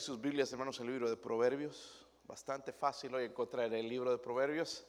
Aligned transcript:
sus 0.00 0.20
Biblias, 0.20 0.50
hermanos, 0.52 0.80
el 0.80 0.86
libro 0.86 1.10
de 1.10 1.16
Proverbios. 1.16 2.06
Bastante 2.24 2.72
fácil 2.72 3.14
hoy 3.14 3.24
encontrar 3.24 3.72
el 3.72 3.86
libro 3.86 4.10
de 4.10 4.18
Proverbios. 4.18 4.86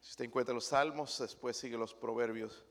Si 0.00 0.10
usted 0.10 0.24
encuentra 0.24 0.54
los 0.54 0.64
salmos, 0.64 1.18
después 1.18 1.56
sigue 1.56 1.76
los 1.76 1.94
Proverbios. 1.94 2.64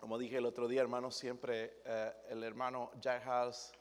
Como 0.00 0.18
dije 0.18 0.38
el 0.38 0.46
otro 0.46 0.66
día, 0.66 0.80
hermanos, 0.80 1.16
siempre 1.16 1.82
eh, 1.84 2.12
el 2.30 2.42
hermano 2.42 2.90
Jack 3.00 3.24
House 3.24 3.72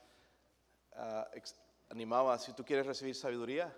eh, 0.98 1.42
animaba, 1.90 2.38
si 2.40 2.54
tú 2.54 2.66
quieres 2.66 2.86
recibir 2.86 3.16
sabiduría, 3.16 3.74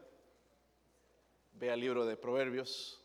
ve 1.54 1.72
al 1.72 1.80
libro 1.80 2.06
de 2.06 2.18
Proverbios. 2.18 3.00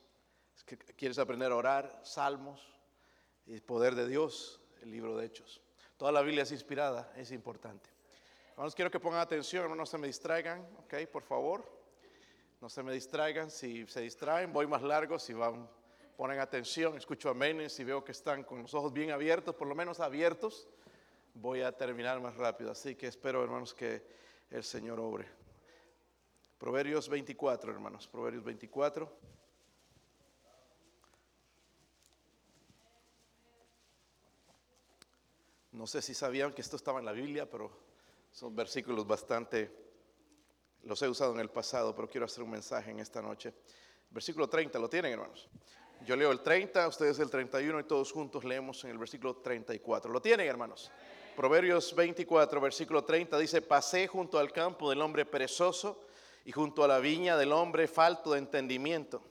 quieres 0.97 1.19
aprender 1.19 1.53
a 1.53 1.57
orar, 1.57 2.01
salmos 2.03 2.67
y 3.45 3.61
poder 3.61 3.95
de 3.95 4.09
Dios, 4.09 4.61
el 4.81 4.91
libro 4.91 5.19
de 5.19 5.27
Hechos. 5.27 5.61
Toda 5.99 6.13
la 6.13 6.23
Biblia 6.23 6.45
es 6.45 6.53
inspirada, 6.53 7.13
es 7.17 7.31
importante. 7.31 8.00
Hermanos, 8.61 8.75
quiero 8.75 8.91
que 8.91 9.01
pongan 9.01 9.21
atención, 9.21 9.75
no 9.75 9.87
se 9.87 9.97
me 9.97 10.07
distraigan, 10.07 10.61
ok, 10.81 11.07
por 11.11 11.23
favor. 11.23 11.65
No 12.61 12.69
se 12.69 12.83
me 12.83 12.93
distraigan, 12.93 13.51
si 13.51 13.87
se 13.87 14.03
distraen 14.03 14.53
voy 14.53 14.67
más 14.67 14.83
largo, 14.83 15.19
si 15.19 15.33
van, 15.33 15.67
ponen 16.15 16.39
atención, 16.41 16.95
escucho 16.99 17.31
aménes, 17.31 17.73
si 17.73 17.85
veo 17.85 18.05
que 18.05 18.13
están 18.13 18.45
con 18.45 18.61
los 18.61 18.75
ojos 18.75 18.93
bien 18.93 19.13
abiertos, 19.13 19.55
por 19.55 19.67
lo 19.67 19.75
menos 19.75 19.99
abiertos, 19.99 20.69
voy 21.33 21.63
a 21.63 21.73
terminar 21.73 22.21
más 22.21 22.37
rápido. 22.37 22.71
Así 22.71 22.97
que 22.97 23.07
espero, 23.07 23.43
hermanos, 23.43 23.73
que 23.73 24.03
el 24.51 24.63
Señor 24.63 25.01
obre. 25.01 25.27
Proverbios 26.59 27.09
24, 27.09 27.73
hermanos, 27.73 28.07
Proverbios 28.09 28.45
24. 28.45 29.11
No 35.73 35.87
sé 35.87 36.03
si 36.03 36.13
sabían 36.13 36.53
que 36.53 36.61
esto 36.61 36.77
estaba 36.77 36.99
en 36.99 37.07
la 37.07 37.13
Biblia, 37.13 37.49
pero 37.49 37.89
son 38.31 38.55
versículos 38.55 39.07
bastante, 39.07 39.71
los 40.83 41.01
he 41.03 41.09
usado 41.09 41.35
en 41.35 41.41
el 41.41 41.51
pasado, 41.51 41.95
pero 41.95 42.09
quiero 42.09 42.27
hacer 42.27 42.43
un 42.43 42.51
mensaje 42.51 42.91
en 42.91 43.01
esta 43.01 43.21
noche. 43.21 43.53
Versículo 44.11 44.49
30, 44.49 44.79
¿lo 44.79 44.89
tienen 44.89 45.13
hermanos? 45.13 45.49
Yo 46.07 46.17
leo 46.17 46.33
el 46.33 46.41
30, 46.41 46.89
ustedes 46.89 47.19
el 47.19 47.31
31 47.31 47.81
y 47.81 47.85
todos 47.85 48.11
juntos 48.11 48.45
leemos 48.45 48.83
en 48.85 48.91
el 48.91 48.99
versículo 48.99 49.37
34. 49.37 50.11
¿Lo 50.11 50.23
tienen 50.23 50.49
hermanos? 50.49 50.91
Proverbios 51.37 51.95
24, 51.95 52.61
versículo 52.61 53.05
30 53.05 53.39
dice, 53.39 53.63
pasé 53.63 54.07
junto 54.07 54.39
al 54.39 54.53
campo 54.53 54.91
del 54.91 55.01
hombre 55.03 55.27
perezoso 55.27 56.07
y 56.45 56.53
junto 56.53 56.83
a 56.83 56.89
la 56.89 56.99
viña 56.99 57.37
del 57.37 57.53
hombre 57.53 57.87
falto 57.87 58.33
de 58.33 58.39
entendimiento. 58.39 59.23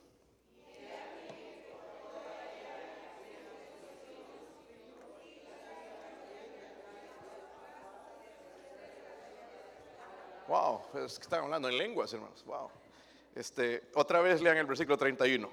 Wow, 10.50 10.80
es 11.04 11.18
que 11.18 11.22
están 11.22 11.44
hablando 11.44 11.68
en 11.68 11.78
lenguas, 11.78 12.12
hermanos. 12.12 12.44
Wow. 12.44 12.70
Este, 13.34 13.82
otra 13.94 14.20
vez 14.20 14.40
lean 14.40 14.56
el 14.56 14.66
versículo 14.66 14.96
31. 14.96 15.50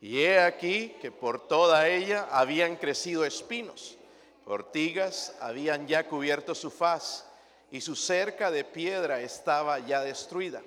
Y 0.00 0.20
he 0.20 0.40
aquí 0.40 0.94
que 1.00 1.10
por 1.10 1.48
toda 1.48 1.88
ella 1.88 2.28
habían 2.30 2.76
crecido 2.76 3.24
espinos, 3.24 3.96
ortigas 4.44 5.36
habían 5.40 5.86
ya 5.86 6.06
cubierto 6.06 6.54
su 6.54 6.70
faz, 6.70 7.26
y 7.70 7.80
su 7.80 7.96
cerca 7.96 8.50
de 8.50 8.64
piedra 8.64 9.20
estaba 9.20 9.78
ya 9.80 10.00
destruida. 10.02 10.62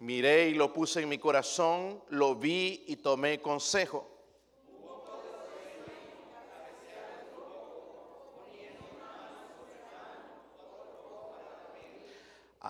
Miré 0.00 0.48
y 0.48 0.54
lo 0.54 0.72
puse 0.72 1.00
en 1.00 1.08
mi 1.08 1.18
corazón, 1.18 2.02
lo 2.10 2.34
vi 2.34 2.84
y 2.86 2.96
tomé 2.96 3.40
consejo. 3.40 4.15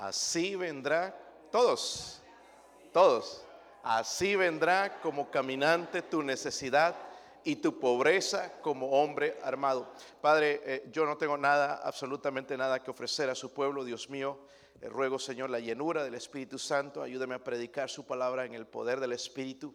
Así 0.06 0.54
vendrá, 0.54 1.18
todos, 1.50 2.22
todos, 2.92 3.44
así 3.82 4.36
vendrá 4.36 5.00
como 5.00 5.32
caminante 5.32 6.00
tu 6.00 6.22
necesidad 6.22 6.94
y 7.42 7.56
tu 7.56 7.80
pobreza 7.80 8.60
como 8.62 9.02
hombre 9.02 9.36
armado. 9.42 9.92
Padre, 10.20 10.60
eh, 10.64 10.88
yo 10.92 11.06
no 11.06 11.16
tengo 11.16 11.36
nada, 11.36 11.80
absolutamente 11.82 12.56
nada 12.56 12.80
que 12.84 12.92
ofrecer 12.92 13.28
a 13.30 13.34
su 13.34 13.52
pueblo, 13.52 13.82
Dios 13.82 14.08
mío. 14.08 14.38
Eh, 14.80 14.88
ruego, 14.88 15.18
Señor, 15.18 15.50
la 15.50 15.58
llenura 15.58 16.04
del 16.04 16.14
Espíritu 16.14 16.56
Santo. 16.56 17.02
Ayúdame 17.02 17.34
a 17.34 17.42
predicar 17.42 17.90
su 17.90 18.06
palabra 18.06 18.44
en 18.44 18.54
el 18.54 18.68
poder 18.68 19.00
del 19.00 19.10
Espíritu. 19.10 19.74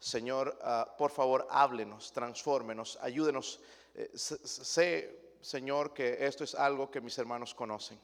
Señor, 0.00 0.58
ah, 0.60 0.92
por 0.98 1.12
favor, 1.12 1.46
háblenos, 1.50 2.12
transfórmenos, 2.12 2.98
ayúdenos. 3.00 3.60
Eh, 3.94 4.10
sé, 4.16 5.36
Señor, 5.40 5.94
que 5.94 6.26
esto 6.26 6.42
es 6.42 6.56
algo 6.56 6.90
que 6.90 7.00
mis 7.00 7.16
hermanos 7.16 7.54
conocen. 7.54 8.00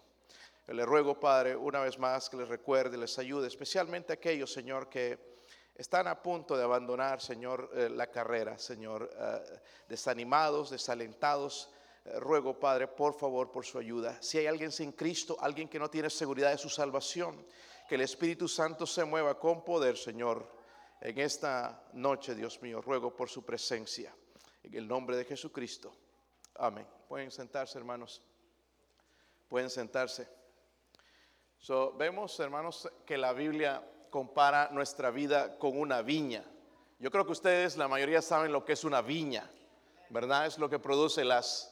Le 0.67 0.87
ruego, 0.87 1.21
Padre, 1.21 1.55
una 1.55 1.81
vez 1.81 1.99
más 1.99 2.31
que 2.31 2.39
les 2.39 2.49
recuerde, 2.49 2.97
les 2.97 3.19
ayude, 3.19 3.49
especialmente 3.49 4.15
aquellos, 4.15 4.51
Señor, 4.51 4.89
que 4.89 5.35
están 5.75 6.07
a 6.07 6.23
punto 6.23 6.57
de 6.57 6.65
abandonar, 6.65 7.21
Señor, 7.21 7.71
eh, 7.75 7.91
la 7.91 8.07
carrera, 8.07 8.57
Señor, 8.59 9.11
eh, 9.15 9.61
desanimados, 9.89 10.71
desalentados. 10.71 11.71
Eh, 12.05 12.19
ruego, 12.19 12.59
Padre, 12.59 12.89
por 12.89 13.13
favor, 13.13 13.51
por 13.51 13.67
su 13.67 13.79
ayuda. 13.79 14.17
Si 14.23 14.39
hay 14.39 14.47
alguien 14.47 14.73
sin 14.73 14.93
Cristo, 14.93 15.37
alguien 15.39 15.69
que 15.69 15.79
no 15.79 15.91
tiene 15.91 16.09
seguridad 16.09 16.51
de 16.51 16.59
su 16.59 16.71
salvación, 16.71 17.45
que 17.87 17.97
el 17.97 18.01
Espíritu 18.01 18.49
Santo 18.49 18.87
se 18.87 19.05
mueva 19.05 19.39
con 19.39 19.65
poder, 19.65 19.99
Señor, 19.99 20.51
en 21.01 21.19
esta 21.19 21.89
noche, 21.93 22.35
Dios 22.35 22.63
mío. 22.63 22.81
Ruego 22.81 23.15
por 23.15 23.29
su 23.29 23.45
presencia. 23.45 24.15
En 24.63 24.75
el 24.75 24.89
nombre 24.89 25.15
de 25.17 25.27
Jesucristo. 25.27 25.95
Amén. 26.55 26.87
Pueden 27.07 27.31
sentarse, 27.31 27.77
hermanos. 27.77 28.23
Pueden 29.49 29.69
sentarse 29.69 30.44
vemos, 31.97 32.39
hermanos, 32.41 32.91
que 33.07 33.17
la 33.17 33.33
Biblia 33.33 33.83
compara 34.11 34.69
nuestra 34.71 35.11
vida 35.11 35.59
con 35.59 35.79
una 35.79 36.03
viña. 36.03 36.45
Yo 36.99 37.11
creo 37.11 37.25
que 37.25 37.33
ustedes, 37.33 37.77
la 37.77 37.89
mayoría, 37.89 38.23
saben 38.23 38.53
lo 38.53 38.65
que 38.65 38.75
es 38.75 38.85
una 38.85 39.01
viña, 39.03 39.51
¿verdad? 40.11 40.47
Es 40.47 40.59
lo 40.59 40.69
que 40.69 40.79
produce 40.79 41.25
las... 41.25 41.71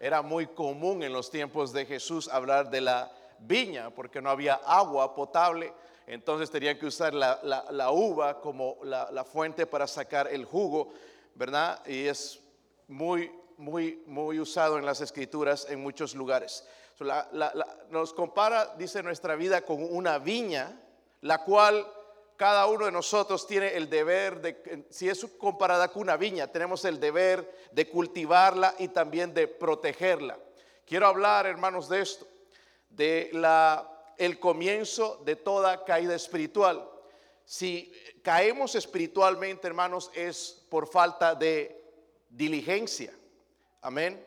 Era 0.00 0.22
muy 0.22 0.46
común 0.46 1.02
en 1.02 1.12
los 1.12 1.30
tiempos 1.30 1.72
de 1.72 1.86
Jesús 1.86 2.28
hablar 2.28 2.70
de 2.70 2.80
la 2.80 3.10
viña, 3.40 3.90
porque 3.90 4.20
no 4.20 4.30
había 4.30 4.54
agua 4.54 5.14
potable, 5.14 5.72
entonces 6.06 6.50
tenían 6.50 6.78
que 6.78 6.86
usar 6.86 7.14
la, 7.14 7.90
uva 7.90 8.40
como 8.40 8.76
la, 8.82 9.08
la, 9.10 9.24
fuente 9.24 9.66
para 9.66 9.86
sacar 9.86 10.28
el 10.28 10.44
jugo, 10.44 10.92
¿verdad? 11.34 11.84
Y 11.86 12.06
es 12.06 12.40
muy, 12.86 13.30
muy, 13.58 14.02
muy 14.06 14.40
usado 14.40 14.78
en 14.78 14.86
las 14.86 15.00
escrituras 15.00 15.66
en 15.68 15.80
muchos 15.80 16.14
lugares 16.14 16.64
nos 17.90 18.12
compara, 18.12 18.74
dice, 18.76 19.02
nuestra 19.02 19.36
vida 19.36 19.62
con 19.62 19.82
una 19.82 20.18
viña, 20.18 20.80
la 21.20 21.44
cual 21.44 21.86
cada 22.36 22.66
uno 22.66 22.86
de 22.86 22.92
nosotros 22.92 23.46
tiene 23.46 23.74
el 23.74 23.88
deber 23.88 24.40
de, 24.40 24.86
si 24.90 25.08
es 25.08 25.24
comparada 25.38 25.88
con 25.88 26.02
una 26.02 26.16
viña, 26.16 26.48
tenemos 26.48 26.84
el 26.84 26.98
deber 26.98 27.68
de 27.72 27.88
cultivarla 27.88 28.74
y 28.78 28.88
también 28.88 29.34
de 29.34 29.48
protegerla. 29.48 30.38
Quiero 30.86 31.06
hablar, 31.06 31.46
hermanos, 31.46 31.88
de 31.88 32.00
esto, 32.00 32.26
de 32.88 33.30
la, 33.32 34.14
el 34.16 34.38
comienzo 34.40 35.20
de 35.24 35.36
toda 35.36 35.84
caída 35.84 36.14
espiritual. 36.14 36.88
Si 37.44 37.92
caemos 38.22 38.74
espiritualmente, 38.74 39.66
hermanos, 39.66 40.10
es 40.14 40.64
por 40.68 40.86
falta 40.86 41.34
de 41.34 41.80
diligencia. 42.28 43.12
Amén. 43.80 44.24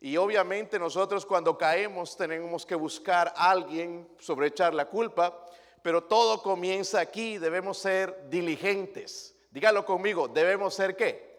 Y 0.00 0.16
obviamente 0.18 0.78
nosotros 0.78 1.24
cuando 1.24 1.56
caemos 1.56 2.16
tenemos 2.16 2.66
que 2.66 2.74
buscar 2.74 3.32
a 3.36 3.50
alguien 3.50 4.06
sobre 4.18 4.48
echar 4.48 4.74
la 4.74 4.84
culpa, 4.86 5.46
pero 5.82 6.04
todo 6.04 6.42
comienza 6.42 7.00
aquí, 7.00 7.38
debemos 7.38 7.78
ser 7.78 8.28
diligentes. 8.28 9.34
Dígalo 9.50 9.86
conmigo, 9.86 10.28
debemos 10.28 10.74
ser 10.74 10.96
qué? 10.96 11.34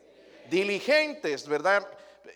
Diligentes, 0.49 1.47
¿verdad? 1.47 1.87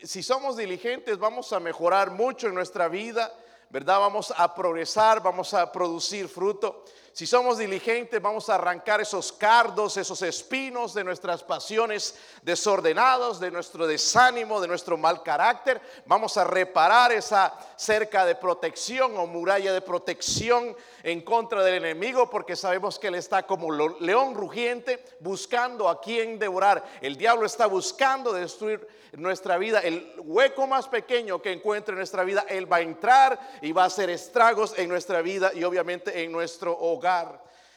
Si 0.04 0.22
somos 0.22 0.56
diligentes 0.56 1.18
vamos 1.18 1.52
a 1.52 1.60
mejorar 1.60 2.12
mucho 2.12 2.48
en 2.48 2.54
nuestra 2.54 2.88
vida, 2.88 3.34
¿verdad? 3.70 4.00
Vamos 4.00 4.34
a 4.36 4.54
progresar, 4.54 5.22
vamos 5.22 5.54
a 5.54 5.72
producir 5.72 6.28
fruto. 6.28 6.84
Si 7.20 7.28
somos 7.28 7.58
diligentes, 7.58 8.22
vamos 8.22 8.48
a 8.48 8.56
arrancar 8.56 9.02
esos 9.02 9.34
cardos, 9.34 9.98
esos 9.98 10.22
espinos 10.22 10.94
de 10.94 11.04
nuestras 11.04 11.44
pasiones 11.44 12.16
desordenadas, 12.44 13.42
de 13.42 13.52
nuestro 13.52 13.86
desánimo, 13.86 14.62
de 14.62 14.70
nuestro 14.70 14.96
mal 14.96 15.22
carácter. 15.22 15.82
Vamos 16.06 16.38
a 16.38 16.46
reparar 16.46 17.12
esa 17.12 17.54
cerca 17.76 18.26
de 18.26 18.36
protección 18.36 19.18
o 19.18 19.28
muralla 19.28 19.74
de 19.74 19.82
protección 19.82 20.74
en 21.04 21.20
contra 21.20 21.62
del 21.62 21.84
enemigo, 21.84 22.30
porque 22.30 22.56
sabemos 22.56 22.98
que 22.98 23.08
él 23.08 23.16
está 23.16 23.46
como 23.46 23.70
león 23.70 24.34
rugiente 24.34 25.04
buscando 25.20 25.90
a 25.90 26.00
quien 26.00 26.40
devorar. 26.40 26.86
El 27.02 27.18
diablo 27.18 27.46
está 27.46 27.66
buscando 27.66 28.32
destruir 28.32 28.88
nuestra 29.18 29.58
vida. 29.58 29.80
El 29.82 30.14
hueco 30.20 30.68
más 30.68 30.88
pequeño 30.88 31.42
que 31.42 31.52
encuentre 31.52 31.94
en 31.94 31.98
nuestra 31.98 32.24
vida, 32.24 32.46
él 32.48 32.72
va 32.72 32.78
a 32.78 32.82
entrar 32.82 33.40
y 33.62 33.74
va 33.74 33.84
a 33.84 33.88
hacer 33.88 34.10
estragos 34.10 34.74
en 34.78 34.88
nuestra 34.88 35.22
vida 35.22 35.52
y 35.54 35.66
obviamente 35.66 36.24
en 36.24 36.32
nuestro 36.32 36.78
hogar. 36.80 37.09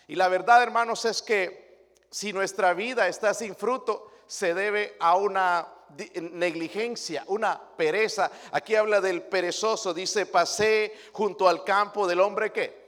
Y 0.08 0.14
la 0.14 0.28
verdad, 0.28 0.62
hermanos, 0.62 1.04
es 1.04 1.22
que 1.22 1.62
si 2.10 2.32
nuestra 2.32 2.74
vida 2.74 3.08
está 3.08 3.32
sin 3.32 3.54
fruto, 3.54 4.10
se 4.26 4.54
debe 4.54 4.96
a 5.00 5.16
una 5.16 5.68
negligencia, 6.14 7.24
una 7.26 7.60
pereza. 7.76 8.30
Aquí 8.52 8.74
habla 8.74 9.00
del 9.00 9.22
perezoso, 9.22 9.92
dice, 9.92 10.26
pasé 10.26 10.94
junto 11.12 11.48
al 11.48 11.64
campo 11.64 12.06
del 12.06 12.20
hombre 12.20 12.52
que 12.52 12.82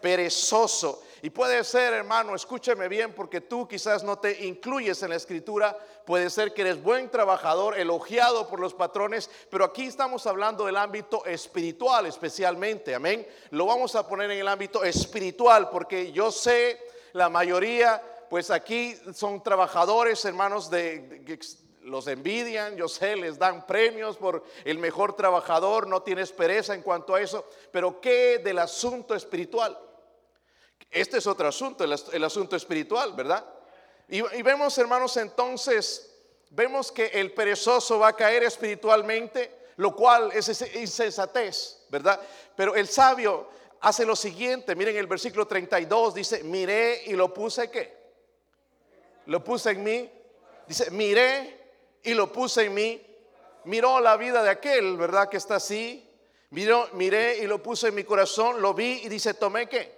perezoso. 0.00 1.02
Y 1.26 1.30
puede 1.30 1.64
ser, 1.64 1.92
hermano, 1.92 2.36
escúcheme 2.36 2.86
bien, 2.86 3.12
porque 3.12 3.40
tú 3.40 3.66
quizás 3.66 4.04
no 4.04 4.16
te 4.16 4.46
incluyes 4.46 5.02
en 5.02 5.10
la 5.10 5.16
escritura, 5.16 5.76
puede 6.04 6.30
ser 6.30 6.54
que 6.54 6.60
eres 6.62 6.80
buen 6.80 7.10
trabajador, 7.10 7.76
elogiado 7.76 8.46
por 8.46 8.60
los 8.60 8.74
patrones, 8.74 9.28
pero 9.50 9.64
aquí 9.64 9.86
estamos 9.86 10.24
hablando 10.28 10.66
del 10.66 10.76
ámbito 10.76 11.24
espiritual 11.26 12.06
especialmente, 12.06 12.94
amén. 12.94 13.26
Lo 13.50 13.66
vamos 13.66 13.96
a 13.96 14.06
poner 14.06 14.30
en 14.30 14.38
el 14.38 14.46
ámbito 14.46 14.84
espiritual, 14.84 15.68
porque 15.68 16.12
yo 16.12 16.30
sé, 16.30 16.78
la 17.12 17.28
mayoría, 17.28 18.00
pues 18.30 18.52
aquí 18.52 18.94
son 19.12 19.42
trabajadores, 19.42 20.24
hermanos, 20.24 20.70
de, 20.70 21.40
los 21.82 22.06
envidian, 22.06 22.76
yo 22.76 22.86
sé, 22.86 23.16
les 23.16 23.36
dan 23.36 23.66
premios 23.66 24.16
por 24.16 24.44
el 24.64 24.78
mejor 24.78 25.16
trabajador, 25.16 25.88
no 25.88 26.02
tienes 26.02 26.30
pereza 26.30 26.72
en 26.72 26.82
cuanto 26.82 27.16
a 27.16 27.20
eso, 27.20 27.46
pero 27.72 28.00
¿qué 28.00 28.38
del 28.38 28.60
asunto 28.60 29.12
espiritual? 29.12 29.76
Este 30.90 31.18
es 31.18 31.26
otro 31.26 31.48
asunto, 31.48 31.84
el, 31.84 32.24
asunto 32.24 32.56
espiritual, 32.56 33.12
¿verdad? 33.12 33.44
Y, 34.08 34.18
y, 34.18 34.42
vemos, 34.42 34.76
hermanos, 34.78 35.16
entonces, 35.16 36.14
vemos 36.50 36.92
que 36.92 37.06
el 37.06 37.32
perezoso 37.32 37.98
va 37.98 38.08
a 38.08 38.16
caer 38.16 38.44
espiritualmente, 38.44 39.72
lo 39.76 39.94
cual 39.94 40.30
es 40.32 40.48
insensatez, 40.74 41.86
¿verdad? 41.90 42.20
Pero 42.54 42.74
el 42.74 42.88
sabio 42.88 43.48
hace 43.80 44.06
lo 44.06 44.16
siguiente, 44.16 44.74
miren 44.74 44.96
el 44.96 45.06
versículo 45.06 45.46
32, 45.46 46.14
dice, 46.14 46.44
miré 46.44 47.02
y 47.06 47.12
lo 47.12 47.32
puse, 47.34 47.70
¿qué? 47.70 47.96
Lo 49.26 49.42
puse 49.42 49.72
en 49.72 49.82
mí, 49.82 50.10
dice, 50.66 50.90
miré 50.92 51.56
y 52.02 52.14
lo 52.14 52.32
puse 52.32 52.64
en 52.64 52.74
mí. 52.74 53.02
Miró 53.64 54.00
la 54.00 54.16
vida 54.16 54.42
de 54.44 54.50
aquel, 54.50 54.96
¿verdad? 54.96 55.28
Que 55.28 55.36
está 55.36 55.56
así. 55.56 56.08
Miró, 56.50 56.88
miré 56.92 57.38
y 57.38 57.46
lo 57.48 57.60
puse 57.60 57.88
en 57.88 57.96
mi 57.96 58.04
corazón, 58.04 58.62
lo 58.62 58.72
vi 58.72 59.02
y 59.02 59.08
dice, 59.08 59.34
tomé 59.34 59.68
qué. 59.68 59.95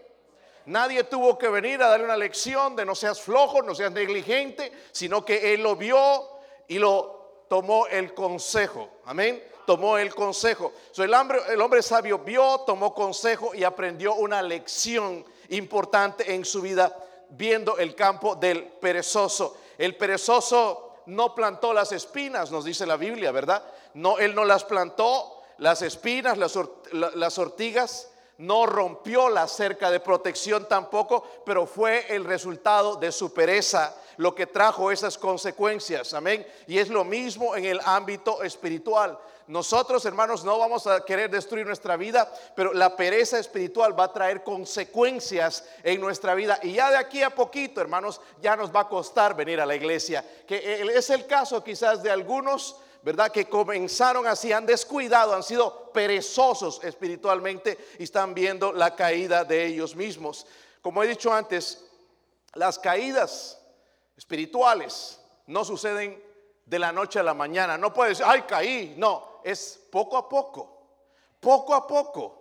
Nadie 0.68 1.04
tuvo 1.04 1.38
que 1.38 1.48
venir 1.48 1.82
a 1.82 1.88
darle 1.88 2.04
una 2.04 2.16
lección 2.16 2.76
de 2.76 2.84
no 2.84 2.94
seas 2.94 3.20
flojo, 3.20 3.62
no 3.62 3.74
seas 3.74 3.90
negligente, 3.90 4.70
sino 4.92 5.24
que 5.24 5.54
él 5.54 5.62
lo 5.62 5.76
vio 5.76 6.28
y 6.68 6.78
lo 6.78 7.44
tomó 7.48 7.86
el 7.86 8.12
consejo. 8.12 9.00
Amén. 9.06 9.42
Tomó 9.66 9.96
el 9.96 10.14
consejo. 10.14 10.72
el, 10.96 11.14
hombre, 11.14 11.38
el 11.48 11.60
hombre 11.60 11.82
sabio 11.82 12.18
vio, 12.18 12.60
tomó 12.66 12.94
consejo 12.94 13.54
y 13.54 13.64
aprendió 13.64 14.14
una 14.14 14.42
lección 14.42 15.24
importante 15.48 16.34
en 16.34 16.44
su 16.44 16.60
vida 16.60 16.94
viendo 17.30 17.78
el 17.78 17.94
campo 17.94 18.34
del 18.34 18.64
perezoso. 18.64 19.56
El 19.78 19.96
perezoso 19.96 20.96
no 21.06 21.34
plantó 21.34 21.72
las 21.72 21.92
espinas, 21.92 22.50
nos 22.50 22.66
dice 22.66 22.86
la 22.86 22.96
Biblia, 22.96 23.32
¿verdad? 23.32 23.64
No, 23.94 24.18
él 24.18 24.34
no 24.34 24.44
las 24.44 24.64
plantó, 24.64 25.42
las 25.58 25.82
espinas, 25.82 26.36
las, 26.36 27.38
ortigas, 27.38 28.10
no 28.38 28.66
rompió 28.66 29.28
la 29.28 29.46
cerca 29.48 29.90
de 29.90 30.00
protección 30.00 30.66
tampoco, 30.68 31.24
pero 31.44 31.66
fue 31.66 32.06
el 32.14 32.24
resultado 32.24 32.96
de 32.96 33.12
su 33.12 33.32
pereza 33.32 33.94
lo 34.18 34.34
que 34.34 34.46
trajo 34.46 34.90
esas 34.90 35.16
consecuencias. 35.16 36.12
Amén. 36.14 36.46
Y 36.66 36.78
es 36.78 36.88
lo 36.88 37.04
mismo 37.04 37.56
en 37.56 37.64
el 37.64 37.80
ámbito 37.84 38.42
espiritual. 38.42 39.18
Nosotros, 39.48 40.04
hermanos, 40.04 40.44
no 40.44 40.58
vamos 40.58 40.86
a 40.86 41.04
querer 41.04 41.30
destruir 41.30 41.66
nuestra 41.66 41.96
vida, 41.96 42.30
pero 42.54 42.74
la 42.74 42.94
pereza 42.94 43.38
espiritual 43.38 43.98
va 43.98 44.04
a 44.04 44.12
traer 44.12 44.44
consecuencias 44.44 45.64
en 45.82 46.00
nuestra 46.00 46.34
vida. 46.34 46.58
Y 46.62 46.72
ya 46.74 46.90
de 46.90 46.98
aquí 46.98 47.22
a 47.22 47.34
poquito, 47.34 47.80
hermanos, 47.80 48.20
ya 48.42 48.56
nos 48.56 48.74
va 48.74 48.80
a 48.80 48.88
costar 48.88 49.34
venir 49.34 49.60
a 49.60 49.66
la 49.66 49.74
iglesia. 49.74 50.22
Que 50.46 50.82
es 50.94 51.10
el 51.10 51.26
caso 51.26 51.64
quizás 51.64 52.02
de 52.02 52.10
algunos, 52.10 52.76
¿verdad? 53.02 53.30
Que 53.30 53.48
comenzaron 53.48 54.26
así, 54.26 54.52
han 54.52 54.66
descuidado, 54.66 55.34
han 55.34 55.42
sido 55.42 55.92
perezosos 55.92 56.82
espiritualmente 56.82 57.78
y 57.98 58.04
están 58.04 58.34
viendo 58.34 58.72
la 58.72 58.94
caída 58.94 59.44
de 59.44 59.66
ellos 59.66 59.94
mismos. 59.96 60.46
Como 60.82 61.02
he 61.02 61.08
dicho 61.08 61.32
antes, 61.32 61.84
las 62.54 62.78
caídas 62.78 63.60
espirituales 64.16 65.20
no 65.46 65.64
suceden 65.64 66.22
de 66.66 66.78
la 66.78 66.92
noche 66.92 67.18
a 67.18 67.22
la 67.22 67.34
mañana. 67.34 67.78
No 67.78 67.92
puedes 67.92 68.18
decir, 68.18 68.30
ay, 68.30 68.42
caí. 68.42 68.94
No, 68.96 69.40
es 69.42 69.80
poco 69.90 70.16
a 70.16 70.28
poco, 70.28 70.82
poco 71.40 71.74
a 71.74 71.86
poco, 71.86 72.37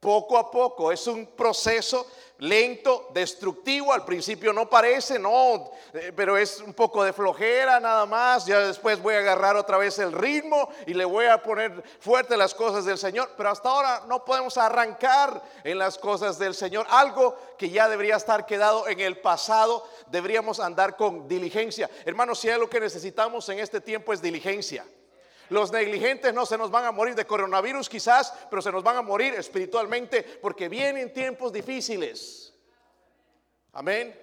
poco 0.00 0.38
a 0.38 0.50
poco. 0.50 0.92
Es 0.92 1.06
un 1.06 1.26
proceso 1.26 2.06
lento, 2.38 3.08
destructivo. 3.12 3.92
Al 3.92 4.04
principio 4.04 4.52
no 4.52 4.68
parece, 4.68 5.18
no, 5.18 5.70
eh, 5.92 6.12
pero 6.14 6.36
es 6.36 6.60
un 6.60 6.74
poco 6.74 7.02
de 7.02 7.12
flojera 7.12 7.80
nada 7.80 8.06
más. 8.06 8.46
Ya 8.46 8.60
después 8.60 9.00
voy 9.00 9.14
a 9.14 9.18
agarrar 9.18 9.56
otra 9.56 9.78
vez 9.78 9.98
el 9.98 10.12
ritmo 10.12 10.68
y 10.86 10.94
le 10.94 11.04
voy 11.04 11.26
a 11.26 11.42
poner 11.42 11.82
fuerte 12.00 12.36
las 12.36 12.54
cosas 12.54 12.84
del 12.84 12.98
Señor. 12.98 13.30
Pero 13.36 13.50
hasta 13.50 13.68
ahora 13.68 14.04
no 14.06 14.24
podemos 14.24 14.56
arrancar 14.58 15.42
en 15.64 15.78
las 15.78 15.98
cosas 15.98 16.38
del 16.38 16.54
Señor. 16.54 16.86
Algo 16.90 17.36
que 17.58 17.70
ya 17.70 17.88
debería 17.88 18.16
estar 18.16 18.46
quedado 18.46 18.88
en 18.88 19.00
el 19.00 19.18
pasado, 19.18 19.86
deberíamos 20.08 20.60
andar 20.60 20.96
con 20.96 21.26
diligencia. 21.26 21.90
Hermanos, 22.04 22.38
si 22.38 22.48
hay 22.48 22.58
lo 22.58 22.68
que 22.70 22.80
necesitamos 22.80 23.48
en 23.48 23.58
este 23.58 23.80
tiempo 23.80 24.12
es 24.12 24.20
diligencia. 24.20 24.84
Los 25.48 25.70
negligentes 25.70 26.34
no 26.34 26.44
se 26.44 26.58
nos 26.58 26.70
van 26.70 26.84
a 26.84 26.92
morir 26.92 27.14
de 27.14 27.26
coronavirus 27.26 27.88
quizás, 27.88 28.32
pero 28.50 28.60
se 28.60 28.72
nos 28.72 28.82
van 28.82 28.96
a 28.96 29.02
morir 29.02 29.34
espiritualmente 29.34 30.22
porque 30.22 30.68
vienen 30.68 31.12
tiempos 31.12 31.52
difíciles. 31.52 32.52
Amén. 33.72 34.18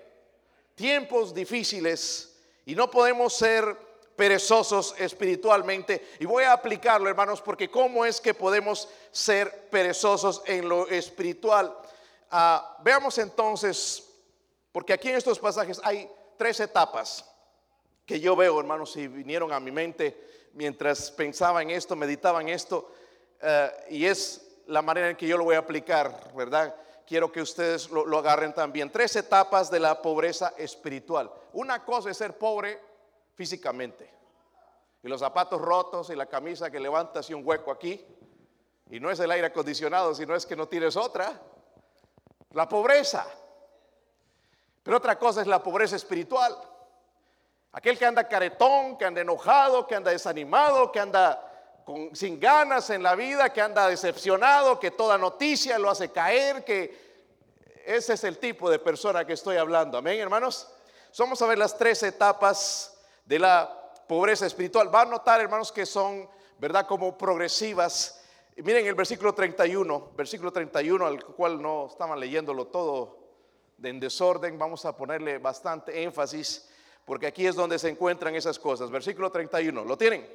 Tiempos 0.75 1.33
difíciles 1.33 2.35
y 2.65 2.75
no 2.75 2.89
podemos 2.89 3.33
ser 3.33 3.77
perezosos 4.15 4.95
espiritualmente. 4.97 6.09
Y 6.19 6.25
voy 6.25 6.43
a 6.43 6.53
aplicarlo, 6.53 7.09
hermanos, 7.09 7.41
porque 7.41 7.69
¿cómo 7.69 8.05
es 8.05 8.19
que 8.19 8.33
podemos 8.33 8.89
ser 9.11 9.69
perezosos 9.69 10.41
en 10.45 10.67
lo 10.67 10.87
espiritual? 10.87 11.75
Ah, 12.29 12.77
veamos 12.83 13.17
entonces, 13.17 14.03
porque 14.71 14.93
aquí 14.93 15.09
en 15.09 15.15
estos 15.15 15.39
pasajes 15.39 15.79
hay 15.83 16.09
tres 16.37 16.59
etapas 16.59 17.25
que 18.05 18.19
yo 18.19 18.35
veo, 18.35 18.59
hermanos, 18.59 18.95
y 18.97 19.07
vinieron 19.07 19.53
a 19.53 19.59
mi 19.59 19.71
mente 19.71 20.32
mientras 20.53 21.11
pensaba 21.11 21.61
en 21.61 21.71
esto, 21.71 21.95
meditaba 21.95 22.41
en 22.41 22.49
esto, 22.49 22.91
eh, 23.41 23.71
y 23.89 24.05
es 24.05 24.61
la 24.67 24.81
manera 24.81 25.09
en 25.09 25.17
que 25.17 25.27
yo 25.27 25.37
lo 25.37 25.43
voy 25.43 25.55
a 25.55 25.59
aplicar, 25.59 26.31
¿verdad? 26.35 26.75
Quiero 27.05 27.31
que 27.31 27.41
ustedes 27.41 27.89
lo, 27.89 28.05
lo 28.05 28.17
agarren 28.19 28.53
también. 28.53 28.91
Tres 28.91 29.15
etapas 29.15 29.69
de 29.69 29.79
la 29.79 30.01
pobreza 30.01 30.53
espiritual. 30.57 31.31
Una 31.51 31.83
cosa 31.83 32.09
es 32.09 32.17
ser 32.17 32.37
pobre 32.37 32.79
físicamente. 33.35 34.09
Y 35.03 35.09
los 35.09 35.19
zapatos 35.19 35.59
rotos 35.59 36.09
y 36.09 36.15
la 36.15 36.27
camisa 36.27 36.71
que 36.71 36.79
levanta 36.79 37.19
así 37.19 37.33
un 37.33 37.45
hueco 37.45 37.71
aquí. 37.71 38.05
Y 38.89 38.99
no 38.99 39.11
es 39.11 39.19
el 39.19 39.31
aire 39.31 39.47
acondicionado, 39.47 40.15
sino 40.15 40.33
es 40.33 40.45
que 40.45 40.55
no 40.55 40.67
tienes 40.67 40.95
otra. 40.95 41.41
La 42.51 42.69
pobreza. 42.69 43.27
Pero 44.81 44.97
otra 44.97 45.19
cosa 45.19 45.41
es 45.41 45.47
la 45.47 45.61
pobreza 45.61 45.97
espiritual. 45.97 46.57
Aquel 47.73 47.97
que 47.97 48.05
anda 48.05 48.27
caretón, 48.27 48.97
que 48.99 49.05
anda 49.05 49.21
enojado, 49.21 49.87
que 49.87 49.95
anda 49.95 50.11
desanimado, 50.11 50.91
que 50.91 50.99
anda 50.99 51.49
sin 52.13 52.39
ganas 52.39 52.91
en 52.91 53.01
la 53.01 53.15
vida, 53.15 53.51
que 53.51 53.61
anda 53.61 53.87
decepcionado, 53.87 54.79
que 54.79 54.91
toda 54.91 55.17
noticia 55.17 55.79
lo 55.79 55.89
hace 55.89 56.11
caer, 56.11 56.63
que 56.63 57.13
ese 57.83 58.13
es 58.13 58.23
el 58.23 58.37
tipo 58.37 58.69
de 58.69 58.77
persona 58.77 59.25
que 59.25 59.33
estoy 59.33 59.57
hablando. 59.57 59.97
Amén, 59.97 60.19
hermanos. 60.19 60.69
Vamos 61.17 61.41
a 61.41 61.47
ver 61.47 61.57
las 61.57 61.75
tres 61.75 62.03
etapas 62.03 62.95
de 63.25 63.39
la 63.39 63.91
pobreza 64.07 64.45
espiritual. 64.45 64.93
Va 64.93 65.01
a 65.01 65.05
notar, 65.05 65.41
hermanos, 65.41 65.71
que 65.71 65.87
son, 65.87 66.29
¿verdad?, 66.59 66.85
como 66.85 67.17
progresivas. 67.17 68.23
Miren 68.55 68.85
el 68.85 68.93
versículo 68.93 69.33
31, 69.33 70.11
versículo 70.15 70.53
31, 70.53 71.07
al 71.07 71.25
cual 71.25 71.59
no 71.59 71.87
estaban 71.87 72.19
leyéndolo 72.19 72.67
todo 72.67 73.17
en 73.81 73.99
desorden, 73.99 74.59
vamos 74.59 74.85
a 74.85 74.95
ponerle 74.95 75.39
bastante 75.39 76.03
énfasis 76.03 76.69
porque 77.05 77.27
aquí 77.27 77.45
es 77.45 77.55
donde 77.55 77.79
se 77.79 77.89
encuentran 77.89 78.35
esas 78.35 78.59
cosas. 78.59 78.89
Versículo 78.89 79.29
31, 79.31 79.83
¿lo 79.83 79.97
tienen? 79.97 80.27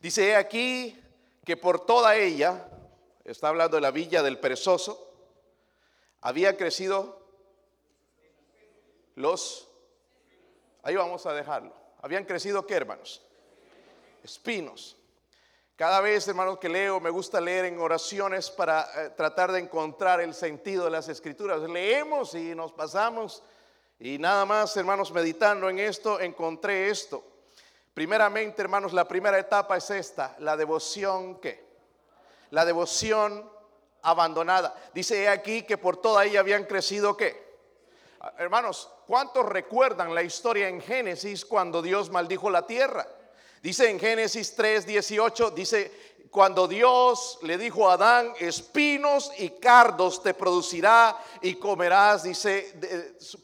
Dice 0.00 0.36
aquí 0.36 0.98
que 1.44 1.56
por 1.56 1.84
toda 1.84 2.16
ella, 2.16 2.68
está 3.24 3.48
hablando 3.48 3.76
de 3.76 3.80
la 3.80 3.90
villa 3.90 4.22
del 4.22 4.38
perezoso, 4.38 5.12
había 6.20 6.56
crecido 6.56 7.20
los, 9.14 9.68
ahí 10.82 10.96
vamos 10.96 11.26
a 11.26 11.32
dejarlo, 11.32 11.72
habían 12.00 12.24
crecido 12.24 12.66
qué 12.66 12.74
hermanos? 12.74 13.22
Espinos. 14.22 14.96
Cada 15.76 16.00
vez, 16.00 16.26
hermanos, 16.26 16.58
que 16.58 16.68
leo, 16.68 16.98
me 16.98 17.08
gusta 17.08 17.40
leer 17.40 17.66
en 17.66 17.78
oraciones 17.78 18.50
para 18.50 18.90
eh, 18.96 19.10
tratar 19.10 19.52
de 19.52 19.60
encontrar 19.60 20.20
el 20.20 20.34
sentido 20.34 20.84
de 20.84 20.90
las 20.90 21.08
escrituras. 21.08 21.60
Leemos 21.60 22.34
y 22.34 22.52
nos 22.52 22.72
pasamos 22.72 23.44
y 24.00 24.18
nada 24.18 24.44
más, 24.44 24.76
hermanos, 24.76 25.10
meditando 25.10 25.68
en 25.68 25.78
esto, 25.80 26.20
encontré 26.20 26.88
esto. 26.88 27.24
Primeramente, 27.94 28.62
hermanos, 28.62 28.92
la 28.92 29.08
primera 29.08 29.38
etapa 29.38 29.76
es 29.76 29.90
esta, 29.90 30.36
la 30.38 30.56
devoción 30.56 31.40
¿qué? 31.40 31.66
La 32.50 32.64
devoción 32.64 33.50
abandonada. 34.02 34.74
Dice 34.94 35.28
aquí 35.28 35.62
que 35.62 35.78
por 35.78 35.96
toda 35.96 36.24
ella 36.24 36.40
habían 36.40 36.64
crecido 36.64 37.16
qué? 37.16 37.48
Hermanos, 38.38 38.88
¿cuántos 39.06 39.46
recuerdan 39.46 40.14
la 40.14 40.22
historia 40.22 40.68
en 40.68 40.80
Génesis 40.80 41.44
cuando 41.44 41.82
Dios 41.82 42.10
maldijo 42.10 42.50
la 42.50 42.66
tierra? 42.66 43.06
Dice 43.62 43.90
en 43.90 43.98
Génesis 43.98 44.54
3, 44.54 44.86
18, 44.86 45.50
dice, 45.50 46.17
cuando 46.30 46.68
Dios 46.68 47.38
le 47.42 47.56
dijo 47.56 47.88
a 47.88 47.94
Adán, 47.94 48.32
espinos 48.38 49.30
y 49.38 49.50
cardos 49.50 50.22
te 50.22 50.34
producirá 50.34 51.16
y 51.40 51.54
comerás, 51.54 52.24
dice, 52.24 52.74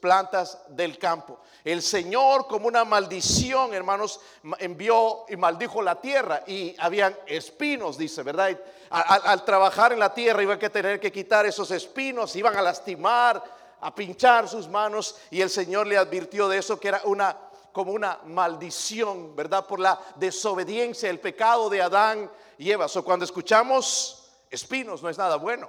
plantas 0.01 0.59
del 0.69 0.99
campo. 0.99 1.41
El 1.65 1.83
Señor 1.83 2.47
como 2.47 2.69
una 2.69 2.85
maldición, 2.85 3.73
hermanos, 3.73 4.21
envió 4.59 5.25
y 5.29 5.37
maldijo 5.37 5.81
la 5.81 6.01
tierra 6.01 6.43
y 6.47 6.77
habían 6.79 7.17
espinos, 7.27 7.97
dice, 7.97 8.23
¿verdad? 8.23 8.59
Al, 8.91 9.23
al 9.25 9.45
trabajar 9.45 9.93
en 9.93 9.99
la 9.99 10.13
tierra 10.13 10.43
iban 10.43 10.63
a 10.63 10.69
tener 10.69 11.01
que 11.01 11.13
quitar 11.13 11.47
esos 11.47 11.71
espinos, 11.71 12.37
iban 12.37 12.57
a 12.57 12.63
lastimar, 12.63 13.43
a 13.81 13.95
pinchar 13.95 14.49
sus 14.49 14.69
manos 14.69 15.17
y 15.31 15.41
el 15.41 15.51
Señor 15.51 15.87
le 15.87 15.97
advirtió 15.97 16.49
de 16.49 16.59
eso 16.59 16.79
que 16.79 16.89
era 16.89 17.01
una 17.05 17.37
como 17.75 17.91
una 17.91 18.21
maldición, 18.27 19.35
¿verdad? 19.35 19.67
Por 19.67 19.81
la 19.81 19.99
desobediencia, 20.15 21.11
el 21.11 21.19
pecado 21.19 21.69
de 21.69 21.83
Adán 21.83 22.31
y 22.59 22.71
Eva. 22.71 22.87
O 22.93 23.05
cuando 23.05 23.25
escuchamos 23.25 24.31
espinos 24.51 25.03
no 25.03 25.09
es 25.09 25.19
nada 25.19 25.37
bueno, 25.37 25.69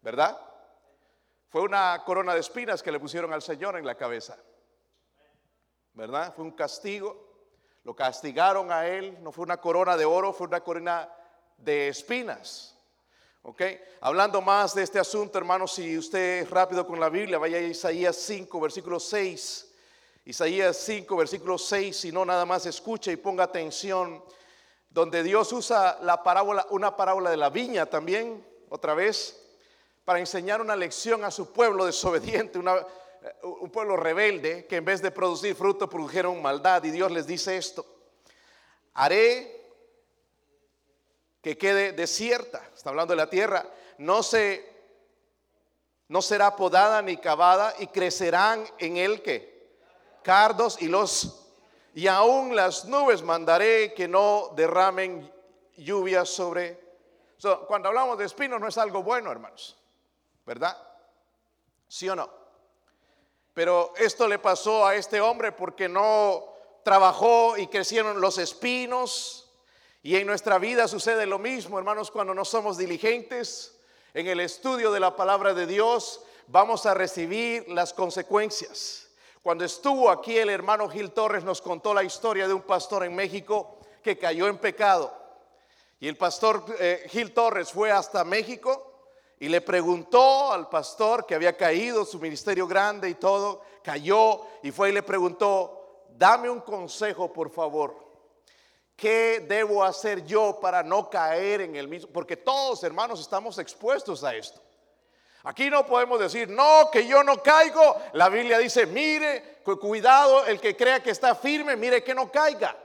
¿verdad? 0.00 0.38
Fue 1.48 1.62
una 1.62 2.02
corona 2.04 2.34
de 2.34 2.40
espinas 2.40 2.82
que 2.82 2.92
le 2.92 3.00
pusieron 3.00 3.32
al 3.32 3.42
Señor 3.42 3.76
en 3.76 3.86
la 3.86 3.94
cabeza, 3.94 4.36
¿verdad? 5.94 6.34
Fue 6.34 6.44
un 6.44 6.52
castigo. 6.52 7.26
Lo 7.84 7.96
castigaron 7.96 8.70
a 8.70 8.86
él, 8.86 9.16
no 9.22 9.32
fue 9.32 9.44
una 9.44 9.58
corona 9.58 9.96
de 9.96 10.04
oro, 10.04 10.34
fue 10.34 10.46
una 10.46 10.60
corona 10.60 11.08
de 11.56 11.88
espinas. 11.88 12.76
¿Ok? 13.42 13.62
Hablando 14.02 14.42
más 14.42 14.74
de 14.74 14.82
este 14.82 14.98
asunto, 14.98 15.38
hermanos, 15.38 15.72
si 15.72 15.96
usted 15.96 16.42
es 16.42 16.50
rápido 16.50 16.86
con 16.86 17.00
la 17.00 17.08
Biblia, 17.08 17.38
vaya 17.38 17.56
a 17.56 17.62
Isaías 17.62 18.16
5, 18.16 18.60
versículo 18.60 19.00
6. 19.00 19.72
Isaías 20.26 20.76
5, 20.76 21.16
versículo 21.16 21.56
6, 21.56 21.96
si 21.96 22.12
no 22.12 22.26
nada 22.26 22.44
más 22.44 22.66
escuche 22.66 23.10
y 23.12 23.16
ponga 23.16 23.44
atención, 23.44 24.22
donde 24.90 25.22
Dios 25.22 25.52
usa 25.52 25.98
la 26.02 26.22
parábola, 26.22 26.66
una 26.70 26.96
parábola 26.96 27.30
de 27.30 27.36
la 27.36 27.50
viña 27.50 27.86
también, 27.86 28.44
otra 28.68 28.94
vez, 28.94 29.40
para 30.04 30.18
enseñar 30.18 30.60
una 30.60 30.76
lección 30.76 31.24
a 31.24 31.30
su 31.30 31.52
pueblo 31.52 31.84
desobediente, 31.84 32.58
eh, 32.58 33.32
un 33.42 33.70
pueblo 33.70 33.96
rebelde 33.96 34.66
que 34.66 34.76
en 34.76 34.84
vez 34.84 35.02
de 35.02 35.10
producir 35.10 35.54
fruto 35.54 35.88
produjeron 35.88 36.40
maldad. 36.40 36.82
Y 36.84 36.90
Dios 36.90 37.12
les 37.12 37.26
dice 37.26 37.56
esto, 37.56 37.84
haré 38.94 39.54
que 41.42 41.58
quede 41.58 41.92
desierta, 41.92 42.62
está 42.74 42.90
hablando 42.90 43.12
de 43.12 43.18
la 43.18 43.30
tierra, 43.30 43.66
no 43.98 44.22
se 44.22 44.76
no 46.08 46.22
será 46.22 46.56
podada 46.56 47.02
ni 47.02 47.18
cavada 47.18 47.74
y 47.78 47.88
crecerán 47.88 48.66
en 48.78 48.96
él 48.96 49.22
que 49.22 49.58
cardos 50.22 50.80
y 50.80 50.88
los 50.88 51.47
y 51.98 52.06
aún 52.06 52.54
las 52.54 52.84
nubes 52.84 53.22
mandaré 53.22 53.92
que 53.92 54.06
no 54.06 54.52
derramen 54.54 55.28
lluvia 55.76 56.24
sobre. 56.24 56.78
cuando 57.66 57.88
hablamos 57.88 58.16
de 58.16 58.24
espinos 58.24 58.60
no 58.60 58.68
es 58.68 58.78
algo 58.78 59.02
bueno, 59.02 59.32
hermanos, 59.32 59.76
¿verdad? 60.46 60.80
¿Sí 61.88 62.08
o 62.08 62.14
no? 62.14 62.30
Pero 63.52 63.94
esto 63.96 64.28
le 64.28 64.38
pasó 64.38 64.86
a 64.86 64.94
este 64.94 65.20
hombre 65.20 65.50
porque 65.50 65.88
no 65.88 66.44
trabajó 66.84 67.56
y 67.56 67.66
crecieron 67.66 68.20
los 68.20 68.38
espinos. 68.38 69.50
Y 70.00 70.14
en 70.14 70.26
nuestra 70.28 70.58
vida 70.58 70.86
sucede 70.86 71.26
lo 71.26 71.40
mismo, 71.40 71.78
hermanos, 71.78 72.12
cuando 72.12 72.32
no 72.32 72.44
somos 72.44 72.78
diligentes 72.78 73.76
en 74.14 74.28
el 74.28 74.38
estudio 74.38 74.92
de 74.92 75.00
la 75.00 75.16
palabra 75.16 75.52
de 75.52 75.66
Dios, 75.66 76.20
vamos 76.46 76.86
a 76.86 76.94
recibir 76.94 77.68
las 77.68 77.92
consecuencias. 77.92 79.07
Cuando 79.42 79.64
estuvo 79.64 80.10
aquí 80.10 80.36
el 80.36 80.50
hermano 80.50 80.88
Gil 80.88 81.12
Torres 81.12 81.44
nos 81.44 81.62
contó 81.62 81.94
la 81.94 82.02
historia 82.02 82.48
de 82.48 82.54
un 82.54 82.62
pastor 82.62 83.04
en 83.04 83.14
México 83.14 83.78
que 84.02 84.18
cayó 84.18 84.48
en 84.48 84.58
pecado. 84.58 85.12
Y 86.00 86.08
el 86.08 86.16
pastor 86.16 86.64
eh, 86.78 87.06
Gil 87.08 87.32
Torres 87.32 87.72
fue 87.72 87.90
hasta 87.90 88.24
México 88.24 88.88
y 89.40 89.48
le 89.48 89.60
preguntó 89.60 90.52
al 90.52 90.68
pastor 90.68 91.26
que 91.26 91.34
había 91.34 91.56
caído, 91.56 92.04
su 92.04 92.18
ministerio 92.18 92.66
grande 92.66 93.08
y 93.08 93.14
todo, 93.14 93.62
cayó 93.82 94.40
y 94.62 94.70
fue 94.70 94.90
y 94.90 94.92
le 94.92 95.02
preguntó, 95.02 96.06
dame 96.16 96.50
un 96.50 96.60
consejo 96.60 97.32
por 97.32 97.50
favor. 97.50 98.08
¿Qué 98.96 99.44
debo 99.48 99.84
hacer 99.84 100.26
yo 100.26 100.58
para 100.60 100.82
no 100.82 101.08
caer 101.08 101.60
en 101.60 101.76
el 101.76 101.86
mismo? 101.86 102.10
Porque 102.12 102.36
todos 102.36 102.82
hermanos 102.82 103.20
estamos 103.20 103.58
expuestos 103.58 104.24
a 104.24 104.34
esto. 104.34 104.60
Aquí 105.48 105.70
no 105.70 105.86
podemos 105.86 106.20
decir, 106.20 106.50
no, 106.50 106.90
que 106.92 107.06
yo 107.06 107.24
no 107.24 107.42
caigo. 107.42 107.96
La 108.12 108.28
Biblia 108.28 108.58
dice, 108.58 108.84
mire, 108.84 109.60
cuidado, 109.62 110.44
el 110.44 110.60
que 110.60 110.76
crea 110.76 111.02
que 111.02 111.10
está 111.10 111.34
firme, 111.34 111.74
mire 111.74 112.04
que 112.04 112.14
no 112.14 112.30
caiga. 112.30 112.76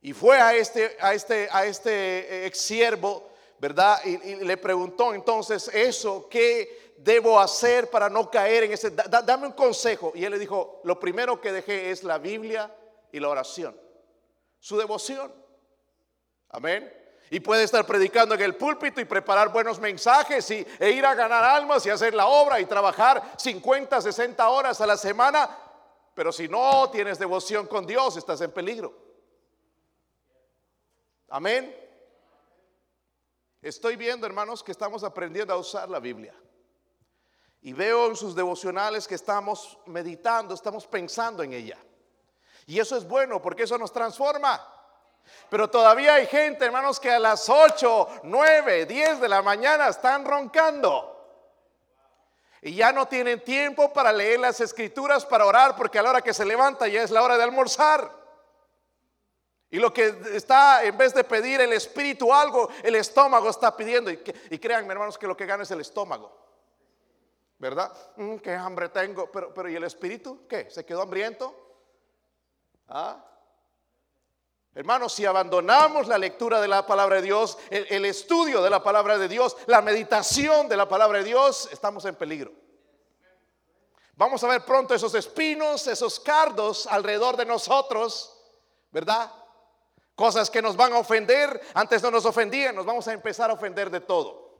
Y 0.00 0.14
fue 0.14 0.40
a 0.40 0.54
este, 0.54 0.96
a 0.98 1.12
este, 1.12 1.46
a 1.52 1.66
este 1.66 1.90
eh, 1.92 2.46
ex 2.46 2.58
siervo, 2.58 3.28
¿verdad? 3.58 4.02
Y, 4.06 4.36
le 4.36 4.56
preguntó 4.56 5.12
entonces 5.12 5.68
eso, 5.74 6.26
¿qué 6.30 6.94
debo 6.96 7.38
hacer 7.38 7.90
para 7.90 8.08
no 8.08 8.30
caer 8.30 8.64
en 8.64 8.72
ese? 8.72 8.92
dame 8.92 9.48
un 9.48 9.52
consejo. 9.52 10.12
Y 10.14 10.24
él 10.24 10.32
le 10.32 10.38
dijo, 10.38 10.80
lo 10.84 10.98
primero 10.98 11.38
que 11.38 11.52
dejé 11.52 11.90
es 11.90 12.02
la 12.02 12.16
Biblia 12.16 12.74
y 13.12 13.20
la 13.20 13.28
oración, 13.28 13.78
su 14.58 14.78
devoción. 14.78 15.30
Amén. 16.48 17.01
Y 17.32 17.40
puede 17.40 17.62
estar 17.62 17.86
predicando 17.86 18.34
en 18.34 18.42
el 18.42 18.56
púlpito 18.56 19.00
y 19.00 19.06
preparar 19.06 19.50
buenos 19.50 19.80
mensajes 19.80 20.50
y, 20.50 20.66
e 20.78 20.90
ir 20.90 21.06
a 21.06 21.14
ganar 21.14 21.42
almas 21.42 21.86
y 21.86 21.88
hacer 21.88 22.12
la 22.12 22.26
obra 22.26 22.60
y 22.60 22.66
trabajar 22.66 23.22
50, 23.38 24.02
60 24.02 24.50
horas 24.50 24.82
a 24.82 24.86
la 24.86 24.98
semana. 24.98 25.48
Pero 26.12 26.30
si 26.30 26.46
no 26.46 26.90
tienes 26.90 27.18
devoción 27.18 27.66
con 27.66 27.86
Dios, 27.86 28.18
estás 28.18 28.42
en 28.42 28.50
peligro. 28.50 28.94
Amén. 31.30 31.74
Estoy 33.62 33.96
viendo, 33.96 34.26
hermanos, 34.26 34.62
que 34.62 34.72
estamos 34.72 35.02
aprendiendo 35.02 35.54
a 35.54 35.56
usar 35.56 35.88
la 35.88 36.00
Biblia. 36.00 36.34
Y 37.62 37.72
veo 37.72 38.08
en 38.08 38.16
sus 38.16 38.34
devocionales 38.34 39.08
que 39.08 39.14
estamos 39.14 39.78
meditando, 39.86 40.52
estamos 40.52 40.86
pensando 40.86 41.42
en 41.42 41.54
ella. 41.54 41.78
Y 42.66 42.78
eso 42.78 42.94
es 42.94 43.08
bueno 43.08 43.40
porque 43.40 43.62
eso 43.62 43.78
nos 43.78 43.90
transforma. 43.90 44.81
Pero 45.48 45.68
todavía 45.68 46.14
hay 46.14 46.26
gente, 46.26 46.64
hermanos, 46.64 46.98
que 46.98 47.10
a 47.10 47.18
las 47.18 47.48
8, 47.48 48.20
9, 48.22 48.86
10 48.86 49.20
de 49.20 49.28
la 49.28 49.42
mañana 49.42 49.88
están 49.88 50.24
roncando. 50.24 51.12
Y 52.62 52.76
ya 52.76 52.92
no 52.92 53.06
tienen 53.06 53.42
tiempo 53.42 53.92
para 53.92 54.12
leer 54.12 54.40
las 54.40 54.60
escrituras, 54.60 55.26
para 55.26 55.44
orar, 55.44 55.76
porque 55.76 55.98
a 55.98 56.02
la 56.02 56.10
hora 56.10 56.22
que 56.22 56.32
se 56.32 56.44
levanta 56.44 56.86
ya 56.86 57.02
es 57.02 57.10
la 57.10 57.22
hora 57.22 57.36
de 57.36 57.42
almorzar. 57.42 58.10
Y 59.68 59.78
lo 59.78 59.92
que 59.92 60.14
está, 60.32 60.84
en 60.84 60.96
vez 60.96 61.12
de 61.12 61.24
pedir 61.24 61.60
el 61.60 61.72
espíritu 61.72 62.32
algo, 62.32 62.68
el 62.82 62.94
estómago 62.94 63.50
está 63.50 63.76
pidiendo. 63.76 64.10
Y, 64.10 64.58
créanme, 64.58 64.92
hermanos, 64.92 65.18
que 65.18 65.26
lo 65.26 65.36
que 65.36 65.46
gana 65.46 65.64
es 65.64 65.70
el 65.70 65.80
estómago. 65.80 66.30
¿Verdad? 67.58 67.92
Mm, 68.16 68.36
qué 68.36 68.54
hambre 68.54 68.90
tengo. 68.90 69.30
Pero, 69.32 69.52
pero 69.52 69.68
¿y 69.68 69.74
el 69.74 69.84
espíritu? 69.84 70.46
¿Qué? 70.46 70.70
¿Se 70.70 70.84
quedó 70.84 71.02
hambriento? 71.02 71.54
¿Ah? 72.86 73.31
Hermanos, 74.74 75.12
si 75.12 75.26
abandonamos 75.26 76.08
la 76.08 76.16
lectura 76.16 76.58
de 76.60 76.68
la 76.68 76.86
palabra 76.86 77.16
de 77.16 77.22
Dios, 77.22 77.58
el, 77.68 78.06
estudio 78.06 78.62
de 78.62 78.70
la 78.70 78.82
palabra 78.82 79.18
de 79.18 79.28
Dios, 79.28 79.56
la 79.66 79.82
meditación 79.82 80.66
de 80.66 80.78
la 80.78 80.88
palabra 80.88 81.18
de 81.18 81.24
Dios, 81.24 81.68
estamos 81.70 82.06
en 82.06 82.14
peligro. 82.14 82.52
Vamos 84.14 84.42
a 84.44 84.48
ver 84.48 84.64
pronto 84.64 84.94
esos 84.94 85.14
espinos, 85.14 85.86
esos 85.86 86.18
cardos 86.20 86.86
alrededor 86.86 87.36
de 87.36 87.44
nosotros, 87.44 88.34
¿verdad? 88.90 89.30
Cosas 90.14 90.48
que 90.48 90.62
nos 90.62 90.74
van 90.74 90.94
a 90.94 90.98
ofender, 90.98 91.60
antes 91.74 92.02
no 92.02 92.10
nos 92.10 92.24
ofendían, 92.24 92.74
nos 92.74 92.86
vamos 92.86 93.06
a 93.08 93.12
empezar 93.12 93.50
a 93.50 93.54
ofender 93.54 93.90
de 93.90 94.00
todo. 94.00 94.58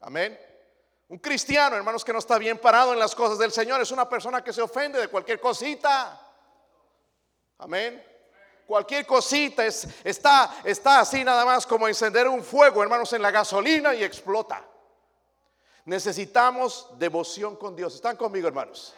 Amén. 0.00 0.38
Un 1.08 1.18
cristiano, 1.18 1.76
hermanos, 1.76 2.04
que 2.04 2.12
no 2.12 2.18
está 2.18 2.36
bien 2.36 2.58
parado 2.58 2.92
en 2.92 2.98
las 2.98 3.14
cosas 3.14 3.38
del 3.38 3.52
Señor, 3.52 3.80
es 3.80 3.90
una 3.90 4.06
persona 4.06 4.44
que 4.44 4.52
se 4.52 4.60
ofende 4.60 5.00
de 5.00 5.08
cualquier 5.08 5.40
cosita. 5.40 6.20
Amén. 7.58 8.11
Cualquier 8.66 9.06
cosita 9.06 9.66
es, 9.66 9.86
está, 10.04 10.54
está 10.64 11.00
así 11.00 11.24
nada 11.24 11.44
más 11.44 11.66
como 11.66 11.88
encender 11.88 12.28
un 12.28 12.42
fuego, 12.42 12.82
hermanos, 12.82 13.12
en 13.12 13.22
la 13.22 13.30
gasolina 13.30 13.94
y 13.94 14.04
explota. 14.04 14.64
Necesitamos 15.84 16.88
devoción 16.98 17.56
con 17.56 17.74
Dios. 17.74 17.96
¿Están 17.96 18.16
conmigo, 18.16 18.46
hermanos? 18.46 18.94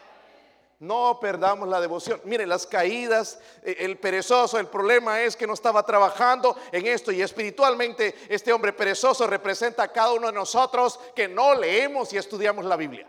No 0.81 1.19
perdamos 1.19 1.67
la 1.69 1.81
devoción. 1.81 2.21
Miren, 2.25 2.49
las 2.49 2.67
caídas, 2.67 3.41
eh, 3.63 3.77
el 3.79 3.99
perezoso, 3.99 4.59
el 4.59 4.67
problema 4.67 5.23
es 5.23 5.35
que 5.35 5.47
no 5.47 5.55
estaba 5.55 5.83
trabajando 5.85 6.57
en 6.73 6.87
esto 6.87 7.11
y 7.11 7.23
espiritualmente 7.23 8.15
este 8.29 8.53
hombre 8.53 8.73
perezoso 8.75 9.27
representa 9.27 9.85
a 9.85 9.93
cada 9.93 10.13
uno 10.13 10.27
de 10.27 10.35
nosotros 10.35 11.01
que 11.15 11.27
no 11.27 11.55
leemos 11.55 12.13
y 12.13 12.19
estudiamos 12.19 12.67
la 12.67 12.77
Biblia. 12.77 13.09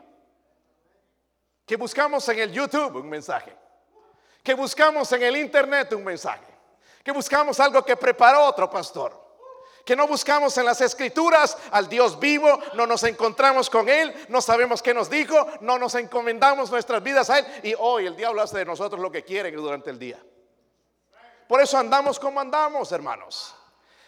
Que 1.66 1.76
buscamos 1.76 2.28
en 2.30 2.40
el 2.40 2.52
YouTube 2.52 2.96
un 2.96 3.10
mensaje 3.10 3.65
que 4.46 4.54
buscamos 4.54 5.12
en 5.12 5.24
el 5.24 5.38
internet 5.38 5.92
un 5.94 6.04
mensaje, 6.04 6.46
que 7.04 7.12
buscamos 7.12 7.60
algo 7.60 7.84
que 7.84 7.98
preparó 7.98 8.44
otro 8.46 8.70
pastor, 8.70 9.20
que 9.84 9.96
no 9.96 10.08
buscamos 10.08 10.56
en 10.60 10.66
las 10.66 10.80
escrituras 10.82 11.58
al 11.72 11.90
Dios 11.90 12.20
vivo, 12.20 12.60
no 12.76 12.86
nos 12.86 13.04
encontramos 13.04 13.72
con 13.72 13.90
Él, 13.90 14.14
no 14.30 14.42
sabemos 14.42 14.84
qué 14.84 14.94
nos 14.94 15.10
dijo, 15.10 15.48
no 15.62 15.80
nos 15.80 15.96
encomendamos 15.96 16.70
nuestras 16.70 17.02
vidas 17.02 17.32
a 17.32 17.40
Él 17.40 17.46
y 17.64 17.74
hoy 17.80 18.06
el 18.06 18.16
diablo 18.16 18.44
hace 18.44 18.60
de 18.60 18.66
nosotros 18.66 19.02
lo 19.02 19.12
que 19.12 19.24
quiere 19.24 19.52
durante 19.52 19.90
el 19.90 19.98
día. 19.98 20.24
Por 21.48 21.60
eso 21.60 21.80
andamos 21.80 22.20
como 22.20 22.40
andamos, 22.40 22.92
hermanos. 22.92 23.56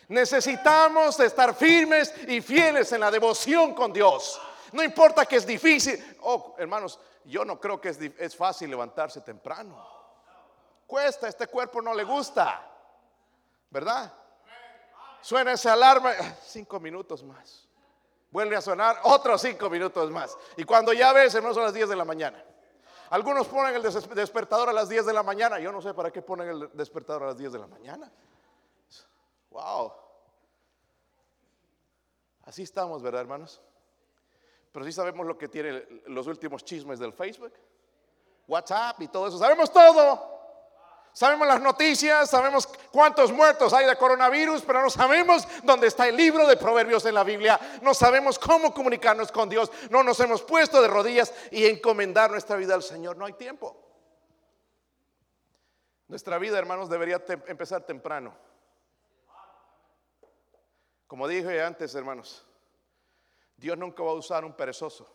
Necesitamos 0.07 1.19
estar 1.19 1.55
firmes 1.55 2.13
y 2.27 2.41
fieles 2.41 2.91
en 2.91 3.01
la 3.01 3.09
devoción 3.09 3.73
con 3.73 3.91
Dios. 3.91 4.39
No 4.71 4.83
importa 4.83 5.25
que 5.25 5.37
es 5.37 5.47
difícil. 5.47 6.17
Oh, 6.21 6.55
hermanos, 6.59 6.99
yo 7.25 7.43
no 7.43 7.59
creo 7.59 7.81
que 7.81 7.89
es, 7.89 7.99
es 7.99 8.35
fácil 8.35 8.69
levantarse 8.69 9.21
temprano. 9.21 9.96
Cuesta, 10.87 11.27
este 11.27 11.47
cuerpo 11.47 11.81
no 11.81 11.93
le 11.93 12.05
gusta. 12.05 12.65
¿Verdad? 13.69 14.13
Suena 15.21 15.51
esa 15.51 15.73
alarma, 15.73 16.13
cinco 16.41 16.79
minutos 16.79 17.23
más. 17.23 17.67
Vuelve 18.31 18.55
a 18.55 18.61
sonar 18.61 18.99
otros 19.03 19.41
cinco 19.41 19.69
minutos 19.69 20.09
más. 20.09 20.37
Y 20.55 20.63
cuando 20.63 20.93
ya 20.93 21.11
ves, 21.13 21.35
hermanos, 21.35 21.55
son 21.55 21.65
las 21.65 21.73
10 21.73 21.89
de 21.89 21.95
la 21.95 22.05
mañana. 22.05 22.43
Algunos 23.09 23.47
ponen 23.47 23.75
el 23.75 23.81
despertador 23.81 24.69
a 24.69 24.73
las 24.73 24.89
10 24.89 25.05
de 25.05 25.13
la 25.13 25.23
mañana. 25.23 25.59
Yo 25.59 25.71
no 25.71 25.81
sé 25.81 25.93
para 25.93 26.11
qué 26.11 26.21
ponen 26.21 26.49
el 26.49 26.69
despertador 26.73 27.23
a 27.23 27.27
las 27.27 27.37
10 27.37 27.53
de 27.53 27.59
la 27.59 27.67
mañana. 27.67 28.11
Wow. 29.49 29.93
Así 32.43 32.63
estamos, 32.63 33.01
¿verdad, 33.01 33.21
hermanos? 33.21 33.61
Pero 34.71 34.85
sí 34.85 34.91
sabemos 34.91 35.25
lo 35.25 35.37
que 35.37 35.47
tiene 35.47 35.85
los 36.07 36.27
últimos 36.27 36.63
chismes 36.63 36.99
del 36.99 37.13
Facebook, 37.13 37.53
WhatsApp 38.47 39.01
y 39.01 39.07
todo 39.07 39.27
eso. 39.27 39.37
Sabemos 39.37 39.71
todo. 39.71 40.36
Sabemos 41.17 41.47
las 41.47 41.59
noticias, 41.59 42.29
sabemos 42.29 42.67
cuántos 42.91 43.31
muertos 43.31 43.73
hay 43.73 43.87
de 43.87 43.95
coronavirus, 43.95 44.61
pero 44.61 44.83
no 44.83 44.89
sabemos 44.91 45.47
dónde 45.63 45.87
está 45.87 46.07
el 46.07 46.15
libro 46.15 46.45
de 46.45 46.57
Proverbios 46.57 47.07
en 47.07 47.15
la 47.15 47.23
Biblia. 47.23 47.59
No 47.81 47.95
sabemos 47.95 48.37
cómo 48.37 48.71
comunicarnos 48.71 49.31
con 49.31 49.49
Dios. 49.49 49.71
No 49.89 50.03
nos 50.03 50.19
hemos 50.19 50.43
puesto 50.43 50.79
de 50.79 50.87
rodillas 50.87 51.33
y 51.49 51.65
encomendar 51.65 52.29
nuestra 52.29 52.55
vida 52.55 52.75
al 52.75 52.83
Señor. 52.83 53.17
No 53.17 53.25
hay 53.25 53.33
tiempo. 53.33 53.75
Nuestra 56.07 56.37
vida, 56.37 56.59
hermanos, 56.59 56.87
debería 56.87 57.19
empezar 57.47 57.81
temprano. 57.81 58.37
Como 61.07 61.27
dije 61.27 61.63
antes, 61.63 61.95
hermanos, 61.95 62.45
Dios 63.55 63.75
nunca 63.75 64.03
va 64.03 64.11
a 64.11 64.13
usar 64.13 64.45
un 64.45 64.53
perezoso. 64.53 65.11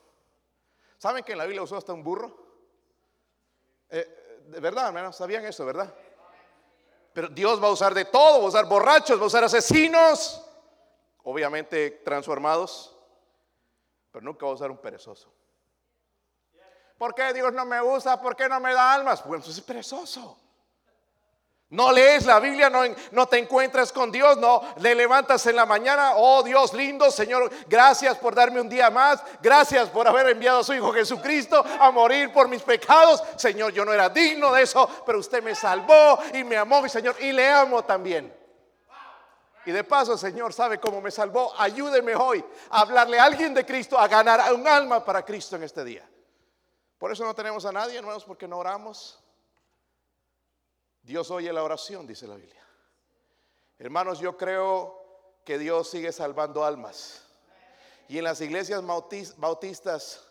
¿Saben 0.98 1.22
que 1.22 1.30
en 1.30 1.38
la 1.38 1.44
Biblia 1.44 1.62
usó 1.62 1.76
hasta 1.76 1.92
un 1.92 2.02
burro? 2.02 2.42
Eh, 3.88 4.21
de 4.46 4.60
verdad, 4.60 4.88
hermanos, 4.88 5.16
sabían 5.16 5.44
eso, 5.44 5.64
¿verdad? 5.64 5.92
Pero 7.12 7.28
Dios 7.28 7.62
va 7.62 7.68
a 7.68 7.72
usar 7.72 7.94
de 7.94 8.06
todo, 8.06 8.38
va 8.38 8.46
a 8.46 8.48
usar 8.48 8.66
borrachos, 8.66 9.18
va 9.18 9.24
a 9.24 9.26
usar 9.26 9.44
asesinos, 9.44 10.42
obviamente 11.24 12.02
transformados, 12.04 12.96
pero 14.10 14.24
nunca 14.24 14.46
va 14.46 14.52
a 14.52 14.54
usar 14.54 14.70
un 14.70 14.78
perezoso. 14.78 15.32
¿Por 16.96 17.14
qué 17.14 17.32
Dios 17.32 17.52
no 17.52 17.64
me 17.64 17.82
usa? 17.82 18.20
¿Por 18.20 18.36
qué 18.36 18.48
no 18.48 18.60
me 18.60 18.72
da 18.72 18.94
almas? 18.94 19.22
Pues 19.22 19.46
es 19.48 19.60
perezoso. 19.60 20.38
No 21.72 21.90
lees 21.90 22.26
la 22.26 22.38
Biblia, 22.38 22.68
no, 22.68 23.26
te 23.26 23.38
encuentras 23.38 23.92
con 23.92 24.12
Dios, 24.12 24.36
no 24.36 24.60
le 24.76 24.94
levantas 24.94 25.46
en 25.46 25.56
la 25.56 25.64
mañana, 25.64 26.12
oh 26.16 26.42
Dios 26.42 26.74
lindo, 26.74 27.10
Señor, 27.10 27.50
gracias 27.66 28.18
por 28.18 28.34
darme 28.34 28.60
un 28.60 28.68
día 28.68 28.90
más, 28.90 29.22
gracias 29.40 29.88
por 29.88 30.06
haber 30.06 30.28
enviado 30.28 30.60
a 30.60 30.64
su 30.64 30.74
Hijo 30.74 30.92
Jesucristo 30.92 31.64
a 31.80 31.90
morir 31.90 32.30
por 32.30 32.46
mis 32.46 32.60
pecados. 32.60 33.22
Señor, 33.36 33.72
yo 33.72 33.86
no 33.86 33.92
era 33.94 34.10
digno 34.10 34.52
de 34.52 34.64
eso, 34.64 34.86
pero 35.06 35.18
usted 35.18 35.42
me 35.42 35.54
salvó 35.54 36.18
y 36.34 36.44
me 36.44 36.58
amó, 36.58 36.82
mi 36.82 36.90
Señor, 36.90 37.16
y 37.20 37.32
le 37.32 37.48
amo 37.48 37.82
también. 37.82 38.30
Y 39.64 39.72
de 39.72 39.82
paso, 39.82 40.18
Señor, 40.18 40.52
sabe 40.52 40.78
cómo 40.78 41.00
me 41.00 41.10
salvó. 41.10 41.54
Ayúdeme 41.56 42.14
hoy 42.14 42.44
a 42.68 42.80
hablarle 42.80 43.18
a 43.18 43.24
alguien 43.24 43.54
de 43.54 43.64
Cristo, 43.64 43.98
a 43.98 44.08
ganar 44.08 44.52
un 44.52 44.68
alma 44.68 45.02
para 45.02 45.24
Cristo 45.24 45.56
en 45.56 45.62
este 45.62 45.82
día. 45.84 46.06
Por 46.98 47.10
eso 47.10 47.24
no 47.24 47.32
tenemos 47.34 47.64
a 47.64 47.72
nadie, 47.72 47.96
hermanos, 47.96 48.24
porque 48.26 48.46
no 48.46 48.58
oramos. 48.58 49.21
Dios 51.02 51.30
oye 51.30 51.52
la 51.52 51.62
oración, 51.62 52.06
dice 52.06 52.26
la 52.26 52.36
Biblia. 52.36 52.64
Hermanos, 53.78 54.20
yo 54.20 54.36
creo 54.36 55.02
que 55.44 55.58
Dios 55.58 55.90
sigue 55.90 56.12
salvando 56.12 56.64
almas. 56.64 57.24
Y 58.08 58.18
en 58.18 58.24
las 58.24 58.40
iglesias 58.40 58.84
bautistas 59.36 60.24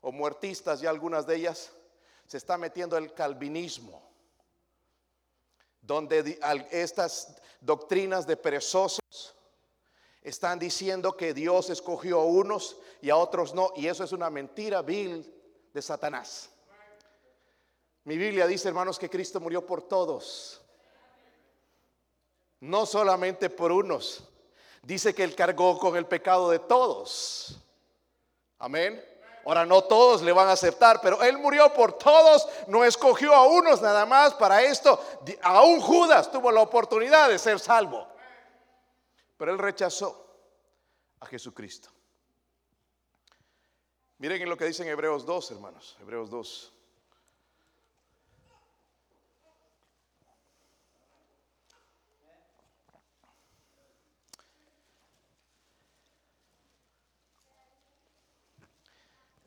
o 0.00 0.12
muertistas, 0.12 0.80
ya 0.80 0.90
algunas 0.90 1.26
de 1.26 1.36
ellas, 1.36 1.72
se 2.26 2.38
está 2.38 2.56
metiendo 2.56 2.96
el 2.96 3.12
calvinismo, 3.12 4.02
donde 5.82 6.38
estas 6.70 7.36
doctrinas 7.60 8.26
de 8.26 8.36
perezosos 8.36 9.34
están 10.22 10.58
diciendo 10.58 11.16
que 11.16 11.34
Dios 11.34 11.68
escogió 11.68 12.20
a 12.20 12.24
unos 12.24 12.78
y 13.02 13.10
a 13.10 13.16
otros 13.16 13.52
no, 13.52 13.72
y 13.76 13.88
eso 13.88 14.04
es 14.04 14.12
una 14.12 14.30
mentira 14.30 14.80
vil 14.80 15.30
de 15.72 15.82
Satanás. 15.82 16.50
Mi 18.04 18.18
Biblia 18.18 18.46
dice, 18.46 18.68
hermanos, 18.68 18.98
que 18.98 19.08
Cristo 19.08 19.40
murió 19.40 19.64
por 19.64 19.82
todos. 19.82 20.60
No 22.60 22.86
solamente 22.86 23.48
por 23.50 23.72
unos. 23.72 24.24
Dice 24.82 25.14
que 25.14 25.24
Él 25.24 25.34
cargó 25.34 25.78
con 25.78 25.96
el 25.96 26.06
pecado 26.06 26.50
de 26.50 26.58
todos. 26.58 27.58
Amén. 28.58 29.02
Ahora 29.46 29.66
no 29.66 29.84
todos 29.84 30.22
le 30.22 30.32
van 30.32 30.48
a 30.48 30.52
aceptar, 30.52 31.00
pero 31.02 31.22
Él 31.22 31.38
murió 31.38 31.72
por 31.72 31.98
todos, 31.98 32.48
no 32.66 32.84
escogió 32.84 33.34
a 33.34 33.46
unos 33.46 33.82
nada 33.82 34.06
más 34.06 34.34
para 34.34 34.62
esto. 34.62 34.98
Aún 35.42 35.80
Judas 35.80 36.30
tuvo 36.30 36.50
la 36.50 36.62
oportunidad 36.62 37.28
de 37.28 37.38
ser 37.38 37.60
salvo, 37.60 38.06
pero 39.36 39.52
Él 39.52 39.58
rechazó 39.58 40.26
a 41.20 41.26
Jesucristo. 41.26 41.90
Miren 44.18 44.40
en 44.40 44.48
lo 44.48 44.56
que 44.56 44.64
dice 44.64 44.82
en 44.82 44.88
Hebreos 44.88 45.26
2, 45.26 45.50
hermanos, 45.50 45.96
Hebreos 46.00 46.30
2. 46.30 46.73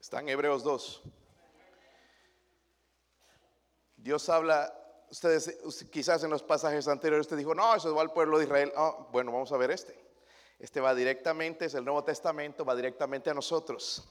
Está 0.07 0.21
en 0.21 0.29
Hebreos 0.29 0.63
2. 0.63 1.01
Dios 3.97 4.29
habla, 4.29 4.73
ustedes 5.11 5.57
quizás 5.91 6.23
en 6.23 6.29
los 6.29 6.41
pasajes 6.41 6.87
anteriores 6.87 7.25
usted 7.25 7.35
dijo, 7.35 7.53
no, 7.53 7.75
eso 7.75 7.93
va 7.93 8.03
al 8.03 8.13
pueblo 8.13 8.37
de 8.37 8.45
Israel. 8.45 8.71
Oh, 8.77 9.09
bueno, 9.11 9.33
vamos 9.33 9.51
a 9.51 9.57
ver 9.57 9.69
este. 9.69 9.99
Este 10.59 10.79
va 10.79 10.95
directamente, 10.95 11.65
es 11.65 11.73
el 11.73 11.83
Nuevo 11.83 12.05
Testamento, 12.05 12.63
va 12.63 12.73
directamente 12.73 13.31
a 13.31 13.33
nosotros. 13.33 14.07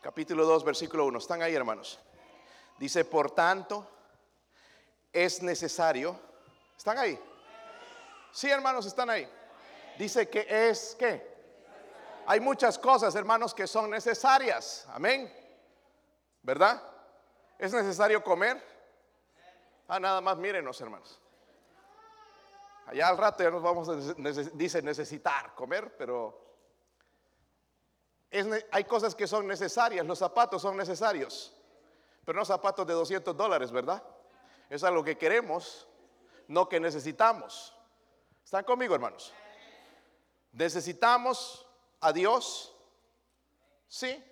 Capítulo 0.00 0.46
2, 0.46 0.62
versículo 0.62 1.06
1. 1.06 1.18
¿Están 1.18 1.42
ahí, 1.42 1.56
hermanos? 1.56 1.98
Dice, 2.78 3.04
por 3.04 3.32
tanto, 3.32 3.84
es 5.12 5.42
necesario. 5.42 6.16
¿Están 6.78 6.98
ahí? 6.98 7.18
Sí, 8.30 8.48
hermanos, 8.48 8.86
están 8.86 9.10
ahí. 9.10 9.28
Dice 9.98 10.28
que 10.28 10.46
es, 10.48 10.94
¿qué? 10.96 11.29
Hay 12.26 12.40
muchas 12.40 12.78
cosas, 12.78 13.14
hermanos, 13.14 13.54
que 13.54 13.66
son 13.66 13.90
necesarias. 13.90 14.86
Amén. 14.92 15.32
¿Verdad? 16.42 16.82
¿Es 17.58 17.72
necesario 17.72 18.22
comer? 18.22 18.62
Ah, 19.88 20.00
nada 20.00 20.20
más 20.20 20.36
mírenos, 20.36 20.80
hermanos. 20.80 21.20
Allá 22.86 23.08
al 23.08 23.18
rato 23.18 23.42
ya 23.42 23.50
nos 23.50 23.62
vamos 23.62 23.88
a, 23.88 23.94
dice 24.54 24.82
necesitar 24.82 25.54
comer, 25.54 25.96
pero 25.96 26.50
hay 28.72 28.84
cosas 28.84 29.14
que 29.14 29.26
son 29.26 29.46
necesarias. 29.46 30.06
Los 30.06 30.18
zapatos 30.18 30.62
son 30.62 30.76
necesarios, 30.76 31.52
pero 32.24 32.38
no 32.38 32.44
zapatos 32.44 32.86
de 32.86 32.94
200 32.94 33.36
dólares, 33.36 33.70
¿verdad? 33.70 34.02
Es 34.68 34.82
algo 34.84 35.04
que 35.04 35.18
queremos, 35.18 35.88
no 36.48 36.68
que 36.68 36.80
necesitamos. 36.80 37.76
¿Están 38.44 38.64
conmigo, 38.64 38.94
hermanos? 38.94 39.32
Necesitamos 40.52 41.66
a 42.00 42.12
Dios? 42.12 42.74
Sí. 43.88 44.22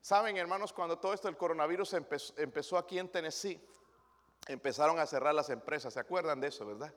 Saben, 0.00 0.36
hermanos, 0.36 0.72
cuando 0.72 0.98
todo 0.98 1.14
esto 1.14 1.28
del 1.28 1.36
coronavirus 1.36 1.94
empezó, 2.36 2.76
aquí 2.76 2.98
en 2.98 3.08
Tennessee, 3.08 3.60
empezaron 4.48 4.98
a 4.98 5.06
cerrar 5.06 5.34
las 5.34 5.48
empresas, 5.50 5.94
¿se 5.94 6.00
acuerdan 6.00 6.40
de 6.40 6.48
eso, 6.48 6.66
verdad? 6.66 6.92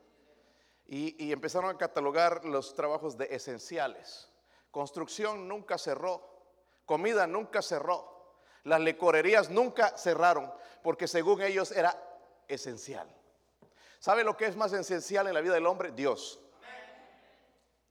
Y, 0.87 1.31
empezaron 1.31 1.69
a 1.69 1.77
catalogar 1.77 2.45
los 2.45 2.73
trabajos 2.73 3.17
de 3.17 3.27
esenciales. 3.31 4.29
Construcción 4.71 5.47
nunca 5.47 5.77
cerró, 5.77 6.43
comida 6.85 7.27
nunca 7.27 7.61
cerró, 7.61 8.33
las 8.63 8.81
lecorerías 8.81 9.49
nunca 9.49 9.95
cerraron, 9.97 10.51
porque 10.83 11.07
según 11.07 11.41
ellos 11.43 11.71
era 11.71 11.95
esencial. 12.47 13.07
¿Sabe 13.99 14.23
lo 14.23 14.35
que 14.35 14.45
es 14.45 14.55
más 14.55 14.73
esencial 14.73 15.27
en 15.27 15.35
la 15.35 15.41
vida 15.41 15.53
del 15.53 15.67
hombre? 15.67 15.91
Dios 15.91 16.39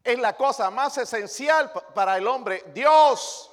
es 0.05 0.19
la 0.19 0.37
cosa 0.37 0.71
más 0.71 0.99
esencial 0.99 1.73
para 1.95 2.19
el 2.19 2.27
hombre, 2.27 2.63
Dios. 2.75 3.51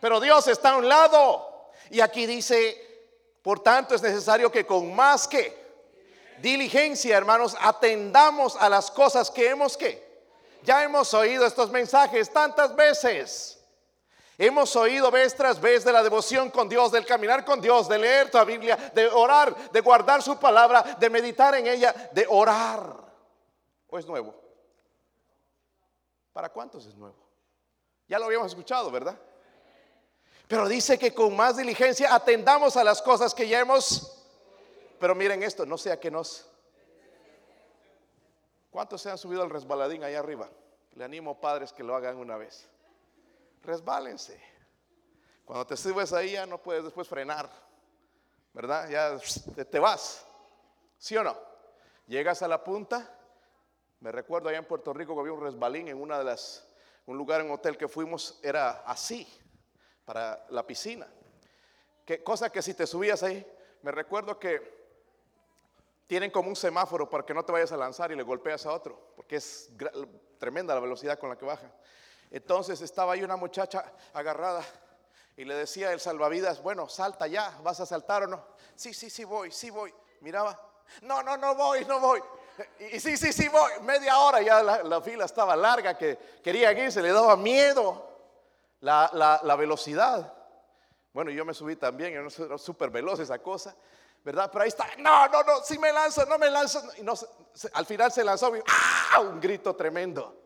Pero 0.00 0.20
Dios 0.20 0.46
está 0.46 0.70
a 0.70 0.76
un 0.76 0.86
lado. 0.86 1.70
Y 1.90 2.00
aquí 2.00 2.26
dice, 2.26 3.08
por 3.42 3.60
tanto 3.60 3.94
es 3.94 4.02
necesario 4.02 4.52
que 4.52 4.66
con 4.66 4.94
más 4.94 5.26
que 5.26 5.66
Diligencia, 6.38 7.16
hermanos, 7.16 7.56
atendamos 7.60 8.56
a 8.56 8.68
las 8.68 8.90
cosas 8.90 9.30
que 9.30 9.48
hemos 9.48 9.76
que. 9.76 10.04
Ya 10.62 10.82
hemos 10.82 11.14
oído 11.14 11.46
estos 11.46 11.70
mensajes 11.70 12.30
tantas 12.30 12.74
veces. 12.74 13.58
Hemos 14.38 14.76
oído 14.76 15.10
vez 15.10 15.34
tras 15.34 15.58
vez 15.60 15.82
de 15.84 15.92
la 15.92 16.02
devoción 16.02 16.50
con 16.50 16.68
Dios, 16.68 16.92
del 16.92 17.06
caminar 17.06 17.44
con 17.44 17.60
Dios, 17.60 17.88
de 17.88 17.98
leer 17.98 18.30
tu 18.30 18.44
Biblia, 18.44 18.76
de 18.94 19.06
orar, 19.06 19.72
de 19.72 19.80
guardar 19.80 20.22
su 20.22 20.38
palabra, 20.38 20.82
de 20.98 21.08
meditar 21.08 21.54
en 21.54 21.66
ella, 21.66 21.94
de 22.12 22.26
orar. 22.28 22.96
¿O 23.88 23.98
es 23.98 24.06
nuevo? 24.06 24.45
¿Para 26.36 26.50
cuántos 26.50 26.84
es 26.84 26.94
nuevo? 26.94 27.16
Ya 28.06 28.18
lo 28.18 28.26
habíamos 28.26 28.48
escuchado, 28.48 28.90
¿verdad? 28.90 29.18
Pero 30.46 30.68
dice 30.68 30.98
que 30.98 31.14
con 31.14 31.34
más 31.34 31.56
diligencia 31.56 32.14
atendamos 32.14 32.76
a 32.76 32.84
las 32.84 33.00
cosas 33.00 33.34
que 33.34 33.48
ya 33.48 33.60
hemos... 33.60 34.22
Pero 35.00 35.14
miren 35.14 35.42
esto, 35.42 35.64
no 35.64 35.78
sea 35.78 35.98
que 35.98 36.10
nos... 36.10 36.46
¿Cuántos 38.70 39.00
se 39.00 39.10
han 39.10 39.16
subido 39.16 39.42
al 39.42 39.48
resbaladín 39.48 40.04
ahí 40.04 40.14
arriba? 40.14 40.50
Le 40.92 41.04
animo 41.04 41.40
padres 41.40 41.72
que 41.72 41.82
lo 41.82 41.96
hagan 41.96 42.18
una 42.18 42.36
vez 42.36 42.68
resbálense. 43.62 44.38
Cuando 45.46 45.66
te 45.66 45.74
subes 45.74 46.12
ahí 46.12 46.32
ya 46.32 46.44
no 46.44 46.62
puedes 46.62 46.84
después 46.84 47.08
frenar, 47.08 47.48
¿verdad? 48.52 48.90
Ya 48.90 49.64
te, 49.64 49.78
vas, 49.78 50.22
¿sí 50.98 51.16
o 51.16 51.24
no? 51.24 51.34
Llegas 52.06 52.42
a 52.42 52.48
la 52.48 52.62
punta. 52.62 53.10
Me 54.06 54.12
recuerdo 54.12 54.48
allá 54.48 54.58
en 54.58 54.64
Puerto 54.64 54.92
Rico 54.92 55.14
que 55.14 55.20
había 55.22 55.32
un 55.32 55.40
resbalín 55.40 55.88
en 55.88 56.00
una 56.00 56.16
de 56.16 56.22
las, 56.22 56.64
un 57.06 57.18
lugar 57.18 57.40
en 57.40 57.48
un 57.48 57.54
hotel 57.54 57.76
que 57.76 57.88
fuimos 57.88 58.38
era 58.40 58.84
así, 58.86 59.26
para 60.04 60.46
la 60.50 60.64
piscina. 60.64 61.08
Que, 62.04 62.22
cosa 62.22 62.50
que 62.50 62.62
si 62.62 62.72
te 62.74 62.86
subías 62.86 63.24
ahí, 63.24 63.44
me 63.82 63.90
recuerdo 63.90 64.38
que 64.38 64.62
tienen 66.06 66.30
como 66.30 66.48
un 66.48 66.54
semáforo 66.54 67.10
para 67.10 67.26
que 67.26 67.34
no 67.34 67.44
te 67.44 67.50
vayas 67.50 67.72
a 67.72 67.76
lanzar 67.76 68.12
y 68.12 68.14
le 68.14 68.22
golpeas 68.22 68.64
a 68.64 68.72
otro, 68.74 68.96
porque 69.16 69.34
es 69.34 69.72
tremenda 70.38 70.72
la 70.72 70.80
velocidad 70.80 71.18
con 71.18 71.28
la 71.28 71.36
que 71.36 71.44
baja. 71.44 71.68
Entonces 72.30 72.80
estaba 72.82 73.14
ahí 73.14 73.24
una 73.24 73.34
muchacha 73.34 73.92
agarrada 74.12 74.64
y 75.36 75.44
le 75.44 75.56
decía 75.56 75.92
el 75.92 75.98
salvavidas, 75.98 76.62
bueno, 76.62 76.88
salta 76.88 77.26
ya, 77.26 77.58
¿vas 77.64 77.80
a 77.80 77.86
saltar 77.86 78.22
o 78.22 78.26
no? 78.28 78.46
Sí, 78.76 78.94
sí, 78.94 79.10
sí 79.10 79.24
voy, 79.24 79.50
sí 79.50 79.70
voy. 79.70 79.92
Miraba, 80.20 80.60
no, 81.02 81.24
no, 81.24 81.36
no 81.36 81.56
voy, 81.56 81.84
no 81.86 81.98
voy. 81.98 82.22
Y, 82.92 83.00
sí, 83.00 83.16
sí, 83.16 83.32
sí 83.32 83.48
voy. 83.48 83.70
Media 83.82 84.18
hora 84.18 84.42
ya 84.42 84.62
la, 84.62 85.00
fila 85.00 85.24
estaba 85.24 85.56
larga, 85.56 85.96
que 85.96 86.18
quería 86.42 86.72
irse, 86.72 87.02
le 87.02 87.12
daba 87.12 87.36
miedo 87.36 88.06
la, 88.80 89.40
la, 89.42 89.56
velocidad. 89.56 90.32
Bueno, 91.12 91.30
yo 91.30 91.44
me 91.44 91.54
subí 91.54 91.76
también, 91.76 92.14
era 92.14 92.58
súper 92.58 92.90
veloz 92.90 93.20
esa 93.20 93.38
cosa, 93.38 93.74
¿verdad? 94.24 94.50
Pero 94.52 94.62
ahí 94.62 94.68
está, 94.68 94.86
no, 94.98 95.28
no, 95.28 95.42
no, 95.42 95.62
si 95.62 95.78
me 95.78 95.92
lanzo, 95.92 96.26
no 96.26 96.38
me 96.38 96.50
lanzo. 96.50 96.82
Y 96.98 97.02
no, 97.02 97.14
al 97.72 97.86
final 97.86 98.12
se 98.12 98.22
lanzó 98.22 98.52
¡ah! 98.68 99.20
un 99.20 99.40
grito 99.40 99.74
tremendo. 99.74 100.42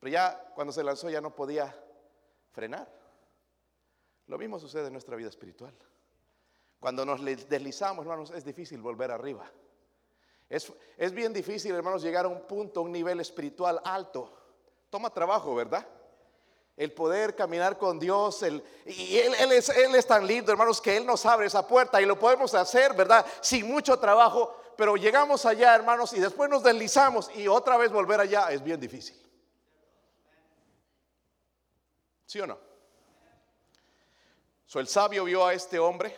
Pero 0.00 0.10
ya 0.10 0.52
cuando 0.54 0.72
se 0.72 0.82
lanzó 0.82 1.10
ya 1.10 1.20
no 1.20 1.34
podía 1.34 1.74
frenar. 2.52 2.88
Lo 4.26 4.38
mismo 4.38 4.58
sucede 4.58 4.86
en 4.86 4.92
nuestra 4.92 5.16
vida 5.16 5.28
espiritual. 5.28 5.74
Cuando 6.80 7.04
nos 7.04 7.22
deslizamos, 7.22 8.04
hermanos, 8.04 8.30
es 8.30 8.44
difícil 8.44 8.80
volver 8.80 9.10
arriba. 9.10 9.50
Es, 10.50 10.72
es 10.96 11.12
bien 11.12 11.32
difícil, 11.32 11.72
hermanos, 11.76 12.02
llegar 12.02 12.24
a 12.24 12.28
un 12.28 12.40
punto, 12.40 12.82
un 12.82 12.90
nivel 12.90 13.20
espiritual 13.20 13.80
alto. 13.84 14.36
Toma 14.90 15.08
trabajo, 15.08 15.54
¿verdad? 15.54 15.86
El 16.76 16.92
poder 16.92 17.36
caminar 17.36 17.78
con 17.78 18.00
Dios, 18.00 18.42
el, 18.42 18.62
y 18.84 19.16
él, 19.18 19.32
él, 19.38 19.52
es, 19.52 19.68
él 19.68 19.94
es 19.94 20.06
tan 20.06 20.26
lindo, 20.26 20.50
hermanos, 20.50 20.80
que 20.80 20.96
Él 20.96 21.06
nos 21.06 21.24
abre 21.24 21.46
esa 21.46 21.66
puerta 21.66 22.02
y 22.02 22.06
lo 22.06 22.18
podemos 22.18 22.52
hacer, 22.54 22.94
¿verdad? 22.94 23.24
Sin 23.40 23.68
mucho 23.68 23.96
trabajo, 23.98 24.56
pero 24.76 24.96
llegamos 24.96 25.46
allá, 25.46 25.74
hermanos, 25.74 26.12
y 26.14 26.20
después 26.20 26.50
nos 26.50 26.64
deslizamos 26.64 27.30
y 27.36 27.46
otra 27.46 27.76
vez 27.76 27.92
volver 27.92 28.18
allá 28.18 28.50
es 28.50 28.64
bien 28.64 28.80
difícil. 28.80 29.16
¿Sí 32.26 32.40
o 32.40 32.46
no? 32.46 32.58
So, 34.66 34.80
el 34.80 34.88
sabio 34.88 35.24
vio 35.24 35.46
a 35.46 35.54
este 35.54 35.78
hombre. 35.78 36.16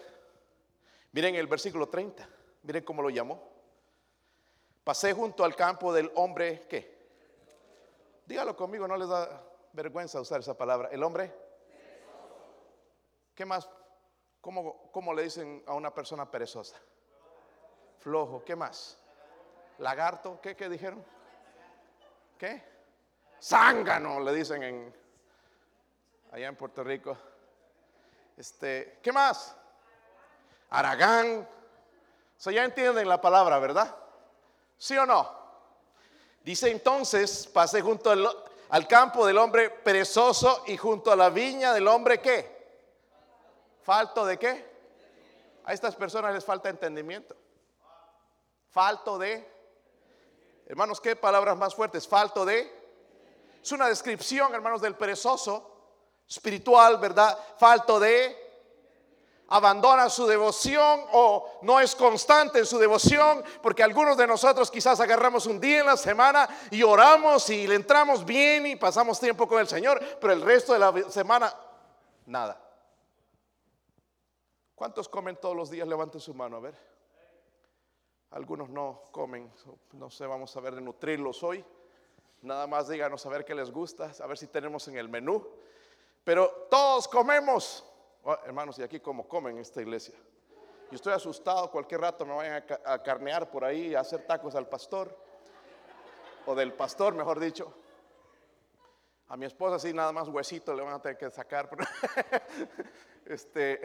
Miren 1.10 1.34
el 1.34 1.46
versículo 1.46 1.88
30. 1.88 2.26
Miren 2.62 2.84
cómo 2.84 3.02
lo 3.02 3.10
llamó. 3.10 3.51
Pasé 4.84 5.12
junto 5.12 5.44
al 5.44 5.54
campo 5.54 5.92
del 5.92 6.10
hombre, 6.16 6.66
¿qué? 6.68 6.92
Dígalo 8.26 8.56
conmigo, 8.56 8.88
no 8.88 8.96
les 8.96 9.08
da 9.08 9.42
vergüenza 9.72 10.20
usar 10.20 10.40
esa 10.40 10.56
palabra. 10.56 10.88
El 10.90 11.02
hombre. 11.02 11.32
¿Qué 13.34 13.44
más? 13.44 13.68
¿Cómo, 14.40 14.90
cómo 14.90 15.14
le 15.14 15.22
dicen 15.22 15.62
a 15.66 15.74
una 15.74 15.94
persona 15.94 16.30
perezosa? 16.30 16.76
Flojo. 18.00 18.44
¿Qué 18.44 18.56
más? 18.56 18.98
Lagarto. 19.78 20.40
¿Qué, 20.40 20.56
qué 20.56 20.68
dijeron? 20.68 21.04
¿Qué? 22.36 22.62
Zángano, 23.40 24.20
le 24.20 24.32
dicen 24.32 24.62
en, 24.62 24.96
allá 26.32 26.48
en 26.48 26.56
Puerto 26.56 26.82
Rico. 26.82 27.16
Este, 28.36 28.98
¿qué 29.02 29.12
más? 29.12 29.56
Aragán. 30.70 31.48
So 32.36 32.50
ya 32.50 32.64
entienden 32.64 33.08
la 33.08 33.20
palabra, 33.20 33.58
¿verdad? 33.58 34.01
¿Sí 34.82 34.98
o 34.98 35.06
no? 35.06 35.30
Dice 36.42 36.68
entonces, 36.68 37.46
pasé 37.46 37.80
junto 37.82 38.10
al, 38.10 38.88
campo 38.88 39.24
del 39.24 39.38
hombre 39.38 39.70
perezoso 39.70 40.64
y 40.66 40.76
junto 40.76 41.12
a 41.12 41.14
la 41.14 41.30
viña 41.30 41.72
del 41.72 41.86
hombre 41.86 42.20
¿qué? 42.20 42.80
¿Falto 43.84 44.26
de 44.26 44.40
qué? 44.40 44.72
A 45.66 45.72
estas 45.72 45.94
personas 45.94 46.34
les 46.34 46.44
falta 46.44 46.68
entendimiento. 46.68 47.36
Falto 48.70 49.18
de, 49.18 49.48
hermanos, 50.66 51.00
¿qué 51.00 51.14
palabras 51.14 51.56
más 51.56 51.76
fuertes? 51.76 52.08
Falto 52.08 52.44
de, 52.44 52.68
es 53.62 53.70
una 53.70 53.86
descripción, 53.86 54.52
hermanos, 54.52 54.80
del 54.80 54.96
perezoso 54.96 55.92
espiritual, 56.28 56.98
¿verdad? 56.98 57.38
Falto 57.56 58.00
de 58.00 58.41
abandona 59.52 60.08
su 60.08 60.26
devoción 60.26 61.04
o 61.12 61.58
no 61.60 61.78
es 61.78 61.94
constante 61.94 62.58
en 62.58 62.66
su 62.66 62.78
devoción, 62.78 63.44
porque 63.62 63.82
algunos 63.82 64.16
de 64.16 64.26
nosotros 64.26 64.70
quizás 64.70 64.98
agarramos 64.98 65.44
un 65.44 65.60
día 65.60 65.80
en 65.80 65.86
la 65.86 65.96
semana 65.98 66.48
y 66.70 66.82
oramos 66.82 67.50
y 67.50 67.66
le 67.66 67.74
entramos 67.74 68.24
bien 68.24 68.66
y 68.66 68.76
pasamos 68.76 69.20
tiempo 69.20 69.46
con 69.46 69.60
el 69.60 69.68
Señor, 69.68 70.00
pero 70.20 70.32
el 70.32 70.40
resto 70.40 70.72
de 70.72 70.78
la 70.78 71.10
semana, 71.10 71.54
nada. 72.24 72.58
¿Cuántos 74.74 75.06
comen 75.08 75.36
todos 75.36 75.54
los 75.54 75.70
días? 75.70 75.86
Levanten 75.86 76.20
su 76.20 76.32
mano, 76.32 76.56
a 76.56 76.60
ver. 76.60 76.74
Algunos 78.30 78.70
no 78.70 79.02
comen, 79.12 79.52
no 79.92 80.10
sé, 80.10 80.26
vamos 80.26 80.56
a 80.56 80.60
ver 80.60 80.74
de 80.74 80.80
nutrirlos 80.80 81.42
hoy. 81.42 81.62
Nada 82.40 82.66
más 82.66 82.88
díganos 82.88 83.24
a 83.26 83.28
ver 83.28 83.44
qué 83.44 83.54
les 83.54 83.70
gusta, 83.70 84.10
a 84.18 84.26
ver 84.26 84.38
si 84.38 84.46
tenemos 84.46 84.88
en 84.88 84.96
el 84.96 85.10
menú. 85.10 85.46
Pero 86.24 86.66
todos 86.70 87.06
comemos. 87.06 87.84
Oh, 88.24 88.36
hermanos, 88.44 88.78
y 88.78 88.82
aquí 88.82 89.00
como 89.00 89.26
comen 89.26 89.56
en 89.56 89.62
esta 89.62 89.80
iglesia. 89.80 90.14
Y 90.90 90.94
estoy 90.94 91.12
asustado, 91.12 91.70
cualquier 91.70 92.02
rato 92.02 92.24
me 92.24 92.34
vayan 92.34 92.64
a, 92.84 93.02
carnear 93.02 93.50
por 93.50 93.64
ahí, 93.64 93.94
a 93.94 94.00
hacer 94.00 94.26
tacos 94.26 94.54
al 94.54 94.68
pastor. 94.68 95.16
O 96.46 96.54
del 96.54 96.72
pastor, 96.74 97.14
mejor 97.14 97.40
dicho. 97.40 97.74
A 99.28 99.36
mi 99.36 99.46
esposa 99.46 99.78
sí, 99.78 99.92
nada 99.92 100.12
más 100.12 100.28
huesito 100.28 100.74
le 100.74 100.82
van 100.82 100.94
a 100.94 101.00
tener 101.00 101.16
que 101.16 101.30
sacar. 101.30 101.70
este, 103.26 103.80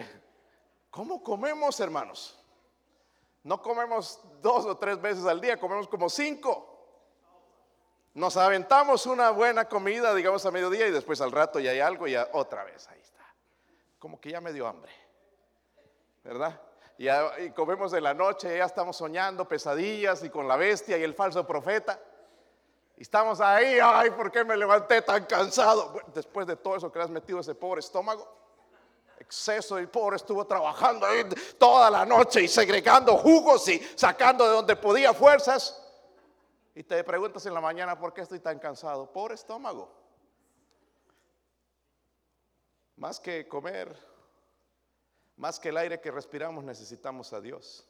¿Cómo 0.91 1.23
comemos, 1.23 1.79
hermanos? 1.79 2.37
No 3.43 3.61
comemos 3.61 4.19
dos 4.41 4.65
o 4.65 4.77
tres 4.77 5.01
veces 5.01 5.25
al 5.25 5.39
día, 5.39 5.57
comemos 5.57 5.87
como 5.87 6.09
cinco. 6.09 6.73
Nos 8.13 8.35
aventamos 8.35 9.05
una 9.05 9.29
buena 9.29 9.69
comida, 9.69 10.13
digamos 10.13 10.45
a 10.45 10.51
mediodía, 10.51 10.87
y 10.87 10.91
después 10.91 11.21
al 11.21 11.31
rato 11.31 11.59
ya 11.59 11.71
hay 11.71 11.79
algo 11.79 12.07
y 12.07 12.15
otra 12.15 12.63
vez, 12.63 12.87
ahí 12.89 12.99
está. 12.99 13.26
Como 13.99 14.19
que 14.19 14.31
ya 14.31 14.41
me 14.41 14.53
dio 14.53 14.67
hambre, 14.67 14.91
¿verdad? 16.23 16.61
y 16.97 17.51
comemos 17.51 17.91
de 17.91 18.01
la 18.01 18.13
noche, 18.13 18.57
ya 18.57 18.65
estamos 18.65 18.97
soñando 18.97 19.47
pesadillas 19.47 20.23
y 20.23 20.29
con 20.29 20.47
la 20.47 20.55
bestia 20.55 20.97
y 20.97 21.03
el 21.03 21.13
falso 21.13 21.45
profeta. 21.45 21.99
Y 22.97 23.03
estamos 23.03 23.39
ahí, 23.39 23.77
ay, 23.81 24.09
¿por 24.11 24.31
qué 24.31 24.43
me 24.43 24.57
levanté 24.57 25.03
tan 25.03 25.25
cansado? 25.25 26.01
después 26.13 26.47
de 26.47 26.55
todo 26.55 26.75
eso 26.75 26.91
que 26.91 26.97
le 26.97 27.05
has 27.05 27.11
metido 27.11 27.39
ese 27.39 27.53
pobre 27.53 27.81
estómago, 27.81 28.27
exceso, 29.19 29.77
el 29.77 29.89
pobre 29.89 30.15
estuvo 30.15 30.45
trabajando 30.47 31.05
toda 31.59 31.91
la 31.91 32.05
noche 32.05 32.41
y 32.41 32.47
segregando 32.47 33.15
jugos 33.17 33.67
y 33.69 33.79
sacando 33.95 34.45
de 34.45 34.51
donde 34.55 34.75
podía 34.75 35.13
fuerzas. 35.13 35.83
Y 36.73 36.83
te 36.83 37.03
preguntas 37.03 37.45
en 37.45 37.53
la 37.53 37.61
mañana, 37.61 37.99
¿por 37.99 38.13
qué 38.13 38.21
estoy 38.21 38.39
tan 38.39 38.57
cansado? 38.57 39.11
Por 39.11 39.31
estómago. 39.31 39.91
Más 42.97 43.19
que 43.19 43.47
comer, 43.47 43.95
más 45.37 45.59
que 45.59 45.69
el 45.69 45.77
aire 45.77 46.01
que 46.01 46.11
respiramos, 46.11 46.63
necesitamos 46.63 47.31
a 47.31 47.39
Dios. 47.39 47.87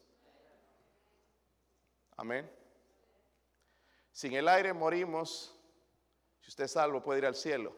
Amén. 2.18 2.50
Sin 4.12 4.34
el 4.34 4.48
aire 4.48 4.74
morimos. 4.74 5.54
Si 6.42 6.50
usted 6.50 6.66
es 6.66 6.72
salvo, 6.72 7.02
puede 7.02 7.20
ir 7.20 7.26
al 7.26 7.36
cielo. 7.36 7.76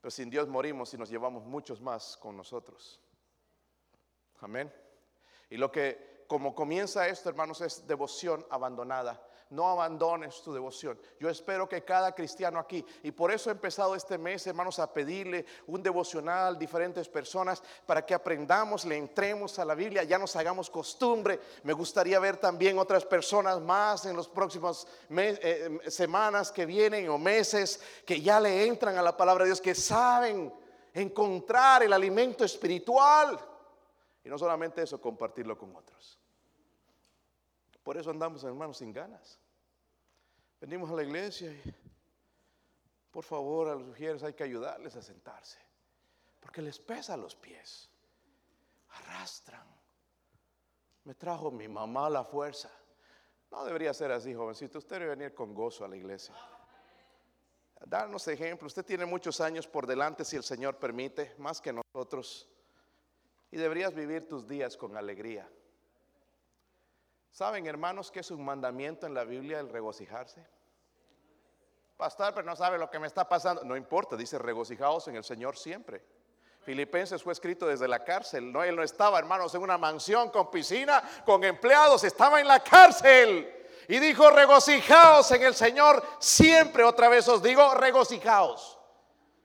Pero 0.00 0.10
sin 0.10 0.28
Dios 0.28 0.48
morimos 0.48 0.92
y 0.92 0.98
nos 0.98 1.08
llevamos 1.08 1.44
muchos 1.44 1.80
más 1.80 2.16
con 2.18 2.36
nosotros. 2.36 3.00
Amén. 4.40 4.72
Y 5.48 5.56
lo 5.56 5.72
que 5.72 6.24
como 6.26 6.54
comienza 6.54 7.06
esto, 7.08 7.28
hermanos, 7.28 7.60
es 7.60 7.86
devoción 7.86 8.44
abandonada. 8.50 9.26
No 9.54 9.68
abandones 9.68 10.42
tu 10.42 10.52
devoción. 10.52 10.98
Yo 11.20 11.30
espero 11.30 11.68
que 11.68 11.84
cada 11.84 12.12
cristiano 12.12 12.58
aquí, 12.58 12.84
y 13.04 13.12
por 13.12 13.30
eso 13.30 13.50
he 13.50 13.52
empezado 13.52 13.94
este 13.94 14.18
mes, 14.18 14.44
hermanos, 14.48 14.80
a 14.80 14.92
pedirle 14.92 15.46
un 15.68 15.80
devocional, 15.80 16.58
diferentes 16.58 17.08
personas, 17.08 17.62
para 17.86 18.04
que 18.04 18.14
aprendamos, 18.14 18.84
le 18.84 18.96
entremos 18.96 19.60
a 19.60 19.64
la 19.64 19.76
Biblia, 19.76 20.02
ya 20.02 20.18
nos 20.18 20.34
hagamos 20.34 20.68
costumbre. 20.68 21.38
Me 21.62 21.72
gustaría 21.72 22.18
ver 22.18 22.36
también 22.38 22.80
otras 22.80 23.04
personas 23.04 23.60
más 23.60 24.06
en 24.06 24.16
los 24.16 24.28
próximos 24.28 24.88
eh, 25.10 25.78
semanas 25.86 26.50
que 26.50 26.66
vienen 26.66 27.08
o 27.08 27.16
meses, 27.16 27.80
que 28.04 28.20
ya 28.20 28.40
le 28.40 28.66
entran 28.66 28.98
a 28.98 29.02
la 29.02 29.16
palabra 29.16 29.44
de 29.44 29.50
Dios, 29.50 29.60
que 29.60 29.76
saben 29.76 30.52
encontrar 30.92 31.84
el 31.84 31.92
alimento 31.92 32.44
espiritual. 32.44 33.38
Y 34.24 34.28
no 34.28 34.36
solamente 34.36 34.82
eso, 34.82 35.00
compartirlo 35.00 35.56
con 35.56 35.76
otros. 35.76 36.18
Por 37.84 37.98
eso 37.98 38.10
andamos, 38.10 38.42
hermanos, 38.42 38.78
sin 38.78 38.92
ganas. 38.92 39.38
Venimos 40.64 40.90
a 40.90 40.94
la 40.94 41.02
iglesia 41.02 41.52
y, 41.52 41.74
por 43.10 43.22
favor, 43.22 43.68
a 43.68 43.74
los 43.74 43.86
mujeres 43.86 44.22
hay 44.22 44.32
que 44.32 44.44
ayudarles 44.44 44.96
a 44.96 45.02
sentarse. 45.02 45.58
Porque 46.40 46.62
les 46.62 46.78
pesa 46.78 47.18
los 47.18 47.36
pies. 47.36 47.90
Arrastran. 48.88 49.66
Me 51.04 51.14
trajo 51.14 51.50
mi 51.50 51.68
mamá 51.68 52.06
a 52.06 52.10
la 52.10 52.24
fuerza. 52.24 52.70
No 53.50 53.62
debería 53.66 53.92
ser 53.92 54.10
así, 54.10 54.32
jovencito. 54.32 54.78
Usted 54.78 55.00
debe 55.00 55.14
venir 55.14 55.34
con 55.34 55.52
gozo 55.52 55.84
a 55.84 55.88
la 55.88 55.96
iglesia. 55.96 56.34
Darnos 57.84 58.26
ejemplo. 58.28 58.66
Usted 58.66 58.86
tiene 58.86 59.04
muchos 59.04 59.42
años 59.42 59.66
por 59.66 59.86
delante, 59.86 60.24
si 60.24 60.36
el 60.36 60.44
Señor 60.44 60.78
permite, 60.78 61.34
más 61.36 61.60
que 61.60 61.74
nosotros. 61.74 62.48
Y 63.50 63.58
deberías 63.58 63.92
vivir 63.92 64.26
tus 64.26 64.48
días 64.48 64.78
con 64.78 64.96
alegría. 64.96 65.46
¿Saben, 67.32 67.66
hermanos, 67.66 68.10
que 68.10 68.20
es 68.20 68.30
un 68.30 68.42
mandamiento 68.42 69.06
en 69.06 69.12
la 69.12 69.24
Biblia 69.24 69.60
el 69.60 69.68
regocijarse? 69.68 70.53
Pastor, 71.96 72.34
pero 72.34 72.46
no 72.46 72.56
sabe 72.56 72.78
lo 72.78 72.90
que 72.90 72.98
me 72.98 73.06
está 73.06 73.28
pasando. 73.28 73.64
No 73.64 73.76
importa, 73.76 74.16
dice 74.16 74.38
regocijaos 74.38 75.06
en 75.08 75.16
el 75.16 75.24
Señor 75.24 75.56
siempre. 75.56 76.02
Filipenses 76.64 77.22
fue 77.22 77.32
escrito 77.32 77.66
desde 77.66 77.86
la 77.86 78.02
cárcel. 78.02 78.50
No, 78.50 78.62
él 78.64 78.74
no 78.74 78.82
estaba, 78.82 79.18
hermanos, 79.18 79.54
en 79.54 79.62
una 79.62 79.78
mansión 79.78 80.30
con 80.30 80.50
piscina, 80.50 81.02
con 81.24 81.44
empleados, 81.44 82.02
estaba 82.04 82.40
en 82.40 82.48
la 82.48 82.60
cárcel. 82.60 83.50
Y 83.86 83.98
dijo, 83.98 84.30
regocijaos 84.30 85.30
en 85.32 85.42
el 85.42 85.54
Señor 85.54 86.02
siempre. 86.18 86.82
Otra 86.84 87.08
vez 87.08 87.28
os 87.28 87.42
digo, 87.42 87.74
regocijaos. 87.74 88.78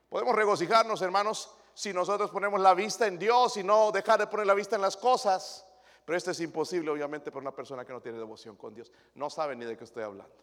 Podemos 0.07 0.33
regocijarnos, 0.33 1.01
hermanos, 1.01 1.53
si 1.73 1.93
nosotros 1.93 2.31
ponemos 2.31 2.59
la 2.61 2.73
vista 2.73 3.05
en 3.05 3.19
Dios 3.19 3.57
y 3.57 3.63
no 3.63 3.91
dejar 3.91 4.19
de 4.19 4.27
poner 4.27 4.47
la 4.47 4.53
vista 4.53 4.75
en 4.75 4.81
las 4.81 4.97
cosas. 4.97 5.65
Pero 6.05 6.17
esto 6.17 6.31
es 6.31 6.39
imposible, 6.39 6.89
obviamente, 6.89 7.31
para 7.31 7.41
una 7.41 7.53
persona 7.53 7.85
que 7.85 7.93
no 7.93 8.01
tiene 8.01 8.17
devoción 8.17 8.55
con 8.55 8.73
Dios. 8.73 8.91
No 9.13 9.29
sabe 9.29 9.55
ni 9.55 9.65
de 9.65 9.77
qué 9.77 9.83
estoy 9.83 10.03
hablando. 10.03 10.33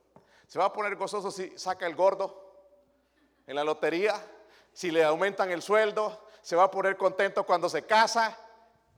Se 0.47 0.59
va 0.59 0.67
a 0.67 0.73
poner 0.73 0.97
gozoso 0.97 1.31
si 1.31 1.59
saca 1.59 1.87
el 1.87 1.95
gordo 1.95 2.43
en 3.47 3.57
la 3.57 3.65
lotería, 3.65 4.15
si 4.73 4.91
le 4.91 5.05
aumentan 5.05 5.51
el 5.51 5.63
sueldo, 5.63 6.27
se 6.43 6.55
va 6.55 6.65
a 6.65 6.71
poner 6.71 6.97
contento 6.97 7.45
cuando 7.45 7.69
se 7.69 7.85
casa, 7.87 8.39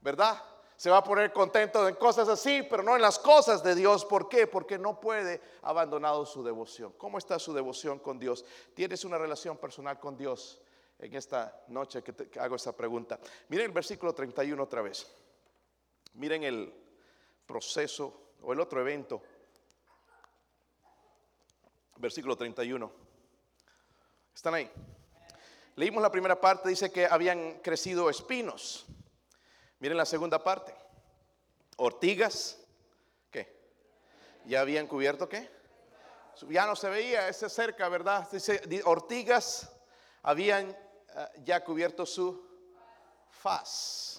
¿verdad? 0.01 0.43
Se 0.75 0.89
va 0.89 0.97
a 0.97 1.03
poner 1.03 1.33
contento 1.33 1.87
en 1.87 1.95
cosas 1.95 2.29
así, 2.29 2.63
pero 2.63 2.83
no 2.83 2.95
en 2.95 3.01
las 3.01 3.19
cosas 3.19 3.63
de 3.63 3.75
Dios. 3.75 4.05
¿Por 4.05 4.29
qué? 4.29 4.47
Porque 4.47 4.77
no 4.77 4.99
puede 4.99 5.41
abandonado 5.61 6.25
su 6.25 6.43
devoción. 6.43 6.93
¿Cómo 6.97 7.17
está 7.17 7.37
su 7.37 7.53
devoción 7.53 7.99
con 7.99 8.17
Dios? 8.17 8.45
¿Tienes 8.73 9.03
una 9.03 9.17
relación 9.17 9.57
personal 9.57 9.99
con 9.99 10.15
Dios? 10.15 10.61
En 10.97 11.15
esta 11.15 11.63
noche 11.67 12.03
que, 12.03 12.13
te, 12.13 12.39
hago 12.39 12.55
esta 12.55 12.71
pregunta. 12.71 13.19
Miren 13.47 13.67
el 13.67 13.71
versículo 13.71 14.13
31 14.13 14.61
otra 14.61 14.81
vez. 14.81 15.07
Miren 16.13 16.43
el 16.43 16.73
proceso 17.45 18.33
o 18.41 18.53
el 18.53 18.59
otro 18.59 18.79
evento. 18.79 19.21
Versículo 21.99 22.37
31. 22.37 22.91
¿Están 24.33 24.53
ahí? 24.53 24.71
Leímos 25.75 26.01
la 26.01 26.09
primera 26.09 26.39
parte, 26.39 26.69
dice 26.69 26.89
que 26.91 27.05
habían 27.05 27.59
crecido 27.59 28.09
espinos. 28.09 28.85
Miren 29.79 29.97
la 29.97 30.05
segunda 30.05 30.41
parte. 30.41 30.73
Ortigas, 31.75 32.57
¿qué? 33.29 33.53
¿Ya 34.45 34.61
habían 34.61 34.87
cubierto 34.87 35.27
qué? 35.27 35.49
Ya 36.49 36.65
no 36.65 36.75
se 36.77 36.89
veía, 36.89 37.27
ese 37.27 37.49
cerca, 37.49 37.89
¿verdad? 37.89 38.29
Dice, 38.31 38.61
ortigas 38.85 39.69
habían 40.23 40.69
eh, 40.69 41.27
ya 41.43 41.61
cubierto 41.65 42.05
su 42.05 42.47
faz 43.29 44.18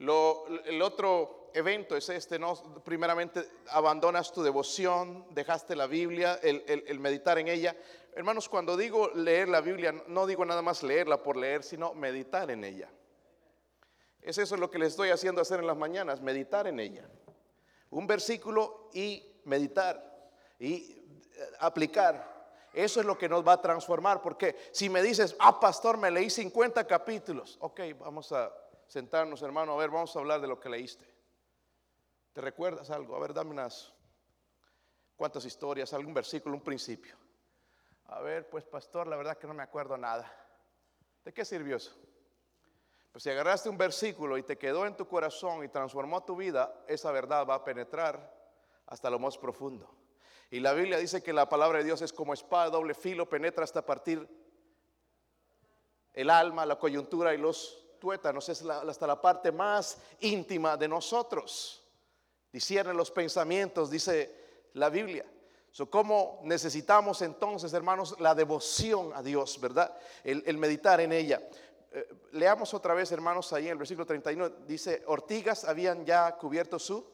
el 0.00 0.82
otro 0.82 1.50
evento 1.54 1.96
es 1.96 2.08
este, 2.08 2.38
¿no? 2.38 2.54
Primeramente 2.84 3.46
abandonas 3.68 4.32
tu 4.32 4.42
devoción, 4.42 5.26
dejaste 5.30 5.76
la 5.76 5.86
Biblia, 5.86 6.38
el, 6.42 6.98
meditar 6.98 7.38
en 7.38 7.48
ella. 7.48 7.76
Hermanos, 8.14 8.48
cuando 8.48 8.76
digo 8.76 9.10
leer 9.14 9.48
la 9.48 9.60
Biblia, 9.60 9.92
no 10.06 10.26
digo 10.26 10.44
nada 10.44 10.62
más 10.62 10.82
leerla 10.82 11.22
por 11.22 11.36
leer, 11.36 11.62
sino 11.62 11.94
meditar 11.94 12.50
en 12.50 12.64
ella. 12.64 12.88
Es 14.22 14.38
eso 14.38 14.56
lo 14.56 14.70
que 14.70 14.78
les 14.78 14.88
estoy 14.88 15.10
haciendo 15.10 15.40
hacer 15.40 15.60
en 15.60 15.66
las 15.66 15.76
mañanas, 15.76 16.20
meditar 16.20 16.66
en 16.66 16.80
ella. 16.80 17.08
Un 17.90 18.06
versículo 18.06 18.90
y 18.92 19.40
meditar 19.44 20.30
y 20.58 20.74
eh, 20.74 21.50
aplicar. 21.58 22.40
Eso 22.72 23.00
es 23.00 23.06
lo 23.06 23.18
que 23.18 23.28
nos 23.28 23.46
va 23.46 23.54
a 23.54 23.60
transformar, 23.60 24.22
porque 24.22 24.56
si 24.72 24.88
me 24.88 25.02
dices, 25.02 25.34
ah, 25.40 25.58
pastor, 25.58 25.98
me 25.98 26.10
leí 26.10 26.30
50 26.30 26.86
capítulos, 26.86 27.58
ok, 27.60 27.80
vamos 27.98 28.30
a 28.32 28.52
sentarnos, 28.90 29.40
hermano, 29.42 29.74
a 29.74 29.76
ver, 29.76 29.88
vamos 29.88 30.14
a 30.16 30.18
hablar 30.18 30.40
de 30.40 30.48
lo 30.48 30.58
que 30.58 30.68
leíste. 30.68 31.06
¿Te 32.32 32.40
recuerdas 32.40 32.90
algo? 32.90 33.14
A 33.14 33.20
ver, 33.20 33.32
dame 33.32 33.50
unas 33.50 33.92
cuantas 35.14 35.44
historias, 35.44 35.92
algún 35.92 36.12
versículo, 36.12 36.56
un 36.56 36.60
principio. 36.60 37.16
A 38.06 38.20
ver, 38.20 38.50
pues 38.50 38.64
pastor, 38.64 39.06
la 39.06 39.16
verdad 39.16 39.38
que 39.38 39.46
no 39.46 39.54
me 39.54 39.62
acuerdo 39.62 39.96
nada. 39.96 40.28
¿De 41.24 41.32
qué 41.32 41.44
sirvió 41.44 41.76
eso? 41.76 41.96
Pues 43.12 43.22
si 43.22 43.30
agarraste 43.30 43.68
un 43.68 43.78
versículo 43.78 44.36
y 44.36 44.42
te 44.42 44.58
quedó 44.58 44.84
en 44.84 44.96
tu 44.96 45.06
corazón 45.06 45.62
y 45.62 45.68
transformó 45.68 46.24
tu 46.24 46.34
vida, 46.34 46.84
esa 46.88 47.12
verdad 47.12 47.46
va 47.46 47.54
a 47.54 47.64
penetrar 47.64 48.36
hasta 48.86 49.08
lo 49.08 49.20
más 49.20 49.38
profundo. 49.38 49.88
Y 50.50 50.58
la 50.58 50.72
Biblia 50.72 50.98
dice 50.98 51.22
que 51.22 51.32
la 51.32 51.48
palabra 51.48 51.78
de 51.78 51.84
Dios 51.84 52.02
es 52.02 52.12
como 52.12 52.34
espada 52.34 52.70
doble 52.70 52.94
filo, 52.94 53.28
penetra 53.28 53.62
hasta 53.62 53.86
partir 53.86 54.28
el 56.12 56.28
alma, 56.28 56.66
la 56.66 56.76
coyuntura 56.76 57.32
y 57.34 57.38
los 57.38 57.86
tuétanos, 58.00 58.48
es 58.48 58.62
hasta 58.62 59.06
la 59.06 59.20
parte 59.20 59.52
más 59.52 59.98
íntima 60.20 60.76
de 60.76 60.88
nosotros. 60.88 61.84
Discierne 62.50 62.92
los 62.94 63.10
pensamientos, 63.10 63.90
dice 63.90 64.68
la 64.72 64.88
Biblia. 64.88 65.24
So, 65.70 65.88
¿Cómo 65.88 66.40
necesitamos 66.42 67.22
entonces, 67.22 67.72
hermanos, 67.72 68.16
la 68.18 68.34
devoción 68.34 69.12
a 69.14 69.22
Dios, 69.22 69.60
verdad? 69.60 69.96
El, 70.24 70.58
meditar 70.58 71.00
en 71.00 71.12
ella. 71.12 71.40
Eh, 71.92 72.08
leamos 72.32 72.74
otra 72.74 72.92
vez, 72.94 73.12
hermanos, 73.12 73.52
ahí 73.52 73.66
en 73.66 73.72
el 73.72 73.78
versículo 73.78 74.04
31, 74.04 74.48
dice, 74.66 75.04
ortigas 75.06 75.64
habían 75.64 76.04
ya 76.04 76.36
cubierto 76.36 76.78
su, 76.78 77.06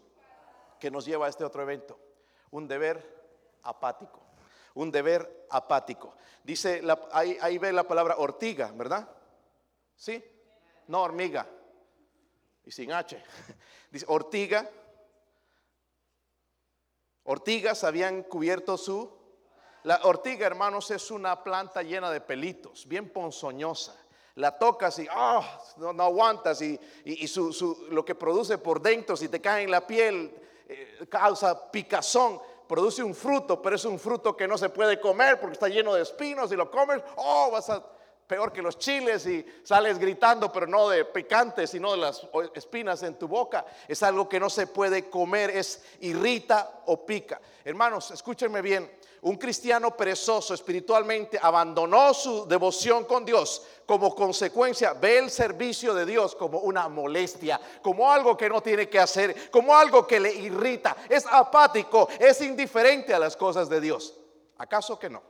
que 0.80 0.90
nos 0.90 1.04
lleva 1.04 1.26
a 1.26 1.28
este 1.28 1.44
otro 1.44 1.62
evento, 1.62 1.98
un 2.50 2.66
deber 2.66 3.58
apático, 3.62 4.22
un 4.74 4.90
deber 4.90 5.46
apático. 5.50 6.14
Dice, 6.42 6.82
ahí, 7.12 7.36
ahí 7.42 7.58
ve 7.58 7.72
la 7.72 7.86
palabra 7.86 8.16
ortiga, 8.16 8.72
¿verdad? 8.74 9.06
¿Sí? 9.96 10.24
No 10.88 11.02
hormiga, 11.02 11.46
y 12.64 12.70
sin 12.70 12.92
H. 12.92 13.22
Dice, 13.90 14.04
ortiga. 14.08 14.68
Ortigas 17.24 17.84
habían 17.84 18.22
cubierto 18.24 18.76
su... 18.76 19.16
La 19.84 20.00
ortiga, 20.02 20.46
hermanos, 20.46 20.90
es 20.90 21.12
una 21.12 21.44
planta 21.44 21.80
llena 21.80 22.10
de 22.10 22.20
pelitos, 22.20 22.88
bien 22.88 23.08
ponzoñosa. 23.08 23.94
La 24.34 24.58
tocas 24.58 24.98
y 24.98 25.06
ah, 25.08 25.62
no, 25.76 25.90
aguantas 26.02 26.60
y, 26.60 26.78
su, 27.28 27.86
lo 27.90 28.04
que 28.04 28.16
produce 28.16 28.58
por 28.58 28.82
dentro, 28.82 29.16
si 29.16 29.28
te 29.28 29.40
cae 29.40 29.62
en 29.62 29.70
la 29.70 29.86
piel, 29.86 30.34
eh, 30.68 31.06
causa 31.08 31.70
picazón 31.70 32.40
produce 32.66 33.02
un 33.02 33.14
fruto, 33.14 33.62
pero 33.62 33.76
es 33.76 33.84
un 33.84 33.98
fruto 33.98 34.36
que 34.36 34.48
no 34.48 34.58
se 34.58 34.68
puede 34.68 35.00
comer 35.00 35.40
porque 35.40 35.54
está 35.54 35.68
lleno 35.68 35.94
de 35.94 36.02
espinos 36.02 36.50
y 36.50 36.56
lo 36.56 36.70
comes, 36.70 37.00
oh, 37.16 37.50
vas 37.52 37.70
a 37.70 37.82
peor 38.26 38.52
que 38.52 38.62
los 38.62 38.78
chiles 38.78 39.26
y 39.26 39.44
sales 39.62 39.98
gritando, 39.98 40.52
pero 40.52 40.66
no 40.66 40.88
de 40.88 41.04
picante, 41.04 41.66
sino 41.66 41.92
de 41.92 41.98
las 41.98 42.26
espinas 42.54 43.02
en 43.02 43.14
tu 43.14 43.28
boca. 43.28 43.64
Es 43.86 44.02
algo 44.02 44.28
que 44.28 44.40
no 44.40 44.50
se 44.50 44.66
puede 44.66 45.08
comer, 45.08 45.50
es 45.50 45.84
irrita 46.00 46.82
o 46.86 47.06
pica. 47.06 47.40
Hermanos, 47.64 48.10
escúchenme 48.10 48.62
bien. 48.62 48.90
Un 49.22 49.36
cristiano 49.36 49.96
perezoso 49.96 50.54
espiritualmente 50.54 51.38
abandonó 51.40 52.14
su 52.14 52.46
devoción 52.46 53.04
con 53.04 53.24
Dios. 53.24 53.66
Como 53.84 54.14
consecuencia, 54.14 54.92
ve 54.92 55.18
el 55.18 55.30
servicio 55.30 55.94
de 55.94 56.04
Dios 56.04 56.34
como 56.36 56.58
una 56.58 56.88
molestia, 56.88 57.60
como 57.82 58.12
algo 58.12 58.36
que 58.36 58.48
no 58.48 58.60
tiene 58.60 58.88
que 58.88 59.00
hacer, 59.00 59.50
como 59.50 59.74
algo 59.74 60.06
que 60.06 60.20
le 60.20 60.32
irrita. 60.32 60.96
Es 61.08 61.26
apático, 61.26 62.08
es 62.20 62.40
indiferente 62.40 63.14
a 63.14 63.18
las 63.18 63.36
cosas 63.36 63.68
de 63.68 63.80
Dios. 63.80 64.14
¿Acaso 64.58 64.98
que 64.98 65.10
no? 65.10 65.22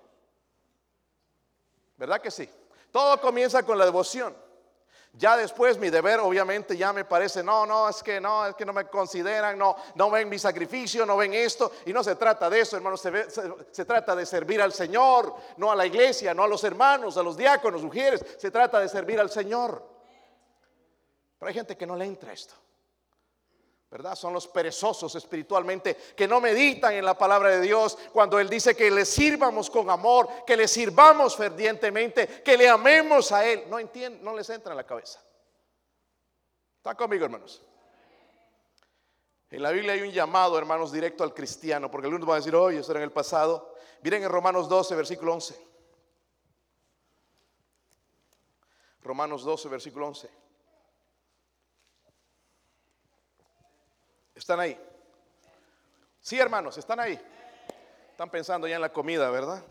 ¿Verdad 1.96 2.20
que 2.20 2.30
sí? 2.30 2.48
Todo 2.90 3.20
comienza 3.20 3.62
con 3.62 3.78
la 3.78 3.84
devoción. 3.84 4.36
Ya 5.18 5.34
después 5.34 5.78
mi 5.78 5.88
deber 5.88 6.20
obviamente 6.20 6.76
ya 6.76 6.92
me 6.92 7.06
parece, 7.06 7.42
no, 7.42 7.64
no, 7.64 7.88
es 7.88 8.02
que 8.02 8.20
no, 8.20 8.46
es 8.46 8.54
que 8.54 8.66
no 8.66 8.74
me 8.74 8.86
consideran, 8.86 9.58
no, 9.58 9.74
no 9.94 10.10
ven 10.10 10.28
mi 10.28 10.38
sacrificio, 10.38 11.06
no 11.06 11.16
ven 11.16 11.32
esto. 11.32 11.72
Y 11.86 11.92
no 11.92 12.04
se 12.04 12.16
trata 12.16 12.50
de 12.50 12.60
eso, 12.60 12.76
hermanos, 12.76 13.00
se, 13.00 13.30
se, 13.30 13.84
trata 13.86 14.14
de 14.14 14.26
servir 14.26 14.60
al 14.60 14.74
Señor, 14.74 15.34
no 15.56 15.72
a 15.72 15.76
la 15.76 15.86
iglesia, 15.86 16.34
no 16.34 16.42
a 16.42 16.48
los 16.48 16.62
hermanos, 16.64 17.16
a 17.16 17.22
los 17.22 17.36
diáconos, 17.36 17.82
mujeres, 17.82 18.22
se 18.36 18.50
trata 18.50 18.78
de 18.78 18.90
servir 18.90 19.18
al 19.18 19.30
Señor. 19.30 19.82
Pero 21.38 21.48
hay 21.48 21.54
gente 21.54 21.78
que 21.78 21.86
no 21.86 21.96
le 21.96 22.04
entra 22.04 22.34
esto. 22.34 22.54
¿Verdad? 23.90 24.16
Son 24.16 24.32
los 24.32 24.48
perezosos 24.48 25.14
espiritualmente 25.14 25.96
que 26.16 26.26
no 26.26 26.40
meditan 26.40 26.94
en 26.94 27.04
la 27.04 27.16
palabra 27.16 27.50
de 27.50 27.60
Dios 27.60 27.96
cuando 28.12 28.38
Él 28.38 28.48
dice 28.48 28.74
que 28.74 28.90
le 28.90 29.04
sirvamos 29.04 29.70
con 29.70 29.88
amor, 29.90 30.28
que 30.44 30.56
le 30.56 30.66
sirvamos 30.66 31.36
fervientemente, 31.36 32.42
que 32.42 32.56
le 32.56 32.68
amemos 32.68 33.30
a 33.32 33.46
Él. 33.46 33.64
No 33.68 33.78
entienden, 33.78 34.22
no 34.24 34.34
les 34.34 34.50
entra 34.50 34.72
en 34.72 34.76
la 34.76 34.84
cabeza. 34.84 35.20
¿Está 36.78 36.94
conmigo, 36.94 37.24
hermanos? 37.24 37.62
En 39.50 39.62
la 39.62 39.70
Biblia 39.70 39.92
hay 39.92 40.02
un 40.02 40.10
llamado, 40.10 40.58
hermanos, 40.58 40.90
directo 40.90 41.22
al 41.22 41.32
cristiano, 41.32 41.90
porque 41.90 42.06
algunos 42.06 42.26
van 42.26 42.34
a 42.34 42.40
decir, 42.40 42.54
oye, 42.56 42.80
eso 42.80 42.90
era 42.90 43.00
en 43.00 43.04
el 43.04 43.12
pasado. 43.12 43.74
Miren 44.02 44.24
en 44.24 44.28
Romanos 44.28 44.68
12, 44.68 44.94
versículo 44.96 45.34
11. 45.34 45.66
Romanos 49.02 49.44
12, 49.44 49.68
versículo 49.68 50.08
11. 50.08 50.45
¿Están 54.36 54.60
ahí? 54.60 54.78
Sí, 56.20 56.38
hermanos, 56.38 56.76
están 56.76 57.00
ahí. 57.00 57.18
Están 58.10 58.30
pensando 58.30 58.68
ya 58.68 58.76
en 58.76 58.82
la 58.82 58.92
comida, 58.92 59.30
¿verdad? 59.30 59.62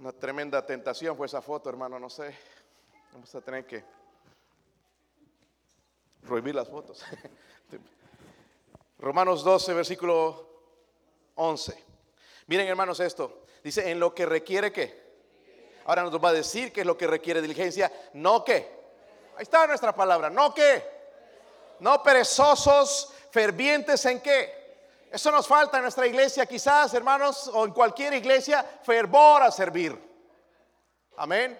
Una 0.00 0.12
tremenda 0.12 0.66
tentación 0.66 1.16
fue 1.16 1.26
esa 1.26 1.40
foto, 1.40 1.70
hermano, 1.70 2.00
no 2.00 2.10
sé. 2.10 2.36
Vamos 3.12 3.32
a 3.32 3.40
tener 3.40 3.64
que 3.64 3.84
prohibir 6.26 6.56
las 6.56 6.68
fotos. 6.68 7.04
Romanos 8.98 9.44
12, 9.44 9.72
versículo 9.72 10.48
11. 11.36 11.84
Miren, 12.48 12.66
hermanos, 12.66 12.98
esto. 12.98 13.44
Dice, 13.62 13.88
en 13.88 14.00
lo 14.00 14.12
que 14.12 14.26
requiere 14.26 14.72
qué. 14.72 15.06
Ahora 15.84 16.02
nos 16.02 16.12
va 16.22 16.30
a 16.30 16.32
decir 16.32 16.72
qué 16.72 16.80
es 16.80 16.86
lo 16.86 16.98
que 16.98 17.06
requiere 17.06 17.40
diligencia. 17.40 17.92
No 18.14 18.44
qué. 18.44 18.68
Ahí 19.36 19.44
está 19.44 19.64
nuestra 19.68 19.94
palabra. 19.94 20.28
No 20.28 20.52
qué 20.52 20.95
no 21.80 22.02
perezosos, 22.02 23.12
fervientes 23.30 24.04
en 24.06 24.20
qué. 24.20 24.66
Eso 25.10 25.30
nos 25.30 25.46
falta 25.46 25.78
en 25.78 25.82
nuestra 25.82 26.06
iglesia, 26.06 26.46
quizás, 26.46 26.92
hermanos, 26.94 27.48
o 27.48 27.64
en 27.64 27.72
cualquier 27.72 28.12
iglesia, 28.14 28.62
fervor 28.82 29.42
a 29.42 29.50
servir. 29.50 29.98
Amén. 31.16 31.58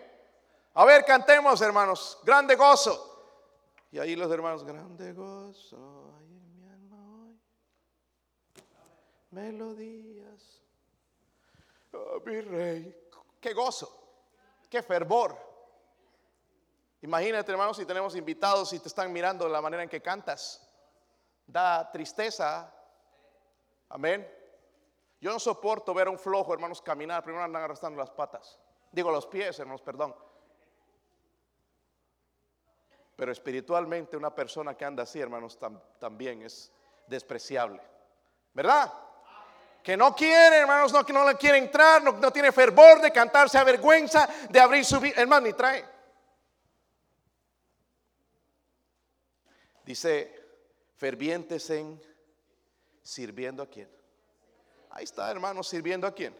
A 0.74 0.84
ver, 0.84 1.04
cantemos, 1.04 1.60
hermanos, 1.62 2.18
grande 2.24 2.54
gozo. 2.56 3.14
Y 3.90 3.98
ahí 3.98 4.14
los 4.14 4.30
hermanos, 4.30 4.64
grande 4.64 5.12
gozo 5.12 6.14
en 6.20 6.54
mi 6.54 6.68
alma 6.68 6.96
hoy. 7.22 7.40
Melodías. 9.30 10.60
Oh, 11.92 12.20
mi 12.26 12.40
rey. 12.40 12.94
Qué 13.40 13.54
gozo, 13.54 13.90
qué 14.68 14.82
fervor. 14.82 15.45
Imagínate, 17.06 17.52
hermanos, 17.52 17.76
si 17.76 17.86
tenemos 17.86 18.16
invitados 18.16 18.72
y 18.72 18.80
te 18.80 18.88
están 18.88 19.12
mirando 19.12 19.48
la 19.48 19.60
manera 19.60 19.84
en 19.84 19.88
que 19.88 20.02
cantas. 20.02 20.60
Da 21.46 21.88
tristeza. 21.92 22.68
Amén. 23.88 24.28
Yo 25.20 25.30
no 25.30 25.38
soporto 25.38 25.94
ver 25.94 26.08
a 26.08 26.10
un 26.10 26.18
flojo, 26.18 26.52
hermanos, 26.52 26.82
caminar. 26.82 27.22
Primero 27.22 27.44
andan 27.44 27.62
arrastrando 27.62 28.00
las 28.00 28.10
patas. 28.10 28.58
Digo 28.90 29.12
los 29.12 29.24
pies, 29.28 29.56
hermanos, 29.60 29.82
perdón. 29.82 30.16
Pero 33.14 33.30
espiritualmente 33.30 34.16
una 34.16 34.34
persona 34.34 34.76
que 34.76 34.84
anda 34.84 35.04
así, 35.04 35.20
hermanos, 35.20 35.56
también 36.00 36.42
es 36.42 36.72
despreciable. 37.06 37.82
¿Verdad? 38.52 38.92
Que 39.80 39.96
no 39.96 40.12
quiere, 40.12 40.56
hermanos, 40.56 40.92
no, 40.92 41.06
que 41.06 41.12
no 41.12 41.24
le 41.24 41.36
quiere 41.36 41.58
entrar, 41.58 42.02
no, 42.02 42.32
tiene 42.32 42.50
fervor 42.50 43.00
de 43.00 43.12
cantar, 43.12 43.48
se 43.48 43.58
avergüenza 43.58 44.28
de 44.50 44.58
abrir 44.58 44.84
su 44.84 44.98
vida. 44.98 45.20
Hermano, 45.20 45.46
ni 45.46 45.52
trae. 45.52 45.95
Dice, 49.86 50.34
fervientes 50.96 51.70
en 51.70 52.02
sirviendo 53.00 53.62
a 53.62 53.66
quién. 53.66 53.88
Ahí 54.90 55.04
está, 55.04 55.30
hermanos, 55.30 55.68
sirviendo 55.68 56.08
a 56.08 56.12
quién. 56.12 56.36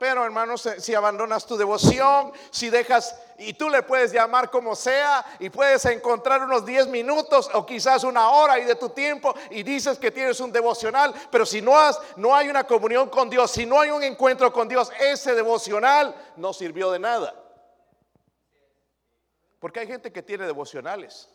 Pero 0.00 0.24
hermanos, 0.24 0.68
si 0.78 0.94
abandonas 0.94 1.46
tu 1.46 1.56
devoción, 1.56 2.32
si 2.50 2.70
dejas, 2.70 3.14
y 3.38 3.52
tú 3.52 3.68
le 3.68 3.82
puedes 3.82 4.10
llamar 4.10 4.50
como 4.50 4.74
sea, 4.74 5.24
y 5.38 5.50
puedes 5.50 5.84
encontrar 5.84 6.42
unos 6.42 6.64
10 6.64 6.88
minutos 6.88 7.48
o 7.52 7.64
quizás 7.64 8.02
una 8.02 8.30
hora 8.30 8.58
y 8.58 8.64
de 8.64 8.74
tu 8.74 8.88
tiempo, 8.88 9.32
y 9.50 9.62
dices 9.62 9.98
que 9.98 10.10
tienes 10.10 10.40
un 10.40 10.50
devocional, 10.50 11.14
pero 11.30 11.46
si 11.46 11.60
no, 11.60 11.78
has, 11.78 12.00
no 12.16 12.34
hay 12.34 12.48
una 12.48 12.66
comunión 12.66 13.10
con 13.10 13.30
Dios, 13.30 13.50
si 13.50 13.64
no 13.64 13.78
hay 13.78 13.90
un 13.90 14.02
encuentro 14.02 14.52
con 14.52 14.66
Dios, 14.66 14.90
ese 14.98 15.34
devocional 15.34 16.16
no 16.36 16.52
sirvió 16.52 16.90
de 16.90 16.98
nada. 16.98 17.34
Porque 19.60 19.80
hay 19.80 19.86
gente 19.86 20.10
que 20.10 20.22
tiene 20.22 20.46
devocionales 20.46 21.28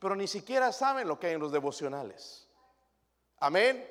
pero 0.00 0.16
ni 0.16 0.26
siquiera 0.26 0.72
saben 0.72 1.06
lo 1.06 1.20
que 1.20 1.28
hay 1.28 1.34
en 1.34 1.40
los 1.40 1.52
devocionales. 1.52 2.48
Amén. 3.38 3.86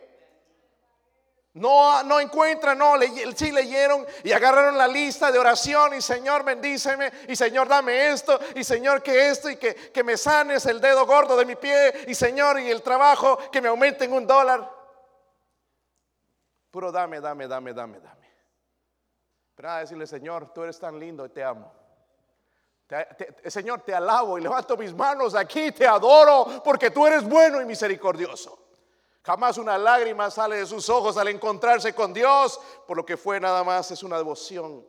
No, 1.53 2.03
no 2.03 2.19
encuentran, 2.19 2.77
no, 2.77 2.97
le, 2.97 3.07
sí 3.35 3.51
leyeron 3.51 4.05
y 4.23 4.31
agarraron 4.31 4.77
la 4.77 4.87
lista 4.87 5.31
de 5.31 5.39
oración 5.39 5.93
y 5.95 6.01
Señor 6.01 6.43
bendíceme 6.43 7.11
y 7.27 7.35
Señor 7.35 7.67
dame 7.67 8.09
esto 8.09 8.39
y 8.55 8.63
Señor 8.63 9.01
que 9.03 9.29
esto 9.29 9.49
y 9.49 9.57
que, 9.57 9.75
que 9.75 10.03
me 10.03 10.15
sanes 10.15 10.65
el 10.65 10.79
dedo 10.79 11.05
gordo 11.05 11.35
de 11.37 11.45
mi 11.45 11.55
pie 11.55 12.05
y 12.07 12.15
Señor 12.15 12.59
y 12.59 12.69
el 12.69 12.81
trabajo 12.81 13.37
que 13.51 13.61
me 13.61 13.67
aumenten 13.67 14.11
un 14.13 14.25
dólar. 14.25 14.69
Puro 16.71 16.91
dame, 16.91 17.19
dame, 17.19 17.47
dame, 17.47 17.73
dame, 17.73 17.99
dame. 17.99 18.29
Pero 19.55 19.69
a 19.69 19.79
decirle 19.79 20.07
Señor, 20.07 20.53
tú 20.53 20.63
eres 20.63 20.79
tan 20.79 20.99
lindo 20.99 21.25
y 21.25 21.29
te 21.29 21.43
amo. 21.43 21.78
Señor, 23.45 23.81
te 23.81 23.93
alabo 23.93 24.37
y 24.37 24.41
levanto 24.41 24.75
mis 24.75 24.93
manos 24.93 25.35
aquí, 25.35 25.71
te 25.71 25.85
adoro 25.85 26.63
porque 26.63 26.89
tú 26.89 27.05
eres 27.05 27.23
bueno 27.27 27.61
y 27.61 27.65
misericordioso. 27.65 28.57
Jamás 29.21 29.57
una 29.57 29.77
lágrima 29.77 30.31
sale 30.31 30.57
de 30.57 30.65
sus 30.65 30.89
ojos 30.89 31.17
al 31.17 31.27
encontrarse 31.27 31.93
con 31.93 32.13
Dios, 32.13 32.59
por 32.87 32.97
lo 32.97 33.05
que 33.05 33.15
fue 33.15 33.39
nada 33.39 33.63
más 33.63 33.91
es 33.91 34.01
una 34.01 34.17
devoción 34.17 34.83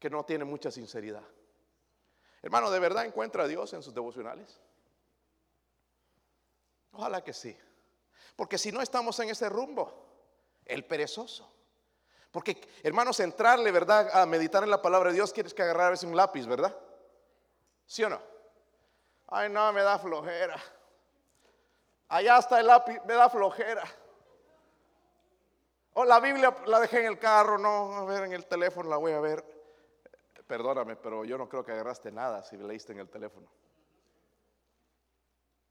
que 0.00 0.10
no 0.10 0.24
tiene 0.24 0.44
mucha 0.44 0.70
sinceridad. 0.70 1.22
Hermano, 2.42 2.70
¿de 2.70 2.80
verdad 2.80 3.04
encuentra 3.04 3.44
a 3.44 3.48
Dios 3.48 3.72
en 3.74 3.82
sus 3.82 3.94
devocionales? 3.94 4.60
Ojalá 6.92 7.22
que 7.22 7.32
sí. 7.32 7.56
Porque 8.34 8.58
si 8.58 8.72
no 8.72 8.80
estamos 8.80 9.18
en 9.20 9.30
ese 9.30 9.48
rumbo, 9.48 10.06
el 10.64 10.84
perezoso 10.84 11.48
porque, 12.30 12.60
hermanos, 12.82 13.20
entrarle, 13.20 13.70
¿verdad? 13.72 14.10
A 14.12 14.26
meditar 14.26 14.62
en 14.62 14.70
la 14.70 14.82
palabra 14.82 15.10
de 15.10 15.16
Dios, 15.16 15.32
quieres 15.32 15.54
que 15.54 15.62
agarrar 15.62 15.86
a 15.86 15.90
veces 15.90 16.08
un 16.08 16.16
lápiz, 16.16 16.46
¿verdad? 16.46 16.76
¿Sí 17.86 18.04
o 18.04 18.10
no? 18.10 18.20
Ay, 19.28 19.48
no, 19.48 19.72
me 19.72 19.82
da 19.82 19.98
flojera. 19.98 20.56
Allá 22.08 22.38
está 22.38 22.60
el 22.60 22.66
lápiz, 22.66 23.00
me 23.06 23.14
da 23.14 23.28
flojera. 23.28 23.84
O 25.94 26.04
la 26.04 26.20
Biblia 26.20 26.54
la 26.66 26.80
dejé 26.80 27.00
en 27.00 27.06
el 27.06 27.18
carro, 27.18 27.58
no, 27.58 27.94
a 27.94 28.04
ver, 28.04 28.24
en 28.24 28.32
el 28.32 28.46
teléfono 28.46 28.88
la 28.88 28.96
voy 28.96 29.12
a 29.12 29.20
ver. 29.20 29.44
Perdóname, 30.46 30.96
pero 30.96 31.24
yo 31.24 31.36
no 31.36 31.48
creo 31.48 31.64
que 31.64 31.72
agarraste 31.72 32.10
nada 32.12 32.42
si 32.42 32.56
leíste 32.56 32.92
en 32.92 33.00
el 33.00 33.08
teléfono. 33.08 33.50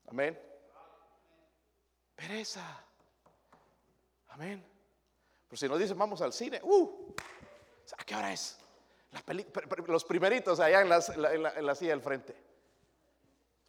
Amén. 0.08 0.40
Pereza. 2.16 2.84
Amén. 4.30 4.77
Pero 5.48 5.58
si 5.58 5.68
nos 5.68 5.80
dicen 5.80 5.98
vamos 5.98 6.22
al 6.22 6.34
cine, 6.34 6.60
uh, 6.64 7.14
¿a 7.98 8.04
qué 8.04 8.16
hora 8.16 8.34
es? 8.34 8.58
los 9.88 10.04
primeritos 10.04 10.60
allá 10.60 10.82
en, 10.82 10.90
la, 10.90 11.76
silla 11.76 11.92
del 11.92 12.02
frente. 12.02 12.36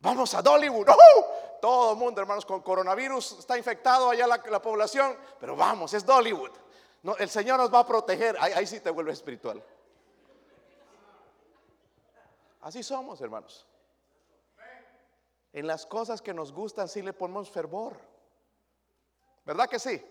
Vamos 0.01 0.35
a 0.35 0.43
Dollywood. 0.43 0.89
¡Uh! 0.89 1.25
Todo 1.61 1.93
el 1.93 1.99
mundo, 1.99 2.21
hermanos, 2.21 2.45
con 2.45 2.61
coronavirus 2.61 3.41
está 3.41 3.57
infectado 3.57 4.11
allá 4.11 4.27
la, 4.27 4.63
población, 4.63 5.17
pero 5.41 5.57
vamos, 5.57 5.95
es 5.95 6.05
Dollywood. 6.05 6.51
El 7.19 7.29
Señor 7.29 7.59
nos 7.59 7.73
va 7.73 7.81
a 7.81 7.87
proteger. 7.87 8.37
Ahí, 8.41 8.67
sí 8.67 8.81
te 8.81 8.91
vuelves 8.91 9.15
espiritual. 9.15 9.63
Así 12.61 12.83
somos, 12.83 13.21
hermanos. 13.21 13.67
En 15.53 15.67
las 15.67 15.87
cosas 15.87 16.21
que 16.21 16.35
nos 16.35 16.53
gustan 16.53 16.89
sí 16.89 17.03
le 17.03 17.13
ponemos 17.13 17.51
fervor. 17.51 17.97
¿Verdad 19.45 19.69
que 19.69 19.79
sí? 19.79 20.05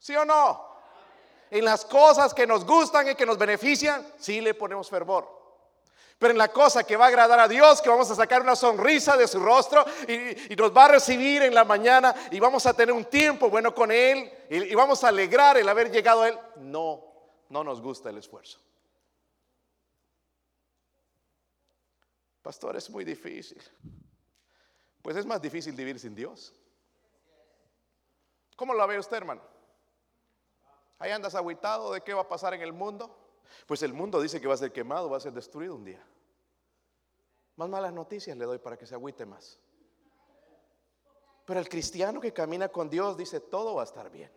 ¿Sí 0.00 0.16
o 0.16 0.24
no? 0.24 0.68
En 1.50 1.64
las 1.64 1.84
cosas 1.84 2.32
que 2.32 2.46
nos 2.46 2.64
gustan 2.64 3.08
y 3.08 3.14
que 3.14 3.26
nos 3.26 3.36
benefician, 3.36 4.04
sí 4.18 4.40
le 4.40 4.54
ponemos 4.54 4.88
fervor. 4.88 5.38
Pero 6.18 6.32
en 6.32 6.38
la 6.38 6.48
cosa 6.48 6.84
que 6.84 6.96
va 6.96 7.06
a 7.06 7.08
agradar 7.08 7.38
a 7.38 7.48
Dios, 7.48 7.80
que 7.80 7.88
vamos 7.88 8.10
a 8.10 8.14
sacar 8.14 8.40
una 8.42 8.56
sonrisa 8.56 9.16
de 9.16 9.28
su 9.28 9.40
rostro 9.40 9.84
y, 10.08 10.54
nos 10.54 10.74
va 10.74 10.86
a 10.86 10.88
recibir 10.88 11.42
en 11.42 11.54
la 11.54 11.64
mañana 11.64 12.14
y 12.30 12.40
vamos 12.40 12.66
a 12.66 12.74
tener 12.74 12.94
un 12.94 13.04
tiempo 13.04 13.48
bueno 13.50 13.74
con 13.74 13.90
Él 13.90 14.30
y, 14.48 14.74
vamos 14.74 15.04
a 15.04 15.08
alegrar 15.08 15.58
el 15.58 15.68
haber 15.68 15.90
llegado 15.90 16.22
a 16.22 16.28
Él, 16.28 16.38
no, 16.56 17.04
no 17.48 17.62
nos 17.62 17.80
gusta 17.80 18.10
el 18.10 18.18
esfuerzo. 18.18 18.58
Pastor, 22.42 22.76
es 22.76 22.88
muy 22.88 23.04
difícil. 23.04 23.62
Pues 25.02 25.16
es 25.16 25.26
más 25.26 25.42
difícil 25.42 25.74
vivir 25.74 25.98
sin 25.98 26.14
Dios. 26.14 26.54
¿Cómo 28.56 28.72
la 28.74 28.86
ve 28.86 28.98
usted, 28.98 29.16
hermano? 29.16 29.59
Ahí 31.00 31.10
andas 31.10 31.34
aguitado 31.34 31.92
de 31.92 32.02
qué 32.02 32.12
va 32.12 32.20
a 32.20 32.28
pasar 32.28 32.54
en 32.54 32.60
el 32.60 32.74
mundo. 32.74 33.10
Pues 33.66 33.82
el 33.82 33.94
mundo 33.94 34.20
dice 34.20 34.40
que 34.40 34.46
va 34.46 34.54
a 34.54 34.58
ser 34.58 34.70
quemado, 34.70 35.10
va 35.10 35.16
a 35.16 35.20
ser 35.20 35.32
destruido 35.32 35.74
un 35.74 35.84
día. 35.84 36.04
Más 37.56 37.68
malas 37.68 37.92
noticias 37.92 38.36
le 38.36 38.44
doy 38.44 38.58
para 38.58 38.76
que 38.76 38.86
se 38.86 38.94
agüite 38.94 39.24
más. 39.24 39.58
Pero 41.46 41.58
el 41.58 41.68
cristiano 41.68 42.20
que 42.20 42.32
camina 42.32 42.68
con 42.68 42.88
Dios 42.90 43.16
dice, 43.16 43.40
todo 43.40 43.74
va 43.74 43.82
a 43.82 43.84
estar 43.84 44.10
bien. 44.10 44.30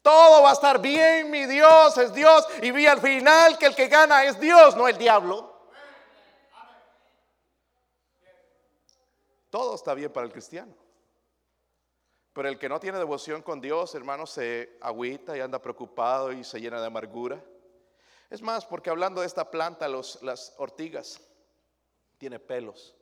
Todo 0.00 0.42
va 0.42 0.50
a 0.50 0.52
estar 0.54 0.80
bien, 0.80 1.30
mi 1.30 1.44
Dios 1.44 1.98
es 1.98 2.14
Dios. 2.14 2.46
Y 2.62 2.70
vi 2.70 2.86
al 2.86 3.00
final 3.00 3.58
que 3.58 3.66
el 3.66 3.74
que 3.74 3.88
gana 3.88 4.24
es 4.24 4.40
Dios, 4.40 4.74
no 4.74 4.88
el 4.88 4.96
diablo. 4.96 5.54
Todo 9.50 9.74
está 9.74 9.92
bien 9.92 10.10
para 10.10 10.26
el 10.26 10.32
cristiano. 10.32 10.74
Pero 12.38 12.50
el 12.50 12.58
que 12.60 12.68
no 12.68 12.78
tiene 12.78 12.98
devoción 12.98 13.42
con 13.42 13.60
Dios, 13.60 13.96
hermano, 13.96 14.24
se 14.24 14.78
agüita 14.80 15.36
y 15.36 15.40
anda 15.40 15.60
preocupado 15.60 16.30
y 16.30 16.44
se 16.44 16.60
llena 16.60 16.80
de 16.80 16.86
amargura. 16.86 17.44
Es 18.30 18.42
más, 18.42 18.64
porque 18.64 18.90
hablando 18.90 19.22
de 19.22 19.26
esta 19.26 19.50
planta, 19.50 19.88
los, 19.88 20.22
las 20.22 20.54
ortigas, 20.58 21.20
tiene 22.16 22.38
pelos. 22.38 22.94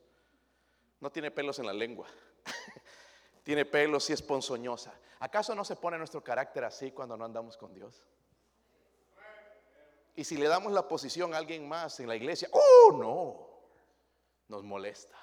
No 1.00 1.12
tiene 1.12 1.30
pelos 1.30 1.58
en 1.58 1.66
la 1.66 1.74
lengua 1.74 2.08
tiene 3.44 3.66
pelos 3.66 4.08
y 4.08 4.14
es 4.14 4.22
ponzoñosa. 4.22 4.98
¿Acaso 5.18 5.54
no 5.54 5.66
se 5.66 5.76
pone 5.76 5.98
nuestro 5.98 6.24
carácter 6.24 6.64
así 6.64 6.90
cuando 6.90 7.14
no 7.14 7.26
andamos 7.26 7.58
con 7.58 7.74
Dios? 7.74 8.06
Y 10.14 10.24
si 10.24 10.38
le 10.38 10.48
damos 10.48 10.72
la 10.72 10.88
posición 10.88 11.34
a 11.34 11.36
alguien 11.36 11.68
más 11.68 12.00
en 12.00 12.08
la 12.08 12.16
iglesia, 12.16 12.48
¡oh 12.52 12.92
no! 12.92 13.50
Nos 14.48 14.64
molesta. 14.64 15.18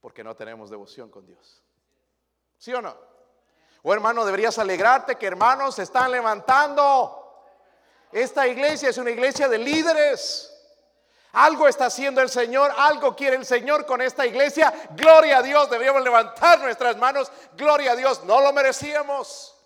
Porque 0.00 0.22
no 0.22 0.36
tenemos 0.36 0.70
devoción 0.70 1.10
con 1.10 1.26
Dios. 1.26 1.61
¿Sí 2.62 2.72
o 2.72 2.80
no? 2.80 2.96
O 3.82 3.92
hermano, 3.92 4.24
deberías 4.24 4.56
alegrarte 4.56 5.16
que 5.16 5.26
hermanos 5.26 5.74
se 5.74 5.82
están 5.82 6.12
levantando. 6.12 7.44
Esta 8.12 8.46
iglesia 8.46 8.90
es 8.90 8.98
una 8.98 9.10
iglesia 9.10 9.48
de 9.48 9.58
líderes. 9.58 10.48
Algo 11.32 11.66
está 11.66 11.86
haciendo 11.86 12.20
el 12.20 12.28
Señor, 12.28 12.72
algo 12.76 13.16
quiere 13.16 13.34
el 13.34 13.44
Señor 13.44 13.84
con 13.84 14.00
esta 14.00 14.24
iglesia. 14.24 14.72
Gloria 14.92 15.38
a 15.38 15.42
Dios, 15.42 15.68
deberíamos 15.70 16.04
levantar 16.04 16.60
nuestras 16.60 16.96
manos. 16.98 17.32
Gloria 17.56 17.92
a 17.92 17.96
Dios, 17.96 18.22
no 18.22 18.40
lo 18.40 18.52
merecíamos. 18.52 19.60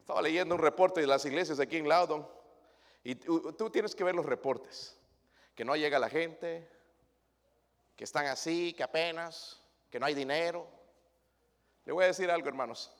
Estaba 0.00 0.20
leyendo 0.20 0.56
un 0.56 0.60
reporte 0.60 1.00
de 1.00 1.06
las 1.06 1.24
iglesias 1.24 1.60
aquí 1.60 1.76
en 1.76 1.88
Loudon 1.88 2.28
y 3.04 3.14
tú, 3.14 3.70
tienes 3.70 3.94
que 3.94 4.02
ver 4.02 4.16
los 4.16 4.26
reportes. 4.26 4.98
Que 5.54 5.64
no 5.64 5.76
llega 5.76 6.00
la 6.00 6.10
gente, 6.10 6.68
que 7.94 8.02
están 8.02 8.26
así, 8.26 8.72
que 8.72 8.82
apenas, 8.82 9.62
que 9.88 10.00
no 10.00 10.06
hay 10.06 10.14
dinero. 10.14 10.77
Le 11.88 11.94
voy 11.94 12.04
a 12.04 12.08
decir 12.08 12.30
algo, 12.30 12.46
hermanos. 12.46 12.92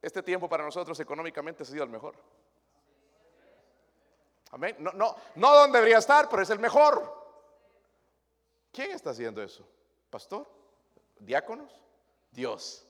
Este 0.00 0.22
tiempo 0.22 0.48
para 0.48 0.62
nosotros 0.62 1.00
económicamente 1.00 1.64
ha 1.64 1.66
sido 1.66 1.82
el 1.82 1.90
mejor. 1.90 2.14
Amén. 4.52 4.76
No, 4.78 4.92
no, 4.92 5.16
no 5.34 5.54
donde 5.56 5.78
debería 5.78 5.98
estar, 5.98 6.28
pero 6.28 6.40
es 6.40 6.50
el 6.50 6.60
mejor. 6.60 7.12
¿Quién 8.70 8.92
está 8.92 9.10
haciendo 9.10 9.42
eso? 9.42 9.68
¿Pastor? 10.08 10.48
¿Diáconos? 11.18 11.82
Dios. 12.30 12.86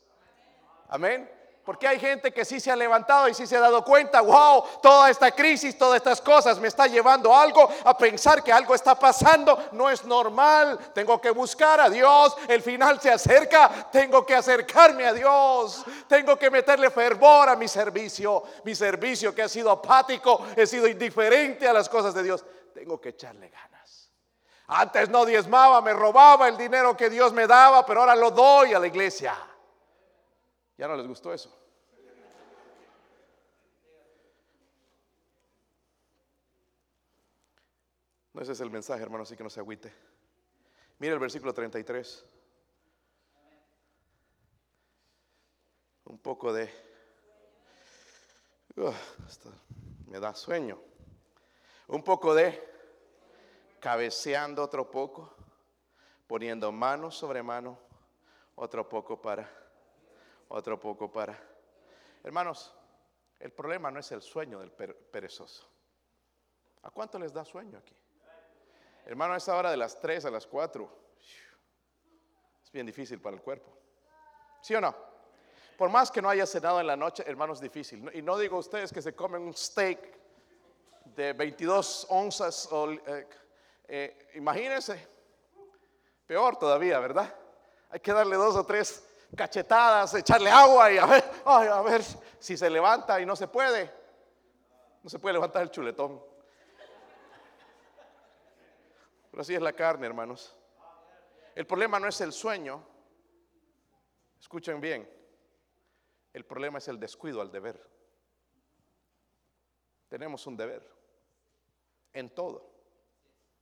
Amén. 0.88 1.30
Porque 1.70 1.86
hay 1.86 2.00
gente 2.00 2.32
que 2.32 2.44
sí 2.44 2.58
se 2.58 2.72
ha 2.72 2.74
levantado 2.74 3.28
y 3.28 3.34
sí 3.34 3.46
se 3.46 3.56
ha 3.56 3.60
dado 3.60 3.84
cuenta, 3.84 4.20
wow, 4.22 4.64
toda 4.82 5.08
esta 5.08 5.30
crisis, 5.30 5.78
todas 5.78 5.98
estas 5.98 6.20
cosas 6.20 6.58
me 6.58 6.66
está 6.66 6.88
llevando 6.88 7.32
algo 7.32 7.70
a 7.84 7.96
pensar 7.96 8.42
que 8.42 8.52
algo 8.52 8.74
está 8.74 8.98
pasando, 8.98 9.56
no 9.70 9.88
es 9.88 10.04
normal, 10.04 10.76
tengo 10.92 11.20
que 11.20 11.30
buscar 11.30 11.80
a 11.80 11.88
Dios, 11.88 12.36
el 12.48 12.60
final 12.60 13.00
se 13.00 13.12
acerca, 13.12 13.88
tengo 13.92 14.26
que 14.26 14.34
acercarme 14.34 15.06
a 15.06 15.12
Dios, 15.12 15.84
tengo 16.08 16.36
que 16.36 16.50
meterle 16.50 16.90
fervor 16.90 17.48
a 17.48 17.54
mi 17.54 17.68
servicio, 17.68 18.42
mi 18.64 18.74
servicio 18.74 19.32
que 19.32 19.42
ha 19.42 19.48
sido 19.48 19.70
apático, 19.70 20.44
he 20.56 20.66
sido 20.66 20.88
indiferente 20.88 21.68
a 21.68 21.72
las 21.72 21.88
cosas 21.88 22.12
de 22.14 22.24
Dios, 22.24 22.44
tengo 22.74 23.00
que 23.00 23.10
echarle 23.10 23.48
ganas. 23.48 24.10
Antes 24.66 25.08
no 25.08 25.24
diezmaba, 25.24 25.80
me 25.82 25.92
robaba 25.92 26.48
el 26.48 26.56
dinero 26.56 26.96
que 26.96 27.08
Dios 27.08 27.32
me 27.32 27.46
daba, 27.46 27.86
pero 27.86 28.00
ahora 28.00 28.16
lo 28.16 28.32
doy 28.32 28.74
a 28.74 28.80
la 28.80 28.88
iglesia. 28.88 29.38
Ya 30.76 30.88
no 30.88 30.96
les 30.96 31.06
gustó 31.06 31.32
eso. 31.32 31.59
No 38.32 38.42
ese 38.42 38.52
es 38.52 38.60
el 38.60 38.70
mensaje, 38.70 39.02
hermano, 39.02 39.22
así 39.22 39.36
que 39.36 39.42
no 39.42 39.50
se 39.50 39.60
agüite. 39.60 39.92
Mira 40.98 41.14
el 41.14 41.18
versículo 41.18 41.52
33. 41.52 42.24
Un 46.04 46.18
poco 46.18 46.52
de... 46.52 46.70
Me 50.06 50.20
da 50.20 50.34
sueño. 50.34 50.80
Un 51.88 52.02
poco 52.02 52.34
de 52.34 52.68
cabeceando 53.80 54.62
otro 54.62 54.90
poco, 54.90 55.34
poniendo 56.26 56.70
mano 56.70 57.10
sobre 57.10 57.42
mano, 57.42 57.78
otro 58.54 58.88
poco 58.88 59.20
para 59.20 59.60
otro 60.50 60.78
poco 60.78 61.10
para... 61.10 61.38
Hermanos, 62.22 62.74
el 63.38 63.52
problema 63.52 63.90
no 63.90 64.00
es 64.00 64.12
el 64.12 64.20
sueño 64.20 64.60
del 64.60 64.70
perezoso. 64.70 65.66
¿A 66.82 66.90
cuánto 66.90 67.18
les 67.18 67.32
da 67.32 67.44
sueño 67.44 67.78
aquí? 67.78 67.96
Hermano, 69.10 69.34
a 69.34 69.38
esa 69.38 69.56
hora 69.56 69.72
de 69.72 69.76
las 69.76 69.98
3 69.98 70.26
a 70.26 70.30
las 70.30 70.46
4 70.46 70.88
es 72.62 72.70
bien 72.70 72.86
difícil 72.86 73.20
para 73.20 73.34
el 73.34 73.42
cuerpo. 73.42 73.76
¿Sí 74.62 74.72
o 74.76 74.80
no? 74.80 74.94
Por 75.76 75.90
más 75.90 76.12
que 76.12 76.22
no 76.22 76.28
haya 76.28 76.46
cenado 76.46 76.78
en 76.78 76.86
la 76.86 76.96
noche, 76.96 77.24
hermano, 77.26 77.54
es 77.54 77.60
difícil. 77.60 78.08
Y 78.14 78.22
no 78.22 78.38
digo 78.38 78.54
a 78.54 78.60
ustedes 78.60 78.92
que 78.92 79.02
se 79.02 79.12
comen 79.12 79.42
un 79.42 79.52
steak 79.52 80.16
de 81.06 81.32
22 81.32 82.06
onzas. 82.10 82.68
Eh, 82.72 83.28
eh, 83.88 84.28
imagínense, 84.36 85.04
peor 86.24 86.56
todavía, 86.56 87.00
¿verdad? 87.00 87.34
Hay 87.90 87.98
que 87.98 88.12
darle 88.12 88.36
dos 88.36 88.54
o 88.54 88.64
tres 88.64 89.04
cachetadas, 89.36 90.14
echarle 90.14 90.50
agua 90.50 90.92
y 90.92 90.98
a 90.98 91.06
ver, 91.06 91.24
a 91.46 91.82
ver 91.82 92.02
si 92.38 92.56
se 92.56 92.70
levanta 92.70 93.20
y 93.20 93.26
no 93.26 93.34
se 93.34 93.48
puede. 93.48 93.92
No 95.02 95.10
se 95.10 95.18
puede 95.18 95.32
levantar 95.32 95.62
el 95.62 95.70
chuletón. 95.72 96.29
Así 99.40 99.54
es 99.54 99.62
la 99.62 99.72
carne, 99.72 100.06
hermanos. 100.06 100.54
El 101.54 101.66
problema 101.66 101.98
no 101.98 102.06
es 102.06 102.20
el 102.20 102.30
sueño. 102.30 102.86
Escuchen 104.38 104.82
bien. 104.82 105.10
El 106.34 106.44
problema 106.44 106.76
es 106.76 106.88
el 106.88 107.00
descuido 107.00 107.40
al 107.40 107.50
deber. 107.50 107.82
Tenemos 110.10 110.46
un 110.46 110.58
deber 110.58 110.86
en 112.12 112.28
todo. 112.34 112.70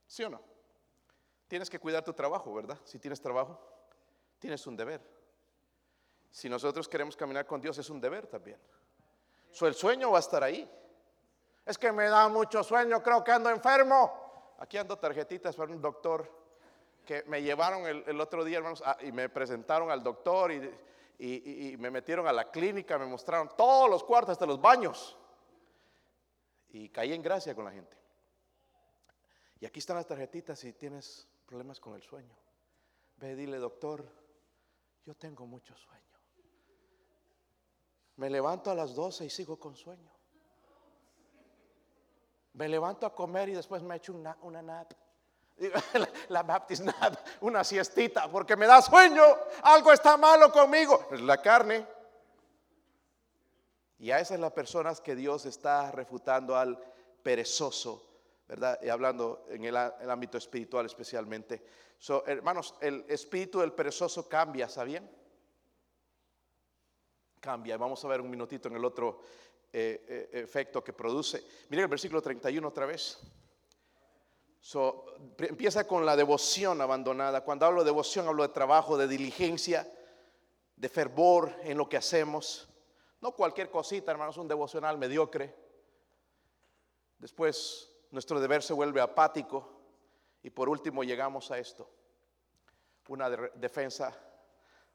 ¿Sí 0.08 0.24
o 0.24 0.30
no? 0.30 0.42
Tienes 1.46 1.70
que 1.70 1.78
cuidar 1.78 2.02
tu 2.02 2.12
trabajo, 2.12 2.52
¿verdad? 2.52 2.78
Si 2.84 2.98
tienes 2.98 3.20
trabajo, 3.20 3.60
tienes 4.40 4.66
un 4.66 4.76
deber. 4.76 5.00
Si 6.28 6.48
nosotros 6.48 6.88
queremos 6.88 7.16
caminar 7.16 7.46
con 7.46 7.60
Dios 7.60 7.78
es 7.78 7.88
un 7.88 8.00
deber 8.00 8.26
también. 8.26 8.58
el 9.60 9.74
sueño 9.74 10.10
va 10.10 10.16
a 10.16 10.20
estar 10.20 10.42
ahí. 10.42 10.68
Es 11.64 11.78
que 11.78 11.92
me 11.92 12.08
da 12.08 12.28
mucho 12.28 12.64
sueño, 12.64 13.00
creo 13.00 13.22
que 13.22 13.30
ando 13.30 13.48
enfermo. 13.48 14.27
Aquí 14.58 14.76
ando 14.76 14.98
tarjetitas 14.98 15.54
para 15.54 15.72
un 15.72 15.80
doctor 15.80 16.28
que 17.04 17.22
me 17.24 17.42
llevaron 17.42 17.86
el, 17.86 18.20
otro 18.20 18.44
día, 18.44 18.58
hermanos, 18.58 18.82
y 19.00 19.12
me 19.12 19.28
presentaron 19.28 19.90
al 19.90 20.02
doctor 20.02 20.52
y, 20.52 20.70
y, 21.18 21.76
me 21.78 21.90
metieron 21.90 22.26
a 22.26 22.32
la 22.32 22.50
clínica, 22.50 22.98
me 22.98 23.06
mostraron 23.06 23.50
todos 23.56 23.88
los 23.88 24.04
cuartos, 24.04 24.32
hasta 24.32 24.46
los 24.46 24.60
baños. 24.60 25.16
Y 26.70 26.90
caí 26.90 27.14
en 27.14 27.22
gracia 27.22 27.54
con 27.54 27.64
la 27.64 27.70
gente. 27.70 27.96
Y 29.60 29.66
aquí 29.66 29.78
están 29.78 29.96
las 29.96 30.06
tarjetitas 30.06 30.58
si 30.58 30.72
tienes 30.74 31.26
problemas 31.46 31.80
con 31.80 31.94
el 31.94 32.02
sueño. 32.02 32.36
Ve, 33.16 33.34
dile, 33.34 33.56
doctor, 33.56 34.04
yo 35.04 35.14
tengo 35.14 35.46
mucho 35.46 35.74
sueño. 35.76 36.04
Me 38.16 38.28
levanto 38.28 38.70
a 38.70 38.74
las 38.74 38.94
12 38.94 39.24
y 39.24 39.30
sigo 39.30 39.58
con 39.58 39.74
sueño. 39.74 40.17
Me 42.58 42.68
levanto 42.68 43.06
a 43.06 43.14
comer 43.14 43.48
y 43.50 43.52
después 43.52 43.84
me 43.84 43.94
echo 43.94 44.12
una, 44.12 44.36
una 44.42 44.60
nap. 44.60 44.92
La 46.28 46.42
Baptist 46.42 46.82
nap, 46.82 47.14
una 47.40 47.62
siestita, 47.62 48.28
porque 48.28 48.56
me 48.56 48.66
da 48.66 48.82
sueño. 48.82 49.22
Algo 49.62 49.92
está 49.92 50.16
malo 50.16 50.50
conmigo. 50.50 51.06
Es 51.12 51.20
la 51.20 51.40
carne. 51.40 51.86
Y 54.00 54.10
a 54.10 54.18
esas 54.18 54.40
las 54.40 54.50
personas 54.50 55.00
que 55.00 55.14
Dios 55.14 55.46
está 55.46 55.92
refutando 55.92 56.56
al 56.56 56.76
perezoso, 57.22 58.04
¿verdad? 58.48 58.76
Y 58.82 58.88
hablando 58.88 59.44
en 59.50 59.64
el, 59.64 59.76
ámbito 59.76 60.36
espiritual 60.36 60.84
especialmente. 60.84 61.64
hermanos, 62.26 62.74
el 62.80 63.04
espíritu 63.08 63.60
del 63.60 63.72
perezoso 63.72 64.28
cambia, 64.28 64.68
¿sabían? 64.68 65.08
cambia. 67.38 67.76
Vamos 67.76 68.04
a 68.04 68.08
ver 68.08 68.20
un 68.20 68.30
minutito 68.30 68.68
en 68.68 68.76
el 68.76 68.84
otro 68.84 69.20
eh, 69.70 70.28
eh, 70.32 70.40
efecto 70.40 70.82
que 70.82 70.94
produce. 70.94 71.44
Miren 71.68 71.84
el 71.84 71.90
versículo 71.90 72.22
31 72.22 72.66
otra 72.66 72.86
vez. 72.86 73.18
So, 74.60 75.04
empieza 75.38 75.86
con 75.86 76.06
la 76.06 76.16
devoción 76.16 76.80
abandonada. 76.80 77.42
Cuando 77.44 77.66
hablo 77.66 77.82
de 77.82 77.90
devoción, 77.90 78.26
hablo 78.26 78.42
de 78.42 78.48
trabajo, 78.48 78.96
de 78.96 79.06
diligencia, 79.06 79.86
de 80.74 80.88
fervor 80.88 81.54
en 81.62 81.76
lo 81.76 81.88
que 81.88 81.98
hacemos. 81.98 82.68
No 83.20 83.32
cualquier 83.32 83.70
cosita, 83.70 84.10
hermanos, 84.10 84.38
un 84.38 84.48
devocional 84.48 84.96
mediocre. 84.96 85.54
Después 87.18 87.92
nuestro 88.10 88.40
deber 88.40 88.62
se 88.62 88.72
vuelve 88.72 89.00
apático. 89.00 89.82
Y 90.42 90.50
por 90.50 90.68
último 90.68 91.04
llegamos 91.04 91.50
a 91.50 91.58
esto. 91.58 91.90
Una 93.08 93.28
defensa 93.28 94.16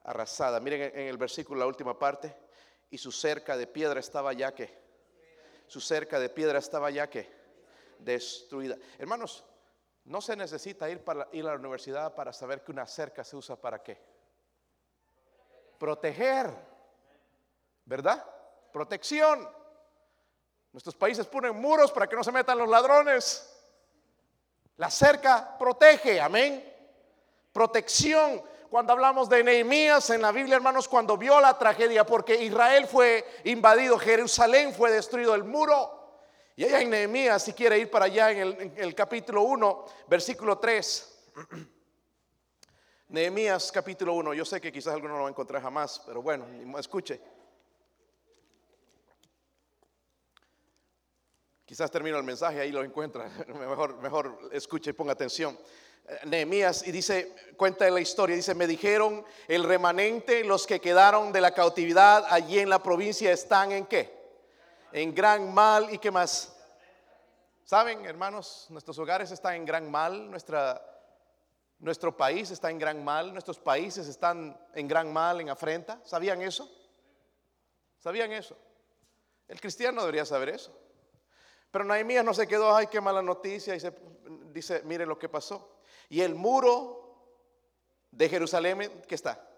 arrasada. 0.04 0.60
Miren 0.60 0.92
en 0.96 1.08
el 1.08 1.18
versículo, 1.18 1.60
la 1.60 1.68
última 1.68 1.98
parte. 1.98 2.43
Y 2.94 3.00
su 3.00 3.12
cerca 3.12 3.58
de 3.58 3.66
piedra 3.66 4.00
estaba 4.00 4.34
ya 4.34 4.54
que. 4.54 4.72
Su 5.66 5.82
cerca 5.82 6.20
de 6.20 6.30
piedra 6.30 6.60
estaba 6.60 6.92
ya 6.92 7.10
que 7.10 7.28
destruida. 7.98 8.78
Hermanos, 9.00 9.44
no 10.06 10.22
se 10.22 10.36
necesita 10.36 10.88
ir, 10.92 11.04
para, 11.04 11.28
ir 11.32 11.44
a 11.48 11.54
la 11.54 11.56
universidad 11.56 12.14
para 12.14 12.32
saber 12.32 12.64
que 12.64 12.72
una 12.72 12.86
cerca 12.86 13.24
se 13.24 13.36
usa 13.36 13.56
para 13.56 13.82
qué. 13.82 14.00
Proteger. 15.80 16.52
¿Verdad? 17.84 18.24
Protección. 18.72 19.50
Nuestros 20.72 20.96
países 20.96 21.26
ponen 21.26 21.56
muros 21.56 21.92
para 21.92 22.06
que 22.06 22.16
no 22.16 22.24
se 22.24 22.32
metan 22.32 22.60
los 22.60 22.70
ladrones. 22.70 23.52
La 24.78 24.92
cerca 24.92 25.58
protege, 25.58 26.22
amén. 26.22 26.64
Protección. 27.52 28.44
Cuando 28.74 28.94
hablamos 28.94 29.30
de 29.30 29.44
Nehemías 29.44 30.10
en 30.10 30.24
la 30.24 30.32
Biblia, 30.32 30.56
hermanos, 30.56 30.88
cuando 30.88 31.16
vio 31.16 31.40
la 31.40 31.60
tragedia, 31.60 32.08
porque 32.08 32.44
Israel 32.44 32.88
fue 32.88 33.24
invadido, 33.44 34.00
Jerusalén 34.00 34.74
fue 34.74 34.92
destruido, 34.92 35.36
el 35.36 35.44
muro. 35.44 36.18
Y 36.56 36.64
allá 36.64 36.82
en 36.82 36.90
Nehemías, 36.90 37.44
si 37.44 37.54
quiere 37.54 37.78
ir 37.78 37.92
para 37.92 38.06
allá 38.06 38.32
en 38.32 38.40
el, 38.40 38.60
en 38.60 38.74
el 38.76 38.96
capítulo 38.96 39.44
1, 39.44 39.86
versículo 40.08 40.58
3. 40.58 41.20
Nehemías 43.10 43.72
capítulo 43.72 44.16
1, 44.16 44.34
yo 44.34 44.44
sé 44.44 44.60
que 44.60 44.72
quizás 44.72 44.96
alguno 44.96 45.14
no 45.14 45.18
lo 45.20 45.24
va 45.26 45.30
a 45.30 45.34
encontrar 45.34 45.62
jamás, 45.62 46.02
pero 46.08 46.24
bueno, 46.24 46.48
escuche. 46.80 47.22
Quizás 51.74 51.90
termino 51.90 52.20
el 52.20 52.24
mensaje, 52.24 52.62
ahí 52.62 52.72
lo 52.72 52.84
encuentra. 52.84 53.28
Mejor, 53.48 53.98
mejor 53.98 54.38
escuche 54.52 54.92
y 54.92 54.94
ponga 54.94 55.14
atención. 55.14 55.58
Eh, 56.08 56.20
Nehemías 56.26 56.86
y 56.86 56.92
dice, 56.92 57.36
cuenta 57.58 57.90
la 57.90 58.00
historia, 58.00 58.36
dice, 58.36 58.54
me 58.54 58.68
dijeron, 58.68 59.26
el 59.48 59.64
remanente, 59.64 60.44
los 60.44 60.68
que 60.68 60.80
quedaron 60.80 61.34
de 61.34 61.42
la 61.42 61.52
cautividad 61.52 62.26
allí 62.30 62.60
en 62.60 62.70
la 62.70 62.84
provincia 62.84 63.32
están 63.32 63.72
en 63.72 63.88
qué? 63.88 64.16
En 64.92 65.16
gran 65.16 65.52
mal 65.52 65.92
y 65.92 65.98
qué 65.98 66.12
más. 66.12 66.56
¿Saben, 67.64 68.06
hermanos? 68.06 68.68
Nuestros 68.70 69.00
hogares 69.00 69.32
están 69.32 69.56
en 69.56 69.66
gran 69.66 69.90
mal, 69.90 70.30
nuestra, 70.30 70.80
nuestro 71.80 72.16
país 72.16 72.52
está 72.52 72.70
en 72.70 72.78
gran 72.78 73.04
mal, 73.04 73.34
nuestros 73.34 73.58
países 73.58 74.08
están 74.08 74.56
en 74.76 74.88
gran 74.88 75.12
mal, 75.12 75.42
en 75.42 75.50
afrenta. 75.50 76.00
¿Sabían 76.04 76.40
eso? 76.44 76.70
¿Sabían 77.98 78.32
eso? 78.32 78.56
El 79.48 79.60
cristiano 79.60 80.02
debería 80.02 80.24
saber 80.24 80.50
eso. 80.50 80.83
Pero 81.74 81.86
Nehemías 81.86 82.24
no 82.24 82.36
se 82.36 82.48
quedó, 82.48 82.76
ay, 82.76 82.86
qué 82.86 83.02
mala 83.02 83.24
noticia, 83.24 83.74
y 83.76 83.80
se, 83.80 83.92
dice, 84.54 84.84
mire 84.84 85.08
lo 85.08 85.18
que 85.18 85.28
pasó. 85.28 85.80
Y 86.08 86.22
el 86.22 86.36
muro 86.36 87.18
de 88.12 88.30
Jerusalén, 88.30 89.02
¿qué 89.08 89.16
está? 89.16 89.50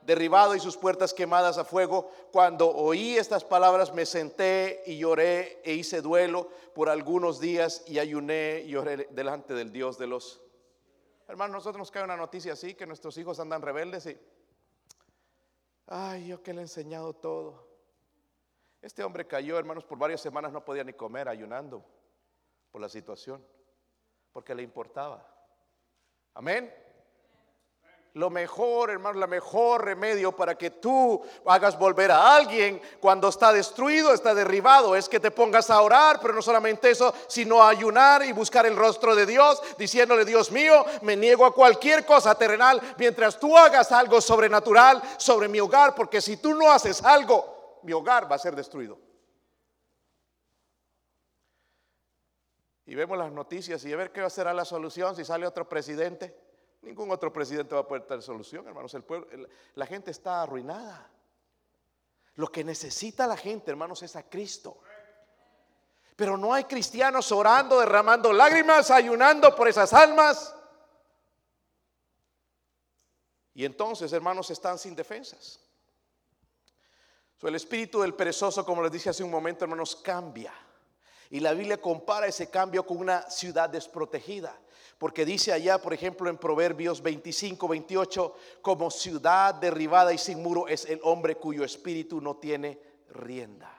Derribado 0.00 0.54
y 0.54 0.60
sus 0.60 0.78
puertas 0.78 1.12
quemadas 1.12 1.58
a 1.58 1.66
fuego. 1.66 2.10
Cuando 2.32 2.74
oí 2.74 3.18
estas 3.18 3.44
palabras 3.44 3.92
me 3.92 4.06
senté 4.06 4.84
y 4.86 4.96
lloré 4.96 5.60
e 5.64 5.74
hice 5.74 6.00
duelo 6.00 6.48
por 6.74 6.88
algunos 6.88 7.40
días 7.40 7.84
y 7.86 7.98
ayuné 7.98 8.62
y 8.64 8.70
lloré 8.70 9.08
delante 9.10 9.52
del 9.52 9.70
Dios 9.70 9.98
de 9.98 10.06
los... 10.06 10.40
Hermanos, 11.28 11.56
nosotros 11.56 11.78
nos 11.78 11.90
cae 11.90 12.04
una 12.04 12.16
noticia 12.16 12.54
así, 12.54 12.74
que 12.74 12.86
nuestros 12.86 13.18
hijos 13.18 13.38
andan 13.38 13.60
rebeldes 13.60 14.06
y... 14.06 14.18
Ay, 15.88 16.28
yo 16.28 16.42
que 16.42 16.54
le 16.54 16.60
he 16.60 16.62
enseñado 16.62 17.12
todo. 17.12 17.63
Este 18.84 19.02
hombre 19.02 19.26
cayó, 19.26 19.58
hermanos, 19.58 19.82
por 19.82 19.96
varias 19.96 20.20
semanas 20.20 20.52
no 20.52 20.62
podía 20.62 20.84
ni 20.84 20.92
comer 20.92 21.26
ayunando 21.26 21.82
por 22.70 22.82
la 22.82 22.88
situación, 22.90 23.42
porque 24.30 24.54
le 24.54 24.62
importaba. 24.62 25.26
Amén. 26.34 26.70
Lo 28.12 28.28
mejor, 28.28 28.90
hermano, 28.90 29.18
la 29.18 29.26
mejor 29.26 29.86
remedio 29.86 30.32
para 30.32 30.58
que 30.58 30.68
tú 30.68 31.22
hagas 31.46 31.78
volver 31.78 32.10
a 32.10 32.36
alguien 32.36 32.78
cuando 33.00 33.30
está 33.30 33.54
destruido, 33.54 34.12
está 34.12 34.34
derribado, 34.34 34.94
es 34.94 35.08
que 35.08 35.18
te 35.18 35.30
pongas 35.30 35.70
a 35.70 35.80
orar, 35.80 36.20
pero 36.20 36.34
no 36.34 36.42
solamente 36.42 36.90
eso, 36.90 37.14
sino 37.26 37.62
a 37.62 37.70
ayunar 37.70 38.22
y 38.22 38.32
buscar 38.32 38.66
el 38.66 38.76
rostro 38.76 39.16
de 39.16 39.24
Dios, 39.24 39.62
diciéndole, 39.78 40.26
Dios 40.26 40.52
mío, 40.52 40.84
me 41.00 41.16
niego 41.16 41.46
a 41.46 41.54
cualquier 41.54 42.04
cosa 42.04 42.34
terrenal 42.34 42.82
mientras 42.98 43.40
tú 43.40 43.56
hagas 43.56 43.90
algo 43.92 44.20
sobrenatural 44.20 45.02
sobre 45.16 45.48
mi 45.48 45.58
hogar, 45.58 45.94
porque 45.94 46.20
si 46.20 46.36
tú 46.36 46.52
no 46.52 46.70
haces 46.70 47.02
algo, 47.02 47.53
mi 47.84 47.92
hogar 47.92 48.30
va 48.30 48.36
a 48.36 48.38
ser 48.38 48.56
destruido. 48.56 48.98
Y 52.86 52.94
vemos 52.94 53.16
las 53.16 53.32
noticias 53.32 53.84
y 53.84 53.92
a 53.92 53.96
ver 53.96 54.12
qué 54.12 54.28
será 54.28 54.52
la 54.52 54.64
solución 54.64 55.14
si 55.16 55.24
sale 55.24 55.46
otro 55.46 55.68
presidente. 55.68 56.36
Ningún 56.82 57.10
otro 57.10 57.32
presidente 57.32 57.74
va 57.74 57.82
a 57.82 57.88
poder 57.88 58.06
dar 58.06 58.20
solución, 58.20 58.66
hermanos. 58.66 58.92
El 58.94 59.04
pueblo, 59.04 59.26
la 59.74 59.86
gente 59.86 60.10
está 60.10 60.42
arruinada. 60.42 61.10
Lo 62.34 62.48
que 62.48 62.64
necesita 62.64 63.26
la 63.26 63.36
gente, 63.36 63.70
hermanos, 63.70 64.02
es 64.02 64.16
a 64.16 64.28
Cristo. 64.28 64.78
Pero 66.16 66.36
no 66.36 66.52
hay 66.52 66.64
cristianos 66.64 67.32
orando, 67.32 67.80
derramando 67.80 68.32
lágrimas, 68.32 68.90
ayunando 68.90 69.54
por 69.54 69.68
esas 69.68 69.92
almas. 69.94 70.54
Y 73.54 73.64
entonces, 73.64 74.12
hermanos, 74.12 74.50
están 74.50 74.78
sin 74.78 74.94
defensas 74.94 75.63
el 77.48 77.56
espíritu 77.56 78.00
del 78.00 78.14
perezoso, 78.14 78.64
como 78.64 78.82
les 78.82 78.92
dije 78.92 79.10
hace 79.10 79.24
un 79.24 79.30
momento, 79.30 79.64
hermanos, 79.64 79.96
cambia. 79.96 80.52
Y 81.30 81.40
la 81.40 81.52
Biblia 81.52 81.80
compara 81.80 82.26
ese 82.26 82.48
cambio 82.48 82.86
con 82.86 82.98
una 82.98 83.28
ciudad 83.30 83.68
desprotegida. 83.68 84.58
Porque 84.98 85.24
dice 85.24 85.52
allá, 85.52 85.78
por 85.78 85.92
ejemplo, 85.92 86.30
en 86.30 86.38
Proverbios 86.38 87.02
25, 87.02 87.66
28, 87.66 88.36
como 88.62 88.90
ciudad 88.90 89.54
derribada 89.54 90.12
y 90.12 90.18
sin 90.18 90.42
muro 90.42 90.68
es 90.68 90.84
el 90.86 91.00
hombre 91.02 91.36
cuyo 91.36 91.64
espíritu 91.64 92.20
no 92.20 92.36
tiene 92.36 92.80
rienda. 93.10 93.70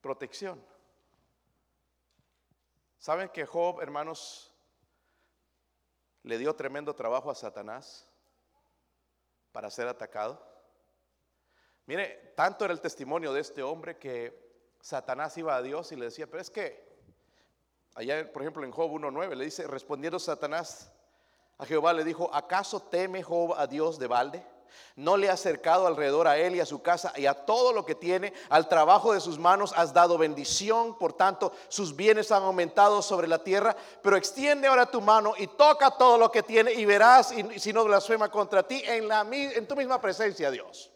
Protección. 0.00 0.62
¿Saben 2.98 3.28
que 3.30 3.46
Job, 3.46 3.80
hermanos, 3.80 4.52
le 6.22 6.38
dio 6.38 6.54
tremendo 6.54 6.94
trabajo 6.94 7.30
a 7.30 7.34
Satanás 7.34 8.06
para 9.52 9.70
ser 9.70 9.88
atacado? 9.88 10.55
Mire, 11.86 12.32
tanto 12.34 12.64
era 12.64 12.74
el 12.74 12.80
testimonio 12.80 13.32
de 13.32 13.40
este 13.40 13.62
hombre 13.62 13.96
que 13.96 14.46
Satanás 14.80 15.36
iba 15.38 15.54
a 15.54 15.62
Dios 15.62 15.92
y 15.92 15.96
le 15.96 16.06
decía, 16.06 16.26
pero 16.26 16.40
es 16.40 16.50
que, 16.50 16.84
allá 17.94 18.30
por 18.32 18.42
ejemplo 18.42 18.64
en 18.64 18.72
Job 18.72 18.90
1.9 18.90 19.34
le 19.34 19.44
dice, 19.44 19.66
respondiendo 19.66 20.18
Satanás 20.18 20.92
a 21.58 21.64
Jehová 21.64 21.92
le 21.92 22.04
dijo, 22.04 22.28
¿acaso 22.34 22.80
teme 22.80 23.22
Job 23.22 23.54
a 23.56 23.66
Dios 23.66 23.98
de 23.98 24.06
balde? 24.08 24.44
No 24.96 25.16
le 25.16 25.30
ha 25.30 25.34
acercado 25.34 25.86
alrededor 25.86 26.26
a 26.26 26.36
él 26.36 26.56
y 26.56 26.60
a 26.60 26.66
su 26.66 26.82
casa 26.82 27.12
y 27.16 27.26
a 27.26 27.34
todo 27.34 27.72
lo 27.72 27.86
que 27.86 27.94
tiene, 27.94 28.34
al 28.50 28.68
trabajo 28.68 29.14
de 29.14 29.20
sus 29.20 29.38
manos 29.38 29.72
has 29.76 29.94
dado 29.94 30.18
bendición, 30.18 30.98
por 30.98 31.12
tanto 31.12 31.52
sus 31.68 31.94
bienes 31.94 32.32
han 32.32 32.42
aumentado 32.42 33.00
sobre 33.00 33.28
la 33.28 33.42
tierra, 33.42 33.76
pero 34.02 34.16
extiende 34.16 34.66
ahora 34.66 34.90
tu 34.90 35.00
mano 35.00 35.34
y 35.38 35.46
toca 35.46 35.92
todo 35.92 36.18
lo 36.18 36.30
que 36.30 36.42
tiene 36.42 36.72
y 36.72 36.84
verás 36.84 37.32
y, 37.32 37.58
si 37.58 37.72
no 37.72 37.84
blasfema 37.84 38.28
contra 38.28 38.66
ti 38.66 38.82
en, 38.84 39.08
la, 39.08 39.26
en 39.30 39.66
tu 39.66 39.76
misma 39.76 40.00
presencia, 40.00 40.50
Dios. 40.50 40.92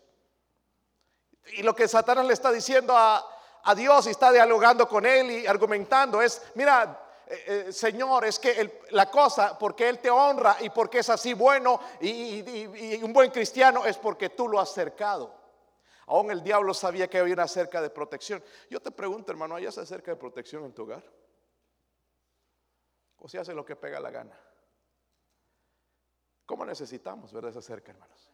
Y 1.56 1.62
lo 1.62 1.74
que 1.74 1.88
Satanás 1.88 2.26
le 2.26 2.34
está 2.34 2.50
diciendo 2.52 2.94
a, 2.96 3.36
Dios 3.76 4.06
y 4.06 4.10
está 4.10 4.32
dialogando 4.32 4.88
con 4.88 5.04
él 5.04 5.30
y 5.30 5.46
argumentando 5.46 6.22
es, 6.22 6.42
mira, 6.54 6.98
eh, 7.26 7.66
eh, 7.68 7.72
Señor, 7.72 8.24
es 8.24 8.40
que 8.40 8.80
la 8.90 9.08
cosa, 9.08 9.56
porque 9.56 9.88
Él 9.88 10.00
te 10.00 10.10
honra 10.10 10.56
y 10.60 10.70
porque 10.70 10.98
es 10.98 11.10
así 11.10 11.34
bueno 11.34 11.80
y, 12.00 13.00
un 13.02 13.12
buen 13.12 13.30
cristiano, 13.30 13.84
es 13.86 13.96
porque 13.98 14.30
tú 14.30 14.48
lo 14.48 14.58
has 14.58 14.72
cercado. 14.72 15.32
Aún 16.06 16.32
el 16.32 16.42
diablo 16.42 16.74
sabía 16.74 17.08
que 17.08 17.18
había 17.18 17.34
una 17.34 17.46
cerca 17.46 17.80
de 17.80 17.90
protección. 17.90 18.42
Yo 18.68 18.80
te 18.80 18.90
pregunto, 18.90 19.30
hermano, 19.30 19.54
¿hay 19.54 19.66
esa 19.66 19.86
cerca 19.86 20.10
de 20.10 20.16
protección 20.16 20.64
en 20.64 20.72
tu 20.72 20.82
hogar? 20.82 21.04
¿O 23.18 23.28
se 23.28 23.38
hace 23.38 23.54
lo 23.54 23.64
que 23.64 23.76
pega 23.76 24.00
la 24.00 24.10
gana? 24.10 24.36
¿Cómo 26.46 26.64
necesitamos 26.64 27.32
ver 27.32 27.44
esa 27.44 27.62
cerca, 27.62 27.92
hermanos? 27.92 28.29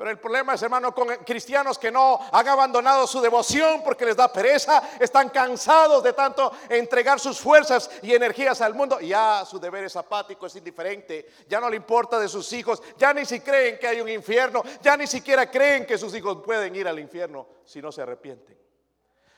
Pero 0.00 0.12
el 0.12 0.18
problema 0.18 0.54
es, 0.54 0.62
hermano, 0.62 0.94
con 0.94 1.08
cristianos 1.26 1.78
que 1.78 1.90
no 1.90 2.18
han 2.32 2.48
abandonado 2.48 3.06
su 3.06 3.20
devoción 3.20 3.82
porque 3.84 4.06
les 4.06 4.16
da 4.16 4.32
pereza, 4.32 4.82
están 4.98 5.28
cansados 5.28 6.02
de 6.02 6.14
tanto 6.14 6.50
entregar 6.70 7.20
sus 7.20 7.38
fuerzas 7.38 7.90
y 8.00 8.14
energías 8.14 8.62
al 8.62 8.74
mundo. 8.74 8.98
Ya 9.00 9.44
su 9.44 9.60
deber 9.60 9.84
es 9.84 9.96
apático, 9.96 10.46
es 10.46 10.56
indiferente, 10.56 11.28
ya 11.46 11.60
no 11.60 11.68
le 11.68 11.76
importa 11.76 12.18
de 12.18 12.30
sus 12.30 12.50
hijos, 12.54 12.82
ya 12.96 13.12
ni 13.12 13.26
si 13.26 13.40
creen 13.40 13.78
que 13.78 13.88
hay 13.88 14.00
un 14.00 14.08
infierno, 14.08 14.62
ya 14.80 14.96
ni 14.96 15.06
siquiera 15.06 15.50
creen 15.50 15.84
que 15.84 15.98
sus 15.98 16.14
hijos 16.14 16.38
pueden 16.42 16.74
ir 16.74 16.88
al 16.88 16.98
infierno 16.98 17.46
si 17.66 17.82
no 17.82 17.92
se 17.92 18.00
arrepienten. 18.00 18.58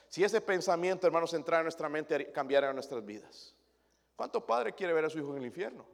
Si 0.07 0.23
ese 0.23 0.39
pensamiento, 0.39 1.05
hermanos, 1.05 1.33
entrara 1.33 1.59
en 1.59 1.65
nuestra 1.65 1.89
mente, 1.89 2.31
cambiara 2.31 2.71
nuestras 2.71 3.03
vidas. 3.05 3.53
¿Cuánto 4.15 4.45
padre 4.45 4.71
quiere 4.71 4.93
ver 4.93 5.03
a 5.03 5.09
su 5.09 5.19
hijo 5.19 5.31
en 5.31 5.39
el 5.39 5.45
infierno? 5.45 5.85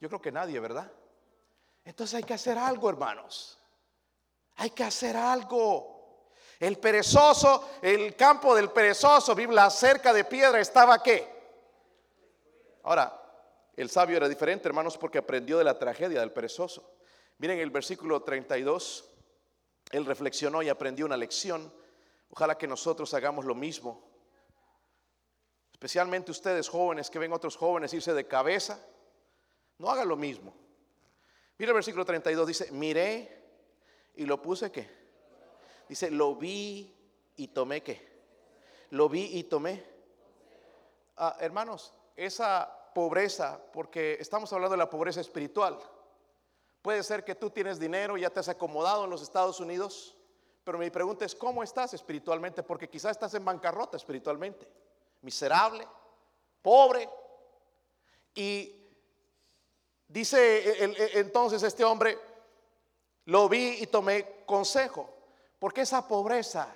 Yo 0.00 0.08
creo 0.08 0.22
que 0.22 0.32
nadie, 0.32 0.58
¿verdad? 0.58 0.90
Entonces 1.84 2.14
hay 2.14 2.22
que 2.22 2.34
hacer 2.34 2.58
algo, 2.58 2.88
hermanos. 2.88 3.58
Hay 4.56 4.70
que 4.70 4.84
hacer 4.84 5.16
algo. 5.16 6.28
El 6.58 6.78
perezoso, 6.78 7.70
el 7.82 8.14
campo 8.14 8.54
del 8.54 8.70
perezoso, 8.70 9.34
la 9.34 9.68
cerca 9.68 10.12
de 10.12 10.24
piedra, 10.24 10.60
estaba 10.60 11.02
qué? 11.02 11.28
Ahora, 12.84 13.20
el 13.76 13.90
sabio 13.90 14.16
era 14.16 14.28
diferente, 14.28 14.68
hermanos, 14.68 14.96
porque 14.96 15.18
aprendió 15.18 15.58
de 15.58 15.64
la 15.64 15.78
tragedia 15.78 16.20
del 16.20 16.30
perezoso. 16.30 16.88
Miren 17.38 17.58
el 17.58 17.70
versículo 17.70 18.22
32, 18.22 19.04
él 19.90 20.06
reflexionó 20.06 20.62
y 20.62 20.68
aprendió 20.68 21.06
una 21.06 21.16
lección. 21.16 21.72
Ojalá 22.30 22.56
que 22.56 22.68
nosotros 22.68 23.12
hagamos 23.14 23.44
lo 23.44 23.54
mismo. 23.54 24.08
Especialmente 25.72 26.30
ustedes 26.30 26.68
jóvenes 26.68 27.10
que 27.10 27.18
ven 27.18 27.32
otros 27.32 27.56
jóvenes 27.56 27.92
irse 27.92 28.14
de 28.14 28.26
cabeza. 28.28 28.78
No 29.78 29.90
hagan 29.90 30.08
lo 30.08 30.16
mismo. 30.16 30.54
Mira 31.58 31.70
el 31.70 31.74
versículo 31.74 32.04
32, 32.04 32.46
dice, 32.46 32.72
miré 32.72 33.42
y 34.14 34.24
lo 34.24 34.40
puse 34.40 34.70
qué. 34.72 34.88
Dice, 35.88 36.10
lo 36.10 36.36
vi 36.36 36.94
y 37.36 37.48
tomé 37.48 37.82
qué. 37.82 38.10
Lo 38.90 39.08
vi 39.08 39.38
y 39.38 39.44
tomé. 39.44 39.84
Ah, 41.16 41.36
hermanos, 41.40 41.94
esa 42.16 42.90
pobreza, 42.94 43.60
porque 43.72 44.16
estamos 44.20 44.52
hablando 44.52 44.72
de 44.72 44.78
la 44.78 44.90
pobreza 44.90 45.20
espiritual. 45.20 45.78
Puede 46.82 47.02
ser 47.02 47.24
que 47.24 47.34
tú 47.34 47.50
tienes 47.50 47.78
dinero, 47.78 48.16
ya 48.16 48.30
te 48.30 48.40
has 48.40 48.48
acomodado 48.48 49.04
en 49.04 49.10
los 49.10 49.22
Estados 49.22 49.60
Unidos, 49.60 50.16
pero 50.64 50.78
mi 50.78 50.90
pregunta 50.90 51.24
es, 51.24 51.34
¿cómo 51.34 51.62
estás 51.62 51.94
espiritualmente? 51.94 52.62
Porque 52.62 52.88
quizás 52.88 53.12
estás 53.12 53.34
en 53.34 53.44
bancarrota 53.44 53.96
espiritualmente, 53.96 54.68
miserable, 55.20 55.86
pobre. 56.60 57.08
Y 58.34 58.81
dice 60.12 60.84
entonces 61.18 61.62
este 61.62 61.84
hombre, 61.84 62.18
lo 63.24 63.48
vi 63.48 63.78
y 63.80 63.86
tomé 63.86 64.44
consejo, 64.44 65.08
porque 65.58 65.82
esa 65.82 66.06
pobreza, 66.06 66.68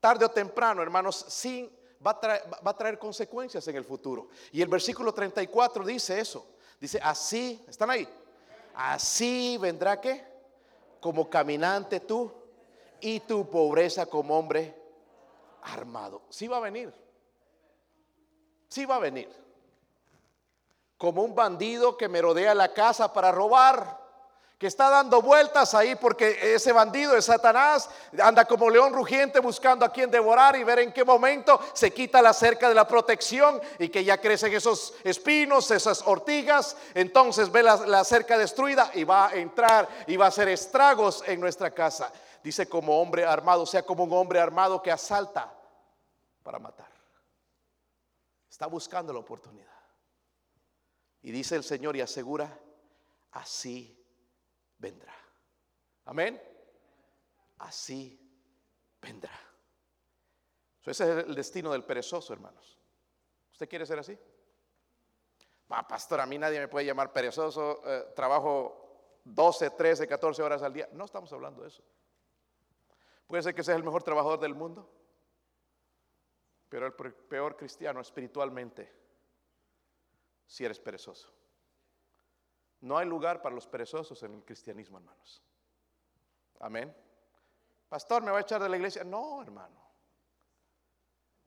tarde 0.00 0.24
o 0.24 0.30
temprano, 0.30 0.82
hermanos, 0.82 1.24
sin 1.28 1.70
va 2.04 2.12
a, 2.12 2.74
traer, 2.74 2.98
consecuencias 2.98 3.66
en 3.68 3.76
el 3.76 3.84
futuro. 3.84 4.28
Y 4.52 4.62
el 4.62 4.68
versículo 4.68 5.12
34 5.12 5.84
dice 5.84 6.20
eso. 6.20 6.46
Dice, 6.80 7.00
así, 7.02 7.64
¿están 7.66 7.90
ahí? 7.90 8.08
Así 8.74 9.58
vendrá 9.58 10.00
que 10.00 10.24
como 11.00 11.28
caminante 11.28 12.00
tú 12.00 12.30
y 13.00 13.20
tu 13.20 13.48
pobreza 13.50 14.06
como 14.06 14.38
hombre 14.38 14.74
armado. 15.62 16.22
Sí 16.28 16.46
va 16.46 16.58
a 16.58 16.60
venir. 16.60 16.92
Sí 18.68 18.84
va 18.84 18.96
a 18.96 19.00
venir. 19.00 19.28
Como 20.98 21.22
un 21.22 21.34
bandido 21.34 21.96
que 21.96 22.08
merodea 22.08 22.54
la 22.54 22.74
casa 22.74 23.12
para 23.12 23.32
robar 23.32 23.98
que 24.58 24.66
está 24.66 24.90
dando 24.90 25.22
vueltas 25.22 25.72
ahí 25.74 25.94
porque 25.94 26.54
ese 26.54 26.72
bandido 26.72 27.16
es 27.16 27.26
Satanás, 27.26 27.88
anda 28.20 28.44
como 28.44 28.68
león 28.68 28.92
rugiente 28.92 29.38
buscando 29.38 29.84
a 29.84 29.92
quien 29.92 30.10
devorar 30.10 30.56
y 30.56 30.64
ver 30.64 30.80
en 30.80 30.92
qué 30.92 31.04
momento 31.04 31.60
se 31.72 31.92
quita 31.92 32.20
la 32.20 32.32
cerca 32.32 32.68
de 32.68 32.74
la 32.74 32.86
protección 32.86 33.60
y 33.78 33.88
que 33.88 34.02
ya 34.02 34.20
crecen 34.20 34.52
esos 34.52 34.94
espinos, 35.04 35.70
esas 35.70 36.02
ortigas, 36.04 36.76
entonces 36.94 37.52
ve 37.52 37.62
la, 37.62 38.02
cerca 38.02 38.36
destruida 38.36 38.90
y 38.94 39.04
va 39.04 39.28
a 39.28 39.34
entrar 39.36 39.88
y 40.08 40.16
va 40.16 40.24
a 40.24 40.28
hacer 40.28 40.48
estragos 40.48 41.22
en 41.26 41.38
nuestra 41.38 41.70
casa. 41.70 42.12
Dice 42.42 42.68
como 42.68 43.00
hombre 43.00 43.24
armado, 43.24 43.64
sea 43.64 43.84
como 43.84 44.04
un 44.04 44.12
hombre 44.12 44.40
armado 44.40 44.82
que 44.82 44.90
asalta 44.90 45.54
para 46.42 46.58
matar. 46.58 46.88
Está 48.50 48.66
buscando 48.66 49.12
la 49.12 49.20
oportunidad. 49.20 49.77
Y 51.28 51.30
dice 51.30 51.56
el 51.56 51.62
Señor 51.62 51.94
y 51.94 52.00
asegura, 52.00 52.58
así 53.32 54.02
vendrá. 54.78 55.14
Amén. 56.06 56.42
Así 57.58 58.18
vendrá. 59.02 59.38
ese 60.86 61.04
es 61.04 61.26
el 61.26 61.34
destino 61.34 61.70
del 61.70 61.84
perezoso, 61.84 62.32
hermanos. 62.32 62.78
¿Usted 63.52 63.68
quiere 63.68 63.84
ser 63.84 63.98
así? 63.98 64.18
Va, 65.70 65.86
pastor, 65.86 66.18
a 66.20 66.24
mí 66.24 66.38
nadie 66.38 66.60
me 66.60 66.68
puede 66.68 66.86
llamar 66.86 67.12
perezoso. 67.12 67.82
Eh, 67.84 68.06
trabajo 68.16 69.20
12, 69.24 69.68
13, 69.68 70.08
14 70.08 70.42
horas 70.42 70.62
al 70.62 70.72
día. 70.72 70.88
No 70.92 71.04
estamos 71.04 71.30
hablando 71.34 71.60
de 71.60 71.68
eso. 71.68 71.82
Puede 73.26 73.42
ser 73.42 73.54
que 73.54 73.62
seas 73.62 73.76
el 73.76 73.84
mejor 73.84 74.02
trabajador 74.02 74.40
del 74.40 74.54
mundo, 74.54 74.90
pero 76.70 76.86
el 76.86 76.94
peor 76.94 77.54
cristiano 77.54 78.00
espiritualmente 78.00 79.07
si 80.48 80.64
eres 80.64 80.80
perezoso. 80.80 81.32
No 82.80 82.96
hay 82.96 83.06
lugar 83.06 83.42
para 83.42 83.54
los 83.54 83.66
perezosos 83.66 84.20
en 84.22 84.34
el 84.34 84.44
cristianismo, 84.44 84.98
hermanos. 84.98 85.42
Amén. 86.58 86.94
Pastor, 87.88 88.22
¿me 88.22 88.30
va 88.30 88.38
a 88.38 88.40
echar 88.40 88.62
de 88.62 88.68
la 88.68 88.76
iglesia? 88.76 89.04
No, 89.04 89.42
hermano. 89.42 89.80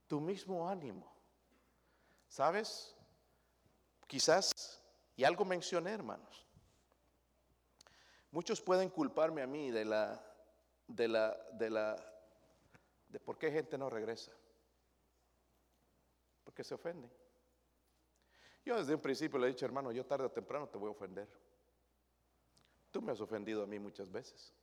Tu 0.08 0.22
mismo 0.22 0.70
ánimo. 0.70 1.12
¿Sabes? 2.28 2.96
Quizás, 4.08 4.82
y 5.16 5.24
algo 5.24 5.46
mencioné, 5.46 5.92
hermanos. 5.92 6.46
Muchos 8.30 8.62
pueden 8.62 8.90
culparme 8.90 9.42
a 9.42 9.48
mí 9.48 9.72
de 9.72 9.84
la, 9.84 10.22
de 10.88 11.08
la, 11.08 11.38
de 11.54 11.70
la, 11.70 12.14
de 13.10 13.20
por 13.20 13.38
qué 13.38 13.52
gente 13.52 13.78
no 13.78 13.90
regresa. 13.90 14.32
Porque 16.44 16.64
se 16.64 16.76
ofenden. 16.76 17.12
Yo 18.64 18.78
desde 18.78 18.94
un 18.94 19.02
principio 19.02 19.40
le 19.40 19.48
he 19.48 19.50
dicho, 19.50 19.66
hermano, 19.66 19.92
yo 19.92 20.06
tarde 20.06 20.26
o 20.26 20.32
temprano 20.32 20.68
te 20.68 20.78
voy 20.78 20.90
a 20.90 20.92
ofender. 20.92 21.28
Tú 22.92 23.02
me 23.02 23.12
has 23.12 23.22
ofendido 23.22 23.64
a 23.64 23.68
mí 23.68 23.80
muchas 23.80 24.12
veces, 24.12 24.54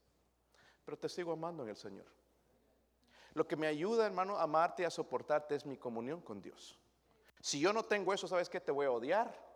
pero 0.84 0.96
te 0.96 1.08
sigo 1.08 1.32
amando 1.32 1.62
en 1.62 1.70
el 1.70 1.76
Señor. 1.76 2.06
Lo 3.34 3.46
que 3.46 3.56
me 3.56 3.66
ayuda, 3.66 4.06
hermano, 4.06 4.36
a 4.36 4.42
amarte 4.42 4.82
y 4.82 4.86
a 4.86 4.90
soportarte 4.90 5.54
es 5.54 5.66
mi 5.66 5.76
comunión 5.76 6.20
con 6.20 6.40
Dios. 6.40 6.78
Si 7.40 7.60
yo 7.60 7.72
no 7.72 7.84
tengo 7.84 8.12
eso, 8.12 8.26
¿sabes 8.28 8.48
qué? 8.48 8.60
Te 8.60 8.72
voy 8.72 8.86
a 8.86 8.90
odiar. 8.90 9.48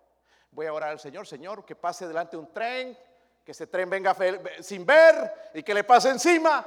Voy 0.50 0.66
a 0.66 0.72
orar 0.72 0.90
al 0.90 1.00
Señor, 1.00 1.26
Señor, 1.26 1.64
que 1.64 1.74
pase 1.74 2.06
delante 2.06 2.36
un 2.36 2.52
tren, 2.52 2.96
que 3.44 3.52
ese 3.52 3.66
tren 3.66 3.88
venga 3.88 4.16
sin 4.60 4.84
ver 4.84 5.50
y 5.54 5.62
que 5.62 5.74
le 5.74 5.82
pase 5.82 6.10
encima. 6.10 6.64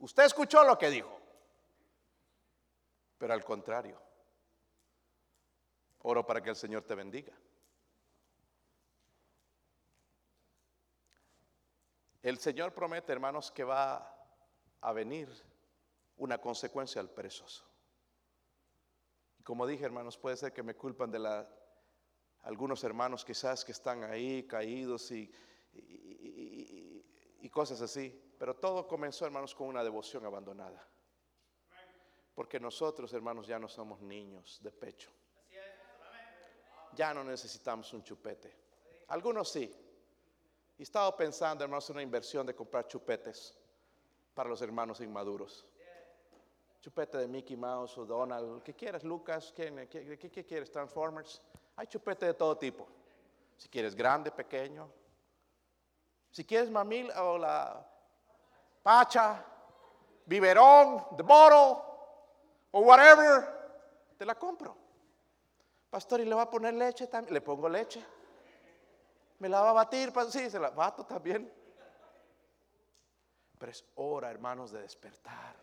Usted 0.00 0.24
escuchó 0.24 0.64
lo 0.64 0.76
que 0.78 0.90
dijo. 0.90 1.18
Pero 3.16 3.32
al 3.32 3.44
contrario, 3.44 4.00
Oro 6.10 6.24
para 6.24 6.42
que 6.42 6.48
el 6.48 6.56
Señor 6.56 6.84
te 6.84 6.94
bendiga. 6.94 7.34
El 12.22 12.38
Señor 12.38 12.72
promete, 12.72 13.12
hermanos, 13.12 13.50
que 13.50 13.62
va 13.62 14.10
a 14.80 14.92
venir 14.94 15.28
una 16.16 16.38
consecuencia 16.38 17.02
al 17.02 17.10
perezoso. 17.10 17.62
Como 19.44 19.66
dije, 19.66 19.84
hermanos, 19.84 20.16
puede 20.16 20.38
ser 20.38 20.54
que 20.54 20.62
me 20.62 20.74
culpan 20.74 21.10
de 21.10 21.18
la, 21.18 21.46
algunos 22.40 22.82
hermanos 22.84 23.22
quizás 23.22 23.62
que 23.62 23.72
están 23.72 24.02
ahí 24.04 24.46
caídos 24.46 25.10
y, 25.10 25.30
y 25.74 27.50
cosas 27.50 27.82
así. 27.82 28.18
Pero 28.38 28.56
todo 28.56 28.88
comenzó, 28.88 29.26
hermanos, 29.26 29.54
con 29.54 29.68
una 29.68 29.84
devoción 29.84 30.24
abandonada. 30.24 30.88
Porque 32.34 32.58
nosotros, 32.58 33.12
hermanos, 33.12 33.46
ya 33.46 33.58
no 33.58 33.68
somos 33.68 34.00
niños 34.00 34.58
de 34.62 34.72
pecho 34.72 35.17
ya 36.98 37.14
no 37.14 37.22
necesitamos 37.22 37.92
un 37.92 38.02
chupete. 38.02 38.52
Algunos 39.06 39.48
sí. 39.48 39.72
Y 40.76 40.82
estaba 40.82 41.16
pensando, 41.16 41.62
hermanos, 41.62 41.88
en 41.88 41.94
una 41.94 42.02
inversión 42.02 42.44
de 42.44 42.56
comprar 42.56 42.88
chupetes 42.88 43.54
para 44.34 44.48
los 44.48 44.60
hermanos 44.62 45.00
inmaduros. 45.00 45.64
Chupete 46.80 47.18
de 47.18 47.28
Mickey 47.28 47.56
Mouse 47.56 47.98
o 47.98 48.04
Donald, 48.04 48.64
¿qué 48.64 48.74
quieres, 48.74 49.04
Lucas? 49.04 49.52
¿Qué, 49.54 49.88
qué, 49.88 50.44
quieres? 50.44 50.72
Transformers. 50.72 51.40
Hay 51.76 51.86
chupete 51.86 52.26
de 52.26 52.34
todo 52.34 52.58
tipo. 52.58 52.88
Si 53.56 53.68
quieres 53.68 53.94
grande, 53.94 54.32
pequeño. 54.32 54.90
Si 56.32 56.44
quieres 56.44 56.68
mamil 56.68 57.12
o 57.12 57.38
la 57.38 57.88
pacha, 58.82 59.44
biberón, 60.26 61.16
the 61.16 61.22
bottle 61.22 61.80
o 62.72 62.80
whatever, 62.80 63.46
te 64.16 64.26
la 64.26 64.34
compro. 64.34 64.87
Pastor, 65.90 66.20
¿y 66.20 66.24
le 66.24 66.34
va 66.34 66.42
a 66.42 66.50
poner 66.50 66.74
leche 66.74 67.06
también? 67.06 67.32
Le 67.32 67.40
pongo 67.40 67.68
leche. 67.68 68.04
¿Me 69.38 69.48
la 69.48 69.60
va 69.60 69.70
a 69.70 69.72
batir? 69.72 70.12
Sí, 70.30 70.50
se 70.50 70.58
la 70.58 70.70
bato 70.70 71.04
también. 71.04 71.50
Pero 73.58 73.72
es 73.72 73.84
hora, 73.94 74.30
hermanos, 74.30 74.70
de 74.70 74.82
despertar. 74.82 75.56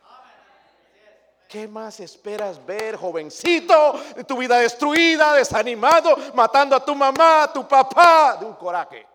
¿Qué 1.47 1.67
más 1.67 1.99
esperas 1.99 2.63
ver, 2.65 2.97
jovencito, 2.97 3.93
de 4.15 4.23
tu 4.23 4.37
vida 4.37 4.57
destruida, 4.59 5.33
desanimado, 5.33 6.17
matando 6.33 6.75
a 6.75 6.83
tu 6.83 6.95
mamá, 6.95 7.43
a 7.43 7.53
tu 7.53 7.67
papá, 7.67 8.35
de 8.39 8.45
un 8.45 8.55
coraje? 8.55 9.05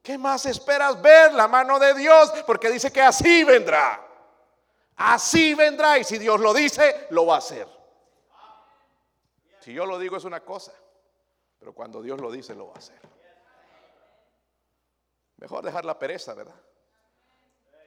¿Qué 0.00 0.16
más 0.16 0.46
esperas 0.46 1.02
ver? 1.02 1.34
La 1.34 1.48
mano 1.48 1.80
de 1.80 1.92
Dios, 1.94 2.32
porque 2.46 2.70
dice 2.70 2.92
que 2.92 3.02
así 3.02 3.42
vendrá. 3.42 4.00
Así 4.94 5.54
vendrá 5.54 5.98
y 5.98 6.04
si 6.04 6.16
Dios 6.16 6.38
lo 6.38 6.54
dice, 6.54 7.08
lo 7.10 7.26
va 7.26 7.34
a 7.34 7.38
hacer. 7.38 7.75
Si 9.66 9.72
yo 9.72 9.84
lo 9.84 9.98
digo 9.98 10.16
es 10.16 10.22
una 10.22 10.44
cosa, 10.44 10.72
pero 11.58 11.74
cuando 11.74 12.00
Dios 12.00 12.20
lo 12.20 12.30
dice 12.30 12.54
lo 12.54 12.68
va 12.68 12.74
a 12.74 12.78
hacer. 12.78 13.00
Mejor 15.38 15.64
dejar 15.64 15.84
la 15.84 15.98
pereza, 15.98 16.34
¿verdad? 16.34 16.54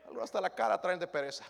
Algo 0.07 0.21
hasta 0.21 0.41
la 0.41 0.49
cara 0.53 0.81
traen 0.81 0.99
de 0.99 1.07
pereza. 1.07 1.45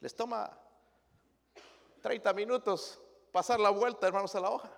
Les 0.00 0.14
toma 0.14 0.54
30 2.02 2.34
minutos 2.34 3.00
pasar 3.32 3.58
la 3.60 3.70
vuelta, 3.70 4.06
hermanos, 4.06 4.34
a 4.34 4.40
la 4.40 4.50
hoja. 4.50 4.70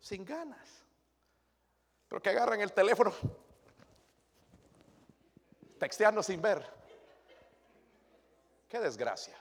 Sin 0.00 0.24
ganas. 0.24 0.86
Pero 2.08 2.22
que 2.22 2.30
agarran 2.30 2.62
el 2.62 2.72
teléfono, 2.72 3.12
texteando 5.78 6.22
sin 6.22 6.40
ver. 6.40 6.81
Qué 8.72 8.80
desgracia. 8.80 9.38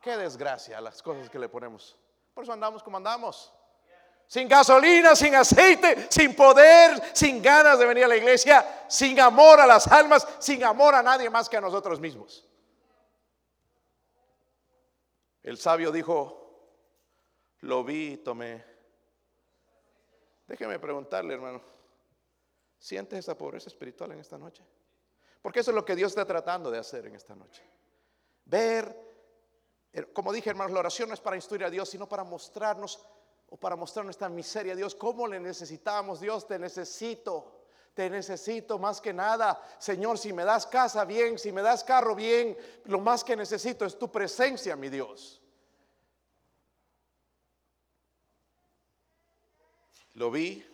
Qué 0.00 0.16
desgracia 0.16 0.80
las 0.80 1.02
cosas 1.02 1.28
que 1.28 1.36
le 1.36 1.48
ponemos. 1.48 1.98
Por 2.32 2.44
eso 2.44 2.52
andamos 2.52 2.80
como 2.80 2.96
andamos. 2.96 3.52
Sin 4.28 4.46
gasolina, 4.46 5.16
sin 5.16 5.34
aceite, 5.34 6.06
sin 6.08 6.36
poder, 6.36 7.02
sin 7.12 7.42
ganas 7.42 7.76
de 7.76 7.86
venir 7.86 8.04
a 8.04 8.08
la 8.08 8.16
iglesia, 8.16 8.84
sin 8.86 9.18
amor 9.18 9.58
a 9.58 9.66
las 9.66 9.88
almas, 9.88 10.28
sin 10.38 10.62
amor 10.62 10.94
a 10.94 11.02
nadie 11.02 11.28
más 11.28 11.48
que 11.48 11.56
a 11.56 11.60
nosotros 11.60 11.98
mismos. 11.98 12.48
El 15.42 15.58
sabio 15.58 15.90
dijo, 15.90 16.70
lo 17.62 17.82
vi 17.82 18.12
y 18.12 18.16
tomé. 18.18 18.64
Déjeme 20.46 20.78
preguntarle, 20.78 21.34
hermano, 21.34 21.60
¿sientes 22.78 23.18
esa 23.18 23.36
pobreza 23.36 23.68
espiritual 23.68 24.12
en 24.12 24.20
esta 24.20 24.38
noche? 24.38 24.64
Porque 25.42 25.58
eso 25.58 25.72
es 25.72 25.74
lo 25.74 25.84
que 25.84 25.96
Dios 25.96 26.12
está 26.12 26.24
tratando 26.24 26.70
de 26.70 26.78
hacer 26.78 27.04
en 27.04 27.16
esta 27.16 27.34
noche. 27.34 27.68
Ver, 28.48 28.98
eh, 29.92 30.04
como 30.12 30.32
dije, 30.32 30.48
hermanos, 30.48 30.72
la 30.72 30.80
oración 30.80 31.08
no 31.08 31.14
es 31.14 31.20
para 31.20 31.36
instruir 31.36 31.64
a 31.64 31.70
Dios, 31.70 31.90
sino 31.90 32.08
para 32.08 32.24
mostrarnos 32.24 32.98
o 33.50 33.56
para 33.58 33.76
mostrar 33.76 34.04
nuestra 34.04 34.28
miseria 34.28 34.72
a 34.72 34.76
Dios, 34.76 34.94
cómo 34.94 35.26
le 35.26 35.38
necesitamos, 35.38 36.20
Dios, 36.20 36.46
te 36.46 36.58
necesito. 36.58 37.54
Te 37.94 38.08
necesito 38.08 38.78
más 38.78 39.00
que 39.00 39.12
nada. 39.12 39.60
Señor, 39.78 40.18
si 40.18 40.32
me 40.32 40.44
das 40.44 40.68
casa 40.68 41.04
bien, 41.04 41.36
si 41.36 41.50
me 41.50 41.62
das 41.62 41.82
carro 41.82 42.14
bien, 42.14 42.56
lo 42.84 43.00
más 43.00 43.24
que 43.24 43.34
necesito 43.34 43.84
es 43.84 43.98
tu 43.98 44.08
presencia, 44.08 44.76
mi 44.76 44.88
Dios. 44.88 45.42
Lo 50.14 50.30
vi 50.30 50.64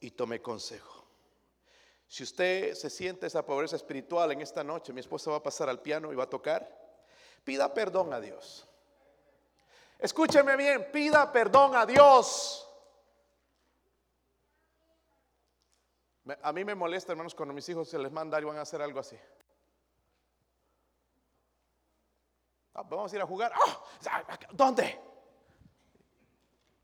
y 0.00 0.10
tomé 0.10 0.42
consejo. 0.42 0.97
Si 2.08 2.22
usted 2.22 2.72
se 2.74 2.88
siente 2.88 3.26
esa 3.26 3.44
pobreza 3.44 3.76
espiritual 3.76 4.32
en 4.32 4.40
esta 4.40 4.64
noche, 4.64 4.94
mi 4.94 5.00
esposa 5.00 5.30
va 5.30 5.36
a 5.36 5.42
pasar 5.42 5.68
al 5.68 5.80
piano 5.80 6.10
y 6.10 6.16
va 6.16 6.24
a 6.24 6.30
tocar, 6.30 6.66
pida 7.44 7.72
perdón 7.74 8.14
a 8.14 8.20
Dios. 8.20 8.66
Escúcheme 9.98 10.56
bien, 10.56 10.90
pida 10.90 11.30
perdón 11.30 11.76
a 11.76 11.84
Dios. 11.84 12.64
A 16.42 16.52
mí 16.52 16.64
me 16.64 16.74
molesta, 16.74 17.12
hermanos, 17.12 17.34
cuando 17.34 17.54
mis 17.54 17.68
hijos 17.68 17.88
se 17.88 17.98
les 17.98 18.10
manda 18.10 18.40
y 18.40 18.44
van 18.44 18.56
a 18.56 18.62
hacer 18.62 18.80
algo 18.80 19.00
así. 19.00 19.18
Ah, 22.72 22.82
vamos 22.82 23.12
a 23.12 23.16
ir 23.16 23.22
a 23.22 23.26
jugar. 23.26 23.52
Ah, 23.54 24.38
¿Dónde? 24.52 24.98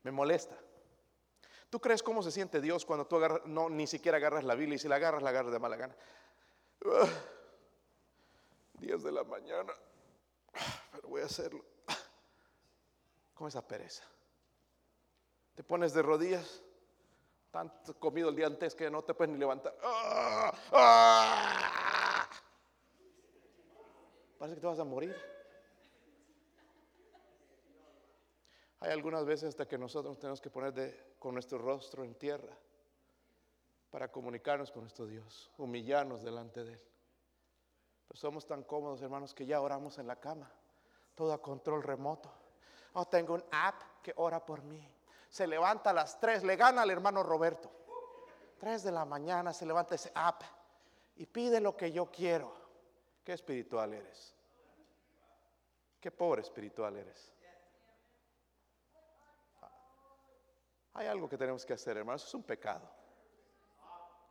Me 0.03 0.11
molesta. 0.11 0.55
¿Tú 1.69 1.79
crees 1.79 2.03
cómo 2.03 2.23
se 2.23 2.31
siente 2.31 2.61
Dios 2.61 2.85
cuando 2.85 3.05
tú 3.05 3.17
agarras, 3.17 3.45
no, 3.45 3.69
ni 3.69 3.87
siquiera 3.87 4.17
agarras 4.17 4.43
la 4.43 4.55
Biblia 4.55 4.75
y 4.75 4.79
si 4.79 4.87
la 4.87 4.95
agarras, 4.95 5.23
la 5.23 5.29
agarras 5.29 5.51
de 5.51 5.59
mala 5.59 5.75
gana? 5.75 5.95
10 8.79 9.03
de 9.03 9.11
la 9.11 9.23
mañana, 9.23 9.73
pero 10.91 11.07
voy 11.07 11.21
a 11.21 11.25
hacerlo 11.25 11.63
con 13.33 13.47
esa 13.47 13.65
pereza. 13.65 14.03
Te 15.55 15.63
pones 15.63 15.93
de 15.93 16.01
rodillas, 16.01 16.61
tanto 17.51 17.97
comido 17.99 18.29
el 18.29 18.35
día 18.35 18.47
antes 18.47 18.75
que 18.75 18.89
no 18.89 19.03
te 19.03 19.13
puedes 19.13 19.33
ni 19.33 19.39
levantar. 19.39 19.75
¡Ah! 19.81 20.53
¡Ah! 20.71 22.29
Parece 24.37 24.55
que 24.55 24.61
te 24.61 24.67
vas 24.67 24.79
a 24.79 24.83
morir. 24.83 25.15
Hay 28.81 28.91
algunas 28.91 29.25
veces 29.25 29.49
hasta 29.49 29.67
que 29.67 29.77
nosotros 29.77 30.19
tenemos 30.19 30.41
que 30.41 30.49
poner 30.49 30.73
de, 30.73 31.14
con 31.19 31.33
nuestro 31.33 31.57
rostro 31.57 32.03
en 32.03 32.15
tierra 32.15 32.55
para 33.89 34.11
comunicarnos 34.11 34.71
con 34.71 34.81
nuestro 34.81 35.05
Dios, 35.05 35.49
humillarnos 35.57 36.21
delante 36.21 36.63
de 36.63 36.73
Él. 36.73 36.83
Pero 38.07 38.19
somos 38.19 38.45
tan 38.45 38.63
cómodos, 38.63 39.01
hermanos, 39.01 39.33
que 39.33 39.45
ya 39.45 39.61
oramos 39.61 39.97
en 39.97 40.07
la 40.07 40.17
cama, 40.17 40.51
todo 41.15 41.33
a 41.33 41.41
control 41.41 41.81
remoto. 41.81 42.31
Oh, 42.93 43.05
tengo 43.05 43.33
un 43.33 43.43
app 43.51 43.81
que 44.01 44.13
ora 44.17 44.45
por 44.45 44.63
mí. 44.63 44.85
Se 45.29 45.47
levanta 45.47 45.89
a 45.89 45.93
las 45.93 46.19
3, 46.19 46.43
le 46.43 46.55
gana 46.55 46.83
al 46.83 46.91
hermano 46.91 47.23
Roberto. 47.23 47.71
3 48.59 48.83
de 48.83 48.91
la 48.91 49.05
mañana 49.05 49.53
se 49.53 49.65
levanta 49.65 49.95
ese 49.95 50.11
app 50.15 50.43
y 51.15 51.25
pide 51.25 51.59
lo 51.59 51.75
que 51.75 51.91
yo 51.91 52.09
quiero. 52.11 52.53
Qué 53.23 53.33
espiritual 53.33 53.93
eres. 53.93 54.33
Qué 55.99 56.11
pobre 56.11 56.41
espiritual 56.41 56.95
eres. 56.95 57.34
Hay 60.95 61.07
algo 61.07 61.29
que 61.29 61.37
tenemos 61.37 61.65
que 61.65 61.73
hacer, 61.73 61.95
hermanos. 61.95 62.25
Es 62.25 62.33
un 62.33 62.43
pecado. 62.43 62.89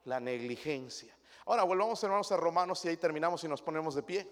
La 0.04 0.20
negligencia. 0.20 1.16
Ahora 1.46 1.62
volvamos, 1.62 2.02
hermanos, 2.02 2.30
a 2.32 2.36
Romanos 2.36 2.84
y 2.84 2.88
ahí 2.88 2.96
terminamos 2.96 3.42
y 3.44 3.48
nos 3.48 3.62
ponemos 3.62 3.94
de 3.94 4.02
pie. 4.02 4.28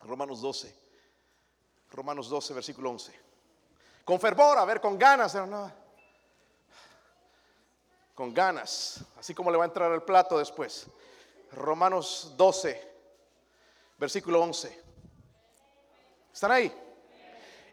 Romanos 0.00 0.40
12. 0.40 0.74
Romanos 1.90 2.28
12, 2.28 2.54
versículo 2.54 2.90
11 2.90 3.28
con 4.08 4.18
fervor, 4.18 4.56
a 4.56 4.64
ver, 4.64 4.80
con 4.80 4.98
ganas, 4.98 5.34
no. 5.34 5.70
Con 8.14 8.32
ganas, 8.32 9.04
así 9.18 9.34
como 9.34 9.50
le 9.50 9.58
va 9.58 9.64
a 9.64 9.66
entrar 9.66 9.92
el 9.92 10.00
plato 10.00 10.38
después. 10.38 10.86
Romanos 11.52 12.32
12, 12.34 12.90
versículo 13.98 14.40
11. 14.40 14.82
¿Están 16.32 16.52
ahí? 16.52 16.74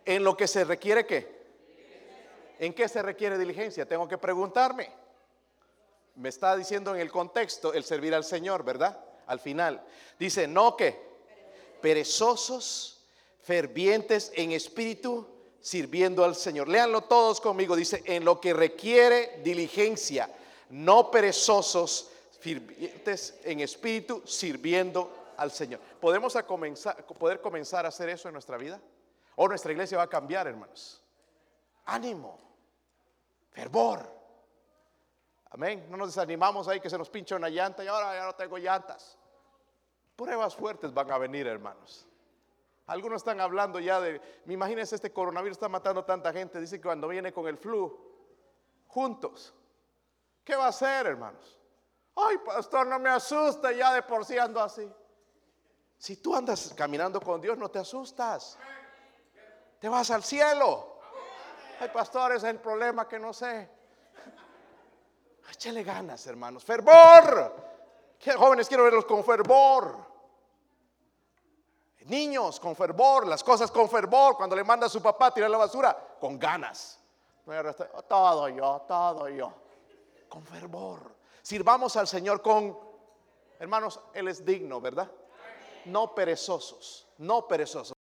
En 0.03 0.25
lo 0.25 0.35
que 0.35 0.45
se 0.45 0.65
requiere 0.65 1.05
qué? 1.05 1.34
¿En 2.59 2.73
qué 2.73 2.87
se 2.87 3.01
requiere 3.01 3.37
diligencia? 3.37 3.85
Tengo 3.85 4.07
que 4.07 4.17
preguntarme. 4.17 4.91
Me 6.15 6.29
está 6.29 6.55
diciendo 6.55 6.95
en 6.95 7.01
el 7.01 7.11
contexto 7.11 7.73
el 7.73 7.83
servir 7.83 8.13
al 8.13 8.23
Señor, 8.23 8.63
¿verdad? 8.63 8.97
Al 9.27 9.39
final. 9.39 9.83
Dice, 10.17 10.47
no 10.47 10.77
que 10.77 10.97
perezosos, 11.81 13.05
fervientes 13.41 14.31
en 14.35 14.51
espíritu, 14.51 15.27
sirviendo 15.59 16.23
al 16.23 16.35
Señor. 16.35 16.67
Léanlo 16.69 17.01
todos 17.01 17.41
conmigo. 17.41 17.75
Dice, 17.75 18.01
en 18.05 18.23
lo 18.23 18.39
que 18.39 18.53
requiere 18.53 19.41
diligencia, 19.43 20.29
no 20.69 21.11
perezosos, 21.11 22.11
firmes 22.39 23.35
en 23.43 23.59
espíritu, 23.59 24.21
sirviendo 24.25 25.33
al 25.37 25.51
Señor. 25.51 25.79
¿Podemos 25.99 26.37
comenzar, 26.47 27.05
poder 27.05 27.41
comenzar 27.41 27.85
a 27.85 27.89
hacer 27.89 28.09
eso 28.09 28.29
en 28.29 28.33
nuestra 28.33 28.57
vida? 28.57 28.79
¿O 29.35 29.47
nuestra 29.47 29.71
iglesia 29.71 29.97
va 29.97 30.03
a 30.03 30.09
cambiar, 30.09 30.47
hermanos? 30.47 31.01
Ánimo, 31.85 32.37
fervor. 33.55 34.05
Amén. 35.51 35.87
No 35.89 35.95
nos 35.95 36.09
desanimamos 36.09 36.67
ahí 36.67 36.81
que 36.81 36.89
se 36.89 36.97
nos 36.97 37.09
pincha 37.09 37.37
una 37.37 37.49
llanta 37.49 37.83
y 37.83 37.87
ahora 37.87 38.13
ya 38.13 38.25
no 38.25 38.35
tengo 38.35 38.57
llantas. 38.57 39.17
Pruebas 40.15 40.55
fuertes 40.55 40.93
van 40.93 41.09
a 41.11 41.17
venir, 41.17 41.47
hermanos. 41.47 42.05
Algunos 42.87 43.21
están 43.21 43.39
hablando 43.39 43.79
ya 43.79 43.99
de, 43.99 44.21
me 44.45 44.53
imagínense 44.53 44.95
este 44.95 45.11
coronavirus 45.11 45.55
está 45.55 45.69
matando 45.69 46.03
tanta 46.03 46.31
gente, 46.31 46.59
dice 46.59 46.77
que 46.77 46.83
cuando 46.83 47.07
viene 47.07 47.33
con 47.33 47.47
el 47.47 47.57
flu, 47.57 47.97
juntos, 48.87 49.55
¿qué 50.43 50.55
va 50.55 50.65
a 50.65 50.69
hacer, 50.69 51.07
hermanos? 51.07 51.59
Ay, 52.15 52.37
pastor, 52.45 52.85
no 52.85 52.99
me 52.99 53.09
asusta, 53.09 53.71
ya 53.71 53.93
de 53.93 54.03
por 54.03 54.23
sí 54.23 54.37
ando 54.37 54.61
así. 54.61 54.87
Si 55.97 56.17
tú 56.17 56.35
andas 56.35 56.73
caminando 56.75 57.19
con 57.19 57.41
Dios, 57.41 57.57
no 57.57 57.69
te 57.69 57.79
asustas. 57.79 58.59
Te 59.79 59.89
vas 59.89 60.11
al 60.11 60.23
cielo. 60.23 60.94
Ay, 61.79 61.89
pastor, 61.89 62.31
ese 62.31 62.47
es 62.47 62.53
el 62.53 62.59
problema 62.59 63.07
que 63.07 63.19
no 63.19 63.33
sé. 63.33 63.69
Échale 65.51 65.83
ganas, 65.83 66.25
hermanos. 66.27 66.63
Fervor. 66.63 67.53
Jóvenes, 68.37 68.67
quiero 68.67 68.83
verlos 68.83 69.05
con 69.05 69.23
fervor. 69.23 69.97
Niños 72.05 72.59
con 72.59 72.75
fervor, 72.75 73.27
las 73.27 73.43
cosas 73.43 73.71
con 73.71 73.89
fervor. 73.89 74.37
Cuando 74.37 74.55
le 74.55 74.63
manda 74.63 74.87
a 74.87 74.89
su 74.89 75.01
papá 75.01 75.27
a 75.27 75.31
tirar 75.31 75.49
la 75.49 75.57
basura, 75.57 75.97
con 76.19 76.39
ganas. 76.39 76.99
Todo 78.07 78.49
yo, 78.49 78.85
todo 78.87 79.29
yo. 79.29 79.53
Con 80.29 80.43
fervor. 80.43 81.15
Sirvamos 81.41 81.95
al 81.95 82.07
Señor 82.07 82.41
con, 82.41 82.77
hermanos, 83.59 83.99
Él 84.13 84.27
es 84.27 84.43
digno, 84.43 84.81
¿verdad? 84.81 85.09
No 85.85 86.15
perezosos, 86.15 87.07
no 87.19 87.47
perezosos. 87.47 87.94